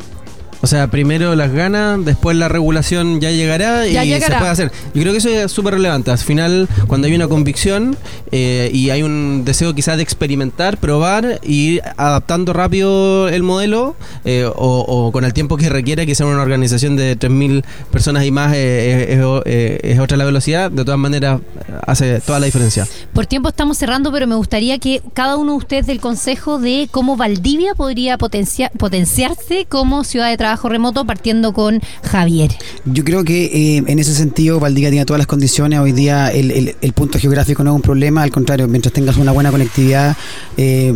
O 0.64 0.68
sea, 0.68 0.88
primero 0.88 1.36
las 1.36 1.52
ganas, 1.52 2.06
después 2.06 2.38
la 2.38 2.48
regulación 2.48 3.20
ya 3.20 3.32
llegará 3.32 3.86
y 3.86 3.96
se 4.22 4.32
puede 4.32 4.50
hacer. 4.50 4.72
Yo 4.94 5.02
creo 5.02 5.12
que 5.12 5.18
eso 5.18 5.28
es 5.28 5.52
súper 5.52 5.74
relevante. 5.74 6.10
Al 6.10 6.18
final, 6.18 6.70
cuando 6.88 7.08
hay 7.08 7.14
una 7.14 7.28
convicción 7.28 7.98
eh, 8.32 8.72
y 8.74 8.90
hay 8.90 9.04
un 9.04 9.44
deseo 9.44 9.76
quizás 9.76 9.98
de 9.98 10.04
experimentar, 10.04 10.78
probar 10.78 11.42
y 11.44 11.74
ir 11.74 11.82
adaptando 11.98 12.54
rápido 12.54 13.28
el 13.28 13.44
modelo 13.44 13.98
eh, 14.24 14.50
o, 14.56 15.12
con 15.12 15.26
el 15.26 15.34
tiempo 15.34 15.58
que 15.58 15.68
requiere, 15.68 16.06
que 16.06 16.16
sea 16.16 16.28
una 16.28 16.42
organización 16.42 16.96
de 16.96 17.20
3.000 17.20 17.66
personas 17.92 18.24
y 18.24 18.32
más, 18.32 18.54
eh, 18.56 19.80
es 19.84 20.00
otra 20.00 20.16
la 20.16 20.24
velocidad, 20.24 20.72
de 20.72 20.86
todas 20.86 21.00
maneras 21.00 21.42
hace 21.86 22.22
toda 22.22 22.40
la 22.40 22.46
diferencia. 22.46 22.88
Por 23.12 23.26
tiempo 23.26 23.50
estamos 23.50 23.78
cerrando, 23.78 24.14
pero 24.14 24.28
me 24.28 24.36
gustaría 24.36 24.80
que 24.80 25.02
cada 25.14 25.36
uno 25.36 25.52
de 25.52 25.58
ustedes 25.58 25.88
del 25.88 26.00
consejo 26.00 26.58
de 26.58 26.88
cómo 26.90 27.18
Valdivia 27.18 27.76
podría 27.76 28.18
potenciarse 28.18 29.66
como 29.68 30.06
ciudad 30.06 30.30
de 30.30 30.38
trabajo 30.38 30.53
remoto, 30.70 31.06
partiendo 31.06 31.54
con 31.54 31.82
Javier. 32.04 32.52
Yo 32.86 33.04
creo 33.04 33.24
que 33.24 33.46
eh, 33.46 33.84
en 33.86 34.00
ese 34.00 34.14
sentido 34.14 34.60
Valdivia 34.60 34.90
tiene 34.90 35.06
todas 35.06 35.20
las 35.20 35.28
condiciones. 35.28 35.80
Hoy 35.80 35.92
día 35.92 36.32
el, 36.32 36.76
punto 36.94 37.20
geográfico 37.20 37.64
no 37.64 37.72
es 37.72 37.76
un 37.76 37.82
problema, 37.82 38.24
al 38.24 38.32
contrario, 38.32 38.68
mientras 38.68 38.94
tengas 38.94 39.18
una 39.18 39.32
buena 39.32 39.52
conectividad, 39.52 40.16
eh, 40.58 40.94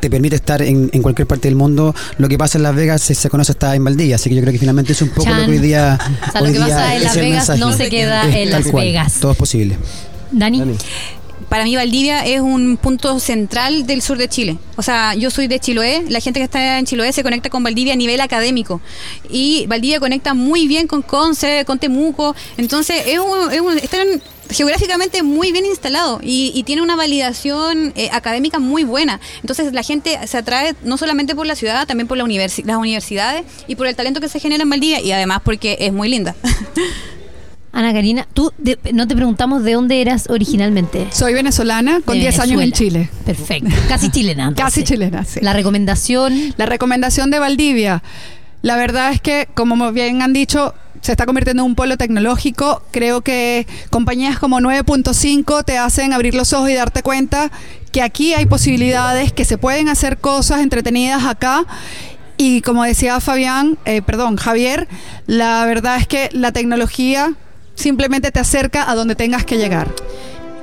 te 0.00 0.10
permite 0.10 0.36
estar 0.36 0.62
en, 0.62 0.88
cualquier 1.02 1.26
parte 1.26 1.48
del 1.48 1.56
mundo. 1.56 1.94
Lo 2.18 2.28
que 2.28 2.38
pasa 2.38 2.58
en 2.58 2.62
Las 2.62 2.74
Vegas 2.74 3.02
se, 3.02 3.30
conoce 3.30 3.52
hasta 3.52 3.74
en 3.74 3.84
Valdivia, 3.84 4.16
así 4.16 4.28
que 4.28 4.36
yo 4.36 4.42
creo 4.42 4.52
que 4.52 4.58
finalmente 4.58 4.92
es 4.92 5.02
un 5.02 5.10
poco 5.10 5.30
lo 5.30 5.44
que 5.44 5.50
hoy 5.52 5.58
día. 5.58 5.98
lo 6.40 6.52
que 6.52 6.58
pasa 6.58 6.96
en 6.96 7.02
Las 7.04 7.16
Vegas 7.16 7.58
no 7.58 7.72
se 7.72 7.88
queda 7.88 8.24
en 8.36 8.50
Las 8.50 8.72
Vegas. 8.72 9.14
Todo 9.20 9.32
es 9.32 9.38
posible. 9.38 9.78
Dani 10.32 10.76
para 11.48 11.64
mí 11.64 11.76
Valdivia 11.76 12.24
es 12.24 12.40
un 12.40 12.76
punto 12.76 13.20
central 13.20 13.86
del 13.86 14.02
sur 14.02 14.18
de 14.18 14.28
Chile. 14.28 14.58
O 14.76 14.82
sea, 14.82 15.14
yo 15.14 15.30
soy 15.30 15.46
de 15.46 15.60
Chiloé, 15.60 16.04
la 16.08 16.20
gente 16.20 16.40
que 16.40 16.44
está 16.44 16.78
en 16.78 16.86
Chiloé 16.86 17.12
se 17.12 17.22
conecta 17.22 17.50
con 17.50 17.62
Valdivia 17.62 17.92
a 17.92 17.96
nivel 17.96 18.20
académico. 18.20 18.80
Y 19.30 19.66
Valdivia 19.66 20.00
conecta 20.00 20.34
muy 20.34 20.66
bien 20.66 20.86
con 20.86 21.02
Conce, 21.02 21.64
con 21.64 21.78
Temuco. 21.78 22.34
Entonces, 22.56 23.04
es 23.06 23.18
un, 23.18 23.78
están 23.78 24.20
geográficamente 24.50 25.22
muy 25.22 25.52
bien 25.52 25.66
instalado 25.66 26.20
y, 26.22 26.62
tiene 26.66 26.82
una 26.82 26.96
validación 26.96 27.92
eh, 27.96 28.08
académica 28.12 28.58
muy 28.58 28.82
buena. 28.84 29.20
Entonces 29.40 29.72
la 29.72 29.82
gente 29.82 30.18
se 30.26 30.38
atrae 30.38 30.74
no 30.82 30.98
solamente 30.98 31.34
por 31.34 31.46
la 31.46 31.54
ciudad, 31.54 31.86
también 31.86 32.08
por 32.08 32.16
la 32.18 32.26
las 32.26 32.76
universidades 32.76 33.44
y 33.68 33.76
por 33.76 33.86
el 33.86 33.94
talento 33.94 34.20
que 34.20 34.28
se 34.28 34.40
genera 34.40 34.64
en 34.64 34.70
Valdivia 34.70 35.00
y 35.00 35.12
además 35.12 35.42
porque 35.44 35.76
es 35.80 35.92
muy 35.92 36.08
linda. 36.08 36.34
Ana 37.76 37.92
Karina, 37.92 38.26
tú 38.32 38.54
no 38.94 39.06
te 39.06 39.14
preguntamos 39.14 39.62
de 39.62 39.74
dónde 39.74 40.00
eras 40.00 40.30
originalmente. 40.30 41.08
Soy 41.12 41.34
venezolana 41.34 42.00
con 42.00 42.18
10 42.18 42.38
años 42.38 42.62
en 42.62 42.72
Chile. 42.72 43.10
Perfecto. 43.26 43.68
Casi 43.86 44.08
chilena. 44.08 44.54
Casi 44.56 44.82
chilena, 44.82 45.26
sí. 45.26 45.40
La 45.42 45.52
recomendación. 45.52 46.54
La 46.56 46.64
recomendación 46.64 47.30
de 47.30 47.38
Valdivia. 47.38 48.02
La 48.62 48.76
verdad 48.76 49.12
es 49.12 49.20
que, 49.20 49.46
como 49.52 49.92
bien 49.92 50.22
han 50.22 50.32
dicho, 50.32 50.72
se 51.02 51.12
está 51.12 51.26
convirtiendo 51.26 51.64
en 51.64 51.66
un 51.66 51.74
polo 51.74 51.98
tecnológico. 51.98 52.82
Creo 52.92 53.20
que 53.20 53.66
compañías 53.90 54.38
como 54.38 54.58
9.5 54.58 55.62
te 55.62 55.76
hacen 55.76 56.14
abrir 56.14 56.34
los 56.34 56.54
ojos 56.54 56.70
y 56.70 56.74
darte 56.74 57.02
cuenta 57.02 57.50
que 57.92 58.00
aquí 58.00 58.32
hay 58.32 58.46
posibilidades, 58.46 59.34
que 59.34 59.44
se 59.44 59.58
pueden 59.58 59.90
hacer 59.90 60.16
cosas 60.16 60.62
entretenidas 60.62 61.26
acá 61.26 61.66
y 62.38 62.60
como 62.60 62.84
decía 62.84 63.20
Fabián, 63.20 63.78
eh, 63.84 64.02
perdón, 64.02 64.36
Javier, 64.36 64.88
la 65.26 65.64
verdad 65.64 65.96
es 65.96 66.06
que 66.06 66.28
la 66.32 66.52
tecnología 66.52 67.34
simplemente 67.76 68.32
te 68.32 68.40
acerca 68.40 68.90
a 68.90 68.94
donde 68.96 69.14
tengas 69.14 69.44
que 69.44 69.58
llegar. 69.58 69.94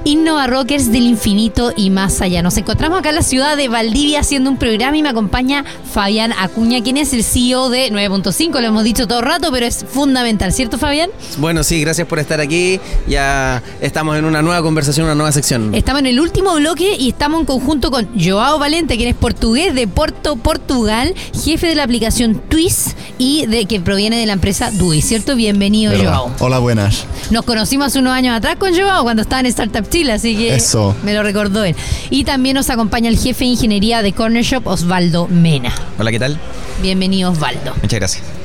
Innova 0.06 0.48
Rockers 0.48 0.92
del 0.92 1.04
infinito 1.04 1.72
y 1.76 1.90
más 1.90 2.20
allá. 2.22 2.42
Nos 2.42 2.58
encontramos 2.58 3.00
acá 3.00 3.10
en 3.10 3.16
la 3.16 3.22
ciudad 3.22 3.56
de 3.56 3.70
Valdivia 3.70 4.20
haciendo 4.20 4.50
un 4.50 4.58
programa 4.58 4.98
y 4.98 5.02
me 5.02 5.10
acompaña 5.10 5.64
Fabián 5.94 6.34
Acuña, 6.38 6.84
quien 6.84 6.98
es 6.98 7.14
el 7.14 7.24
CEO 7.24 7.70
de 7.70 7.90
9.5. 7.90 8.52
Lo 8.60 8.68
hemos 8.68 8.84
dicho 8.84 9.08
todo 9.08 9.20
el 9.20 9.26
rato, 9.26 9.50
pero 9.52 9.66
es 9.66 9.86
fundamental, 9.90 10.52
¿cierto, 10.52 10.78
Fabián? 10.78 11.10
Bueno, 11.38 11.64
sí, 11.64 11.80
gracias 11.80 12.06
por 12.06 12.20
estar 12.20 12.42
aquí. 12.42 12.82
Ya 13.08 13.64
estamos 13.80 14.18
en 14.18 14.26
una 14.26 14.42
nueva 14.42 14.62
conversación, 14.62 15.06
una 15.06 15.16
nueva 15.16 15.32
sección. 15.32 15.74
Estamos 15.74 16.02
en 16.02 16.08
el 16.08 16.20
último 16.20 16.54
bloque 16.56 16.98
y 17.00 17.10
estamos 17.10 17.40
en 17.40 17.46
conjunto 17.46 17.90
con 17.90 18.10
Joao 18.20 18.60
Valente, 18.60 18.98
quien 18.98 19.08
es 19.08 19.16
portugués 19.16 19.74
de 19.74 19.88
Porto, 19.88 20.36
Portugal, 20.36 21.14
jefe 21.34 21.68
de 21.68 21.76
la 21.76 21.84
aplicación 21.84 22.42
Twist 22.50 22.98
y 23.18 23.46
de 23.46 23.66
que 23.66 23.80
proviene 23.80 24.18
de 24.18 24.26
la 24.26 24.34
empresa 24.34 24.70
DUI, 24.72 25.02
¿cierto? 25.02 25.38
Bienvenido, 25.38 25.94
Joao. 25.98 26.32
Hola, 26.40 26.60
buenas. 26.60 27.06
Nos 27.32 27.46
conocimos 27.46 27.88
hace 27.88 28.00
unos 28.00 28.12
años 28.14 28.36
atrás 28.36 28.58
con 28.58 28.76
Joao 28.76 29.04
cuando 29.04 29.22
estaba 29.22 29.40
en 29.40 29.46
Startup 29.46 29.86
Chile, 29.94 30.14
así 30.14 30.36
que 30.36 30.58
me 31.04 31.14
lo 31.14 31.22
recordó 31.22 31.64
él. 31.64 31.76
Y 32.10 32.24
también 32.24 32.56
nos 32.56 32.72
acompaña 32.72 33.10
el 33.10 33.18
jefe 33.20 33.46
de 33.46 33.52
ingeniería 33.52 34.02
de 34.02 34.12
Corner 34.12 34.44
Shop, 34.44 34.66
Osvaldo 34.66 35.28
Mena. 35.28 35.72
Hola, 36.00 36.10
¿qué 36.10 36.18
tal? 36.18 36.40
Bienvenido, 36.82 37.30
Osvaldo. 37.30 37.76
Muchas 37.80 38.00
gracias. 38.00 38.43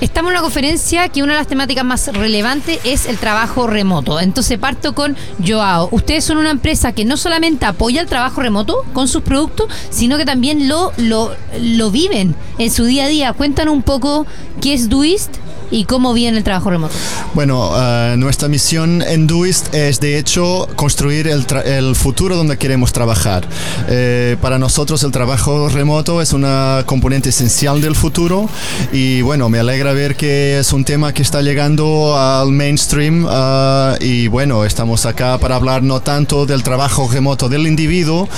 Estamos 0.00 0.30
en 0.30 0.36
una 0.36 0.42
conferencia 0.42 1.08
que 1.08 1.24
una 1.24 1.32
de 1.32 1.40
las 1.40 1.48
temáticas 1.48 1.84
más 1.84 2.06
relevantes 2.14 2.78
es 2.84 3.06
el 3.06 3.18
trabajo 3.18 3.66
remoto. 3.66 4.20
Entonces 4.20 4.56
parto 4.56 4.94
con 4.94 5.16
Joao. 5.44 5.88
Ustedes 5.90 6.24
son 6.24 6.36
una 6.36 6.52
empresa 6.52 6.92
que 6.92 7.04
no 7.04 7.16
solamente 7.16 7.66
apoya 7.66 8.00
el 8.00 8.06
trabajo 8.06 8.40
remoto 8.40 8.84
con 8.92 9.08
sus 9.08 9.22
productos, 9.22 9.66
sino 9.90 10.16
que 10.16 10.24
también 10.24 10.68
lo, 10.68 10.92
lo, 10.98 11.34
lo 11.60 11.90
viven 11.90 12.36
en 12.58 12.70
su 12.70 12.84
día 12.84 13.06
a 13.06 13.08
día. 13.08 13.32
Cuéntanos 13.32 13.74
un 13.74 13.82
poco 13.82 14.24
qué 14.60 14.72
es 14.72 14.88
Duist 14.88 15.36
y 15.70 15.84
cómo 15.84 16.12
viene 16.12 16.38
el 16.38 16.44
trabajo 16.44 16.70
remoto? 16.70 16.94
Bueno, 17.34 17.70
eh, 17.76 18.14
nuestra 18.16 18.48
misión 18.48 19.02
en 19.02 19.26
Duist 19.26 19.74
es 19.74 20.00
de 20.00 20.18
hecho 20.18 20.68
construir 20.76 21.28
el, 21.28 21.46
el 21.64 21.94
futuro 21.94 22.36
donde 22.36 22.56
queremos 22.56 22.92
trabajar. 22.92 23.46
Eh, 23.88 24.36
para 24.40 24.58
nosotros 24.58 25.02
el 25.02 25.10
trabajo 25.10 25.68
remoto 25.68 26.22
es 26.22 26.32
una 26.32 26.82
componente 26.86 27.28
esencial 27.30 27.80
del 27.80 27.94
futuro 27.94 28.48
y 28.92 29.20
bueno, 29.22 29.48
me 29.48 29.58
alegra 29.58 29.87
alegra 29.88 30.08
ver 30.08 30.16
que 30.16 30.58
es 30.58 30.72
un 30.72 30.84
tema 30.84 31.12
que 31.14 31.22
está 31.22 31.40
llegando 31.40 32.16
al 32.18 32.50
mainstream 32.52 33.26
ah, 33.28 33.96
y 34.00 34.28
bueno, 34.28 34.64
estamos 34.64 35.06
acá 35.06 35.38
para 35.38 35.56
hablar 35.56 35.82
no 35.82 36.00
tanto 36.00 36.44
del 36.46 36.62
trabajo 36.62 37.08
remoto 37.10 37.48
del 37.48 37.66
individuo, 37.66 38.28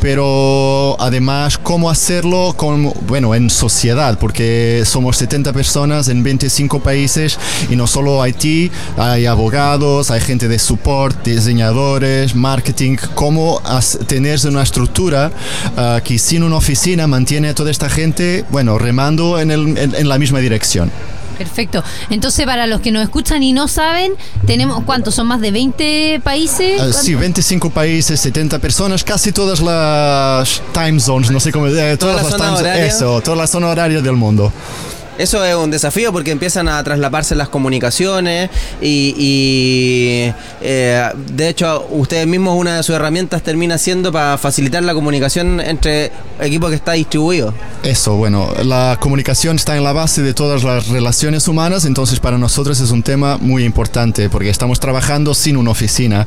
pero 0.00 0.96
además 1.00 1.58
cómo 1.58 1.90
hacerlo 1.90 2.54
con, 2.56 2.92
bueno, 3.06 3.34
en 3.34 3.50
sociedad, 3.50 4.18
porque 4.18 4.82
somos 4.86 5.16
70 5.16 5.52
personas 5.52 6.08
en 6.08 6.22
25 6.22 6.80
países 6.80 7.38
y 7.68 7.76
no 7.76 7.86
solo 7.86 8.24
IT, 8.26 8.72
hay 8.96 9.26
abogados, 9.26 10.10
hay 10.10 10.20
gente 10.20 10.46
de 10.48 10.58
support, 10.58 11.24
diseñadores, 11.24 12.34
marketing, 12.34 12.96
cómo 13.14 13.60
tener 14.06 14.38
una 14.46 14.62
estructura 14.62 15.32
ah, 15.76 16.00
que 16.04 16.18
sin 16.18 16.42
una 16.44 16.56
oficina 16.56 17.06
mantiene 17.06 17.48
a 17.48 17.54
toda 17.54 17.70
esta 17.70 17.88
gente, 17.90 18.44
bueno, 18.50 18.78
remando 18.78 19.40
en, 19.40 19.50
el- 19.50 19.76
en- 19.76 19.94
en 19.94 20.08
la 20.08 20.18
misma 20.18 20.38
dirección. 20.38 20.90
Perfecto. 21.40 21.82
Entonces, 22.10 22.44
para 22.44 22.66
los 22.66 22.82
que 22.82 22.92
nos 22.92 23.02
escuchan 23.02 23.42
y 23.42 23.54
no 23.54 23.66
saben, 23.66 24.12
tenemos, 24.46 24.84
¿cuántos? 24.84 25.14
¿Son 25.14 25.26
más 25.26 25.40
de 25.40 25.50
20 25.50 26.20
países? 26.22 26.78
Ah, 26.78 26.92
sí, 26.92 27.14
25 27.14 27.70
países, 27.70 28.20
70 28.20 28.58
personas, 28.58 29.02
casi 29.02 29.32
todas 29.32 29.60
las 29.62 30.60
time 30.74 31.00
zones, 31.00 31.30
no 31.30 31.40
sé 31.40 31.50
cómo 31.50 31.68
eh, 31.68 31.96
Toda 31.96 31.96
todas 31.96 32.16
la 32.16 32.22
las 32.24 32.36
time 32.36 32.44
zones, 32.48 32.60
horaria. 32.60 32.86
eso, 32.86 33.20
toda 33.22 33.38
la 33.38 33.46
zona 33.46 33.68
horaria 33.68 34.02
del 34.02 34.16
mundo. 34.16 34.52
Eso 35.20 35.44
es 35.44 35.54
un 35.54 35.70
desafío 35.70 36.14
porque 36.14 36.30
empiezan 36.30 36.66
a 36.66 36.82
traslaparse 36.82 37.34
las 37.34 37.50
comunicaciones 37.50 38.48
y, 38.80 40.32
eh, 40.62 41.10
de 41.34 41.48
hecho 41.50 41.86
ustedes 41.90 42.26
mismos 42.26 42.58
una 42.58 42.78
de 42.78 42.82
sus 42.82 42.94
herramientas 42.96 43.42
termina 43.42 43.76
siendo 43.76 44.12
para 44.12 44.38
facilitar 44.38 44.82
la 44.82 44.94
comunicación 44.94 45.60
entre 45.60 46.10
equipos 46.40 46.70
que 46.70 46.76
está 46.76 46.92
distribuido. 46.92 47.52
Eso, 47.82 48.16
bueno, 48.16 48.48
la 48.64 48.96
comunicación 48.98 49.56
está 49.56 49.76
en 49.76 49.84
la 49.84 49.92
base 49.92 50.22
de 50.22 50.32
todas 50.32 50.64
las 50.64 50.88
relaciones 50.88 51.48
humanas, 51.48 51.84
entonces 51.84 52.18
para 52.18 52.38
nosotros 52.38 52.80
es 52.80 52.90
un 52.90 53.02
tema 53.02 53.36
muy 53.36 53.64
importante 53.64 54.30
porque 54.30 54.48
estamos 54.48 54.80
trabajando 54.80 55.34
sin 55.34 55.58
una 55.58 55.70
oficina. 55.70 56.26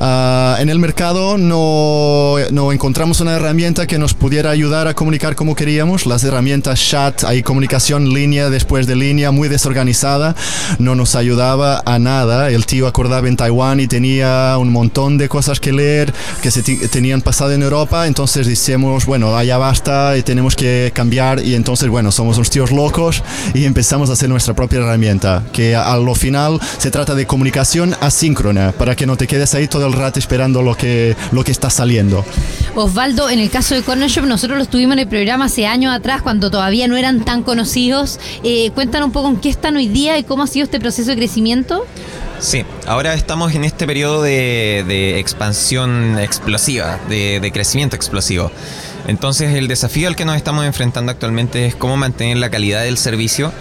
Ah, 0.00 0.56
en 0.58 0.68
el 0.68 0.80
mercado 0.80 1.38
no, 1.38 2.38
no 2.50 2.72
encontramos 2.72 3.20
una 3.20 3.36
herramienta 3.36 3.86
que 3.86 3.98
nos 3.98 4.14
pudiera 4.14 4.50
ayudar 4.50 4.88
a 4.88 4.94
comunicar 4.94 5.36
como 5.36 5.54
queríamos. 5.54 6.06
Las 6.06 6.24
herramientas 6.24 6.80
chat, 6.80 7.22
hay 7.22 7.44
comunicación 7.44 8.12
línea 8.12 8.31
después 8.32 8.86
de 8.86 8.96
línea 8.96 9.30
muy 9.30 9.48
desorganizada, 9.48 10.34
no 10.78 10.94
nos 10.94 11.14
ayudaba 11.14 11.82
a 11.84 11.98
nada. 11.98 12.50
El 12.50 12.66
tío 12.66 12.86
acordaba 12.86 13.28
en 13.28 13.36
Taiwán 13.36 13.80
y 13.80 13.86
tenía 13.86 14.56
un 14.58 14.70
montón 14.70 15.18
de 15.18 15.28
cosas 15.28 15.60
que 15.60 15.72
leer 15.72 16.12
que 16.40 16.50
se 16.50 16.62
tenían 16.62 17.20
pasado 17.20 17.52
en 17.52 17.62
Europa, 17.62 18.06
entonces 18.06 18.46
decíamos, 18.46 19.06
bueno, 19.06 19.36
allá 19.36 19.58
basta 19.58 20.16
y 20.16 20.22
tenemos 20.22 20.56
que 20.56 20.92
cambiar 20.94 21.44
y 21.44 21.54
entonces, 21.54 21.88
bueno, 21.88 22.10
somos 22.10 22.36
unos 22.36 22.50
tíos 22.50 22.70
locos 22.70 23.22
y 23.54 23.64
empezamos 23.64 24.10
a 24.10 24.14
hacer 24.14 24.28
nuestra 24.28 24.54
propia 24.54 24.80
herramienta, 24.80 25.42
que 25.52 25.76
a 25.76 25.96
lo 25.98 26.14
final 26.14 26.58
se 26.78 26.90
trata 26.90 27.14
de 27.14 27.26
comunicación 27.26 27.94
asíncrona, 28.00 28.72
para 28.72 28.96
que 28.96 29.06
no 29.06 29.16
te 29.16 29.26
quedes 29.26 29.54
ahí 29.54 29.68
todo 29.68 29.86
el 29.86 29.92
rato 29.92 30.18
esperando 30.18 30.62
lo 30.62 30.74
que, 30.74 31.16
lo 31.32 31.44
que 31.44 31.52
está 31.52 31.68
saliendo. 31.70 32.24
Osvaldo, 32.74 33.28
en 33.28 33.38
el 33.38 33.50
caso 33.50 33.74
de 33.74 33.82
Corner 33.82 34.08
Shop, 34.08 34.24
nosotros 34.24 34.58
los 34.58 34.68
tuvimos 34.68 34.94
en 34.94 35.00
el 35.00 35.08
programa 35.08 35.44
hace 35.44 35.66
años 35.66 35.94
atrás, 35.94 36.22
cuando 36.22 36.50
todavía 36.50 36.88
no 36.88 36.96
eran 36.96 37.24
tan 37.24 37.42
conocidos. 37.42 38.18
Eh, 38.42 38.70
cuéntanos 38.74 39.06
un 39.06 39.12
poco 39.12 39.28
en 39.28 39.36
qué 39.36 39.48
están 39.48 39.76
hoy 39.76 39.88
día 39.88 40.18
y 40.18 40.24
cómo 40.24 40.42
ha 40.42 40.46
sido 40.46 40.64
este 40.64 40.80
proceso 40.80 41.10
de 41.10 41.16
crecimiento. 41.16 41.84
Sí, 42.40 42.64
ahora 42.86 43.14
estamos 43.14 43.54
en 43.54 43.64
este 43.64 43.86
periodo 43.86 44.22
de, 44.22 45.18
expansión 45.18 46.18
explosiva, 46.18 46.98
de, 47.08 47.50
crecimiento 47.52 47.94
explosivo. 47.94 48.50
Entonces 49.06 49.54
el 49.54 49.68
desafío 49.68 50.08
al 50.08 50.16
que 50.16 50.24
nos 50.24 50.36
estamos 50.36 50.64
enfrentando 50.64 51.12
actualmente 51.12 51.66
es 51.66 51.76
cómo 51.76 51.96
mantener 51.96 52.36
la 52.38 52.50
calidad 52.50 52.82
del 52.82 52.98
servicio 52.98 53.52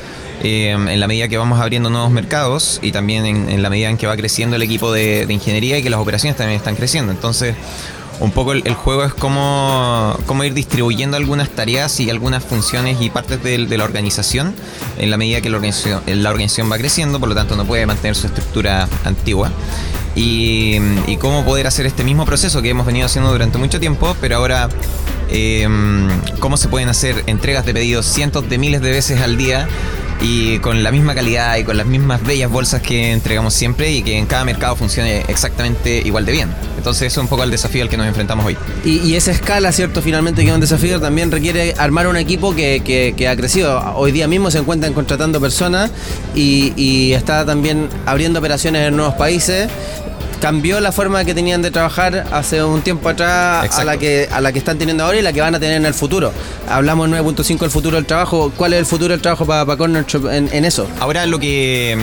eh, 0.43 0.71
en 0.71 0.99
la 0.99 1.07
medida 1.07 1.27
que 1.27 1.37
vamos 1.37 1.59
abriendo 1.59 1.89
nuevos 1.91 2.09
mercados 2.09 2.79
y 2.81 2.91
también 2.91 3.25
en, 3.25 3.49
en 3.49 3.61
la 3.61 3.69
medida 3.69 3.89
en 3.89 3.97
que 3.97 4.07
va 4.07 4.17
creciendo 4.17 4.55
el 4.55 4.63
equipo 4.63 4.91
de, 4.91 5.27
de 5.27 5.33
ingeniería 5.33 5.77
y 5.77 5.83
que 5.83 5.89
las 5.91 5.99
operaciones 5.99 6.37
también 6.37 6.57
están 6.57 6.75
creciendo. 6.75 7.11
Entonces 7.11 7.55
un 8.21 8.31
poco 8.31 8.53
el, 8.53 8.73
juego 8.73 9.03
es 9.03 9.13
cómo, 9.13 10.17
cómo 10.27 10.43
ir 10.43 10.53
distribuyendo 10.53 11.17
algunas 11.17 11.49
tareas 11.49 11.99
y 11.99 12.09
algunas 12.09 12.43
funciones 12.43 13.01
y 13.01 13.09
partes 13.09 13.43
de, 13.43 13.57
la 13.57 13.83
organización 13.83 14.53
en 14.97 15.09
la 15.09 15.17
medida 15.17 15.41
que 15.41 15.49
la 15.49 15.57
organización, 15.57 16.01
la 16.05 16.29
organización 16.29 16.71
va 16.71 16.77
creciendo, 16.77 17.19
por 17.19 17.29
lo 17.29 17.35
tanto 17.35 17.55
no 17.55 17.65
puede 17.65 17.85
mantener 17.85 18.15
su 18.15 18.27
estructura 18.27 18.87
antigua. 19.03 19.51
Y, 20.13 20.77
y 21.07 21.17
cómo 21.17 21.43
poder 21.45 21.67
hacer 21.67 21.85
este 21.85 22.03
mismo 22.03 22.25
proceso 22.25 22.61
que 22.61 22.69
hemos 22.69 22.85
venido 22.85 23.05
haciendo 23.05 23.31
durante 23.31 23.57
mucho 23.57 23.79
tiempo, 23.79 24.15
pero 24.21 24.37
ahora 24.37 24.69
eh, 25.29 25.67
cómo 26.39 26.57
se 26.57 26.67
pueden 26.67 26.89
hacer 26.89 27.23
entregas 27.27 27.65
de 27.65 27.73
pedidos 27.73 28.05
cientos 28.05 28.49
de 28.49 28.57
miles 28.57 28.81
de 28.81 28.91
veces 28.91 29.21
al 29.21 29.37
día 29.37 29.67
y 30.21 30.59
con 30.59 30.83
la 30.83 30.91
misma 30.91 31.15
calidad 31.15 31.57
y 31.57 31.63
con 31.63 31.77
las 31.77 31.87
mismas 31.87 32.23
bellas 32.23 32.51
bolsas 32.51 32.81
que 32.81 33.11
entregamos 33.11 33.53
siempre 33.53 33.91
y 33.91 34.03
que 34.03 34.17
en 34.17 34.27
cada 34.27 34.45
mercado 34.45 34.75
funcione 34.75 35.23
exactamente 35.27 36.01
igual 36.05 36.25
de 36.25 36.31
bien. 36.31 36.49
Entonces 36.77 37.11
eso 37.11 37.21
es 37.21 37.23
un 37.23 37.27
poco 37.29 37.43
el 37.43 37.49
desafío 37.51 37.81
al 37.83 37.89
que 37.89 37.97
nos 37.97 38.07
enfrentamos 38.07 38.45
hoy. 38.45 38.57
Y, 38.85 39.15
esa 39.15 39.31
escala, 39.31 39.71
¿cierto? 39.71 40.01
Finalmente 40.01 40.43
que 40.43 40.49
es 40.49 40.53
un 40.55 40.61
desafío, 40.61 40.99
también 40.99 41.31
requiere 41.31 41.73
armar 41.77 42.07
un 42.07 42.17
equipo 42.17 42.55
que, 42.55 42.81
que- 42.85 43.27
ha 43.27 43.35
crecido. 43.35 43.79
Hoy 43.95 44.11
día 44.11 44.27
mismo 44.27 44.49
se 44.51 44.57
encuentran 44.59 44.93
contratando 44.93 45.39
personas 45.39 45.91
y 46.35 47.13
está 47.13 47.45
también 47.45 47.87
abriendo 48.05 48.39
operaciones 48.39 48.87
en 48.87 48.95
nuevos 48.95 49.15
países. 49.15 49.69
Cambió 50.41 50.79
la 50.79 50.91
forma 50.91 51.23
que 51.23 51.35
tenían 51.35 51.61
de 51.61 51.69
trabajar 51.69 52.25
hace 52.31 52.63
un 52.63 52.81
tiempo 52.81 53.07
atrás 53.09 53.77
a 53.77 53.83
la, 53.83 53.97
que, 53.97 54.27
a 54.31 54.41
la 54.41 54.51
que 54.51 54.57
están 54.57 54.79
teniendo 54.79 55.03
ahora 55.03 55.19
y 55.19 55.21
la 55.21 55.31
que 55.31 55.39
van 55.39 55.53
a 55.53 55.59
tener 55.59 55.77
en 55.77 55.85
el 55.85 55.93
futuro. 55.93 56.33
Hablamos 56.67 57.07
en 57.07 57.13
9.5 57.13 57.59
del 57.59 57.69
futuro 57.69 57.95
del 57.97 58.07
trabajo. 58.07 58.51
¿Cuál 58.57 58.73
es 58.73 58.79
el 58.79 58.85
futuro 58.87 59.11
del 59.11 59.21
trabajo 59.21 59.45
para, 59.45 59.65
para 59.67 59.77
Corner 59.77 60.03
en, 60.31 60.49
en 60.51 60.65
eso? 60.65 60.87
Ahora 60.99 61.27
lo 61.27 61.37
que, 61.37 61.95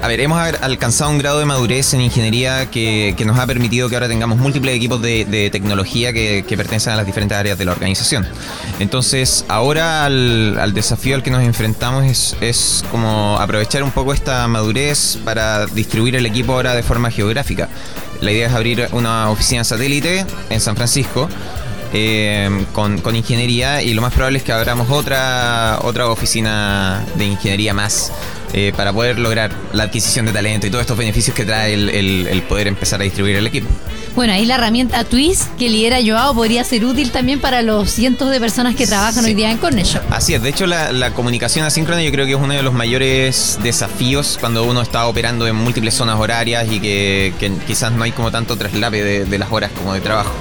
a 0.00 0.08
ver, 0.08 0.20
hemos 0.20 0.40
alcanzado 0.62 1.10
un 1.10 1.18
grado 1.18 1.38
de 1.38 1.44
madurez 1.44 1.92
en 1.92 2.00
ingeniería 2.00 2.70
que, 2.70 3.14
que 3.16 3.26
nos 3.26 3.38
ha 3.38 3.46
permitido 3.46 3.90
que 3.90 3.96
ahora 3.96 4.08
tengamos 4.08 4.38
múltiples 4.38 4.74
equipos 4.74 5.02
de, 5.02 5.26
de 5.26 5.50
tecnología 5.50 6.14
que, 6.14 6.46
que 6.48 6.56
pertenecen 6.56 6.94
a 6.94 6.96
las 6.96 7.04
diferentes 7.04 7.36
áreas 7.36 7.58
de 7.58 7.66
la 7.66 7.72
organización. 7.72 8.26
Entonces, 8.80 9.44
ahora 9.48 10.06
al, 10.06 10.58
al 10.58 10.72
desafío 10.72 11.14
al 11.14 11.22
que 11.22 11.30
nos 11.30 11.42
enfrentamos 11.42 12.04
es, 12.06 12.36
es 12.40 12.84
como 12.90 13.36
aprovechar 13.38 13.82
un 13.82 13.90
poco 13.90 14.14
esta 14.14 14.48
madurez 14.48 15.18
para 15.24 15.66
distribuir 15.66 16.16
el 16.16 16.24
equipo 16.24 16.54
ahora 16.54 16.74
de 16.74 16.82
forma 16.82 17.10
geográfica. 17.10 17.68
La 18.22 18.30
idea 18.30 18.46
es 18.46 18.54
abrir 18.54 18.88
una 18.92 19.30
oficina 19.30 19.64
satélite 19.64 20.24
en 20.48 20.60
San 20.60 20.76
Francisco 20.76 21.28
eh, 21.92 22.66
con, 22.72 22.98
con 22.98 23.16
ingeniería 23.16 23.82
y 23.82 23.92
lo 23.94 24.00
más 24.00 24.14
probable 24.14 24.38
es 24.38 24.44
que 24.44 24.52
abramos 24.52 24.88
otra, 24.90 25.80
otra 25.82 26.08
oficina 26.08 27.04
de 27.16 27.26
ingeniería 27.26 27.74
más 27.74 28.12
eh, 28.52 28.72
para 28.76 28.92
poder 28.92 29.18
lograr 29.18 29.50
la 29.72 29.84
adquisición 29.84 30.26
de 30.26 30.32
talento 30.32 30.66
y 30.66 30.70
todos 30.70 30.82
estos 30.82 30.96
beneficios 30.98 31.34
que 31.34 31.44
trae 31.44 31.74
el, 31.74 31.88
el- 31.90 32.26
el 32.26 32.42
poder 32.42 32.66
empezar 32.68 33.00
a 33.00 33.04
distribuir 33.04 33.36
el 33.36 33.46
equipo. 33.46 33.66
Bueno, 34.14 34.34
ahí 34.34 34.44
la 34.44 34.56
herramienta 34.56 35.04
Twist 35.04 35.44
que 35.58 35.70
lidera 35.70 35.96
Joao 36.04 36.34
podría 36.34 36.62
ser 36.64 36.84
útil 36.84 37.10
también 37.12 37.40
para 37.40 37.62
los 37.62 37.90
cientos 37.90 38.30
de 38.30 38.38
personas 38.40 38.74
que 38.76 38.86
trabajan 38.86 39.24
Sí. 39.24 39.30
hoy 39.30 39.34
día 39.34 39.50
en 39.50 39.56
Corner 39.56 39.86
Shop. 39.86 40.02
Así 40.10 40.34
es, 40.34 40.42
de 40.42 40.50
hecho 40.50 40.66
la, 40.66 40.92
la 40.92 41.12
comunicación 41.14 41.64
asíncrona 41.64 42.02
yo 42.02 42.10
creo 42.10 42.26
que 42.26 42.32
es 42.32 42.38
uno 42.38 42.52
de 42.52 42.62
los 42.62 42.74
mayores 42.74 43.58
desafíos 43.62 44.36
cuando 44.38 44.64
uno 44.64 44.82
está 44.82 45.06
operando 45.06 45.46
en 45.46 45.56
múltiples 45.56 45.94
zonas 45.94 46.16
horarias 46.20 46.66
y 46.70 46.78
que, 46.78 47.32
que 47.40 47.50
quizás 47.66 47.90
no 47.92 48.02
hay 48.04 48.12
como 48.12 48.30
tanto 48.30 48.56
traslape 48.56 49.02
de, 49.02 49.24
de 49.24 49.38
las 49.38 49.50
horas 49.50 49.70
como 49.74 49.94
de 49.94 50.00
trabajo. 50.02 50.32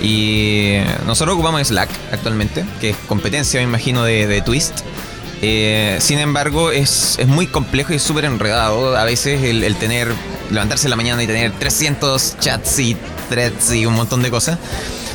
Y 0.00 0.74
nosotros 1.06 1.34
ocupamos 1.34 1.66
Slack 1.66 1.90
actualmente, 2.12 2.64
que 2.80 2.90
es 2.90 2.96
competencia, 3.08 3.58
me 3.60 3.64
imagino, 3.64 4.04
de, 4.04 4.28
de 4.28 4.42
Twist. 4.42 4.78
Eh, 5.40 5.98
sin 6.00 6.18
embargo, 6.18 6.70
es, 6.70 7.18
es 7.18 7.28
muy 7.28 7.46
complejo 7.46 7.92
y 7.92 7.98
súper 7.98 8.24
enredado. 8.24 8.96
A 8.96 9.04
veces 9.04 9.42
el, 9.42 9.76
tener, 9.76 10.08
levantarse 10.50 10.86
en 10.86 10.90
la 10.90 10.96
mañana 10.96 11.22
y 11.22 11.26
tener 11.26 11.52
300 11.52 12.36
chats 12.40 12.78
y 12.78 12.96
threads 13.28 13.72
y 13.72 13.86
un 13.86 13.94
montón 13.94 14.22
de 14.22 14.30
cosas. 14.30 14.58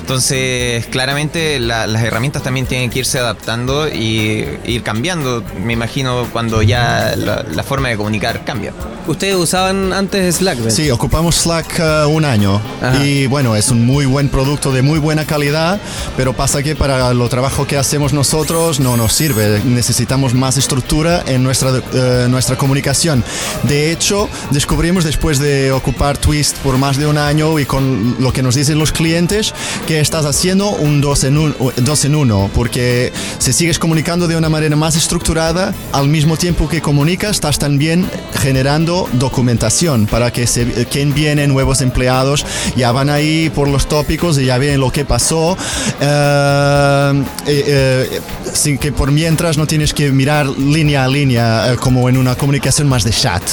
Entonces, 0.08 0.86
claramente 0.88 1.62
la- 1.62 1.88
las 1.88 2.04
herramientas 2.04 2.44
también 2.44 2.66
tienen 2.66 2.90
que 2.90 3.00
irse 3.00 3.20
adaptando 3.20 3.88
y 3.88 4.46
ir 4.66 4.84
cambiando. 4.84 5.42
Me 5.64 5.72
imagino 5.72 6.28
cuando 6.34 6.62
ya 6.62 7.14
la, 7.16 7.46
la 7.50 7.64
forma 7.64 7.88
de 7.88 7.96
comunicar 7.96 8.44
cambia. 8.44 8.74
Ustedes 9.08 9.36
usaban 9.36 9.94
antes 9.94 10.36
Slack, 10.36 10.60
¿ves? 10.62 10.76
Sí, 10.76 10.92
ocupamos 10.92 11.36
Slack 11.38 11.80
eh, 11.80 12.06
un 12.06 12.26
año 12.26 12.62
Ajá. 12.82 13.02
y 13.06 13.28
bueno, 13.28 13.56
es 13.56 13.70
un 13.70 13.86
muy 13.86 14.06
buen 14.06 14.28
producto 14.28 14.74
de 14.74 14.82
muy 14.82 15.00
buena 15.00 15.24
calidad, 15.26 15.80
pero 16.18 16.34
pasa 16.34 16.62
que 16.62 16.76
para 16.76 17.14
lo 17.14 17.30
trabajo 17.30 17.66
que 17.66 17.78
hacemos 17.78 18.12
nosotros 18.12 18.82
no 18.82 18.98
nos 18.98 19.14
sirve, 19.14 19.62
necesitamos 19.64 20.34
más 20.34 20.58
estructura 20.58 21.24
en 21.28 21.44
nuestra, 21.44 21.72
eh, 21.94 22.28
nuestra 22.30 22.58
comunicación. 22.58 23.24
De 23.64 23.92
hecho, 23.92 24.28
descubrimos 24.52 25.06
después 25.06 25.40
de 25.40 25.72
ocupar 25.72 26.18
Twist 26.18 26.58
por 26.58 26.78
más 26.78 26.98
de 26.98 27.08
un 27.08 27.18
año 27.18 27.58
y 27.58 27.66
con 27.66 28.18
lo 28.20 28.34
que 28.34 28.44
nos 28.44 28.56
dicen 28.56 28.78
los 28.80 28.92
clientes 28.92 29.54
que 29.88 29.93
estás 30.00 30.26
haciendo 30.26 30.70
un 30.70 31.02
dos 31.02 31.24
en, 31.24 31.38
un, 31.38 31.56
dos 31.78 32.06
en 32.06 32.16
uno, 32.16 32.50
porque 32.54 33.12
si 33.40 33.54
sigues 33.54 33.80
comunicando 33.80 34.28
de 34.28 34.36
una 34.36 34.50
manera 34.50 34.76
más 34.76 34.96
estructurada, 34.96 35.74
al 35.92 36.08
mismo 36.08 36.38
tiempo 36.38 36.68
que 36.68 36.82
comunicas, 36.82 37.32
estás 37.32 37.60
también 37.60 38.10
generando 38.36 39.10
documentación 39.14 40.06
para 40.08 40.32
que 40.32 40.48
se, 40.48 40.86
quien 40.86 41.14
viene, 41.14 41.48
nuevos 41.48 41.82
empleados, 41.82 42.46
ya 42.76 42.92
van 42.92 43.10
ahí 43.10 43.50
por 43.50 43.68
los 43.68 43.88
tópicos 43.88 44.38
y 44.38 44.46
ya 44.46 44.58
ven 44.58 44.80
lo 44.80 44.92
que 44.92 45.06
pasó. 45.06 45.58
Eh, 46.00 47.24
eh, 47.48 47.64
eh, 47.68 48.22
sin 48.54 48.78
que 48.78 48.92
por 48.92 49.12
mientras 49.12 49.58
no 49.58 49.68
tienes 49.68 49.94
que 49.94 50.12
mirar 50.12 50.48
línea 50.48 51.04
a 51.04 51.08
línea 51.08 51.74
eh, 51.74 51.76
como 51.78 52.08
en 52.10 52.18
una 52.18 52.36
comunicación 52.36 52.88
más 52.88 53.04
de 53.04 53.12
chat. 53.12 53.44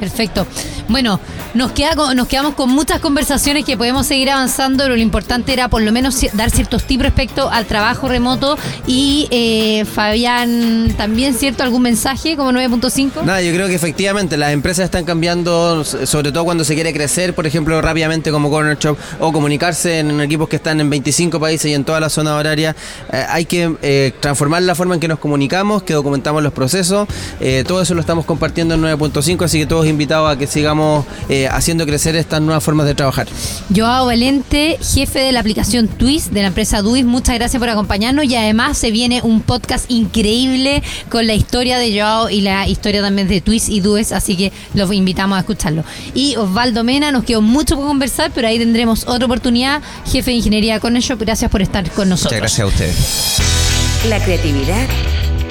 Perfecto. 0.00 0.46
Bueno, 0.88 1.18
nos, 1.54 1.72
queda, 1.72 1.96
con- 1.96 2.14
nos 2.16 2.28
quedamos 2.28 2.54
con 2.54 2.68
muchas 2.70 3.00
conversaciones 3.00 3.64
que 3.64 3.76
podemos 3.76 4.06
seguir 4.06 4.30
avanzando, 4.30 4.84
pero 4.84 4.94
lo 4.94 5.00
importante 5.02 5.52
era 5.52 5.68
por 5.68 5.82
lo 5.82 5.90
menos 5.90 6.20
dar 6.34 6.50
ciertos 6.50 6.84
tips 6.84 7.02
respecto 7.04 7.50
al 7.50 7.64
trabajo 7.66 8.06
remoto. 8.06 8.58
Y 8.86 9.26
eh, 9.30 9.84
Fabián, 9.86 10.94
también, 10.96 11.34
¿cierto? 11.34 11.62
¿Algún 11.62 11.82
mensaje 11.82 12.36
como 12.36 12.52
9.5? 12.52 13.22
Nada, 13.24 13.40
yo 13.42 13.52
creo 13.52 13.68
que 13.68 13.74
efectivamente 13.74 14.36
las 14.36 14.52
empresas 14.52 14.84
están 14.84 15.04
cambiando, 15.04 15.82
sobre 15.84 16.30
todo 16.30 16.44
cuando 16.44 16.62
se 16.64 16.74
quiere 16.74 16.92
crecer, 16.92 17.34
por 17.34 17.46
ejemplo, 17.46 17.80
rápidamente 17.80 18.30
como 18.30 18.50
Corner 18.50 18.78
Shop, 18.78 18.96
o 19.18 19.32
comunicarse 19.32 20.00
en 20.00 20.20
equipos 20.20 20.48
que 20.48 20.56
están 20.56 20.80
en 20.80 20.90
25 20.90 21.40
países 21.40 21.70
y 21.70 21.74
en 21.74 21.84
toda 21.84 22.00
la 22.00 22.08
zona 22.10 22.36
horaria. 22.36 22.76
Eh, 23.12 23.24
hay 23.28 23.44
que 23.46 23.74
eh, 23.82 24.12
transformar 24.20 24.62
la 24.62 24.74
forma 24.74 24.94
en 24.94 25.00
que 25.00 25.08
nos 25.08 25.18
comunicamos, 25.18 25.82
que 25.82 25.94
documentamos 25.94 26.42
los 26.42 26.52
procesos. 26.52 27.08
Eh, 27.40 27.64
todo 27.66 27.80
eso 27.80 27.94
lo 27.94 28.00
estamos 28.00 28.24
compartiendo 28.24 28.74
en 28.74 28.82
9.5, 28.82 29.44
así 29.44 29.58
que 29.58 29.66
todos 29.66 29.85
invitados 29.86 30.30
a 30.30 30.38
que 30.38 30.46
sigamos 30.46 31.04
eh, 31.28 31.48
haciendo 31.48 31.86
crecer 31.86 32.16
estas 32.16 32.40
nuevas 32.40 32.62
formas 32.62 32.86
de 32.86 32.94
trabajar. 32.94 33.28
Joao 33.74 34.06
Valente, 34.06 34.78
jefe 34.82 35.20
de 35.20 35.32
la 35.32 35.40
aplicación 35.40 35.88
Twist 35.88 36.32
de 36.32 36.42
la 36.42 36.48
empresa 36.48 36.82
Duis, 36.82 37.04
muchas 37.04 37.36
gracias 37.36 37.60
por 37.60 37.68
acompañarnos 37.68 38.24
y 38.24 38.34
además 38.34 38.76
se 38.76 38.90
viene 38.90 39.20
un 39.22 39.40
podcast 39.40 39.90
increíble 39.90 40.82
con 41.08 41.26
la 41.26 41.34
historia 41.34 41.78
de 41.78 41.98
Joao 41.98 42.30
y 42.30 42.40
la 42.40 42.68
historia 42.68 43.02
también 43.02 43.28
de 43.28 43.40
Twist 43.40 43.68
y 43.68 43.80
Dues, 43.80 44.12
así 44.12 44.36
que 44.36 44.52
los 44.74 44.92
invitamos 44.92 45.36
a 45.36 45.40
escucharlo. 45.40 45.84
Y 46.14 46.36
Osvaldo 46.36 46.84
Mena, 46.84 47.12
nos 47.12 47.24
quedó 47.24 47.42
mucho 47.42 47.76
por 47.76 47.86
conversar, 47.86 48.32
pero 48.34 48.48
ahí 48.48 48.58
tendremos 48.58 49.06
otra 49.06 49.26
oportunidad. 49.26 49.82
Jefe 50.06 50.30
de 50.30 50.38
Ingeniería 50.38 50.80
con 50.80 50.96
gracias 51.18 51.50
por 51.50 51.62
estar 51.62 51.88
con 51.90 52.08
nosotros. 52.08 52.40
Muchas 52.40 52.58
gracias 52.58 52.60
a 52.60 52.66
ustedes. 52.66 54.08
La 54.08 54.22
creatividad 54.22 54.86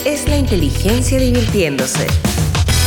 es 0.05 0.27
la 0.27 0.37
inteligencia 0.37 1.19
divirtiéndose. 1.19 2.07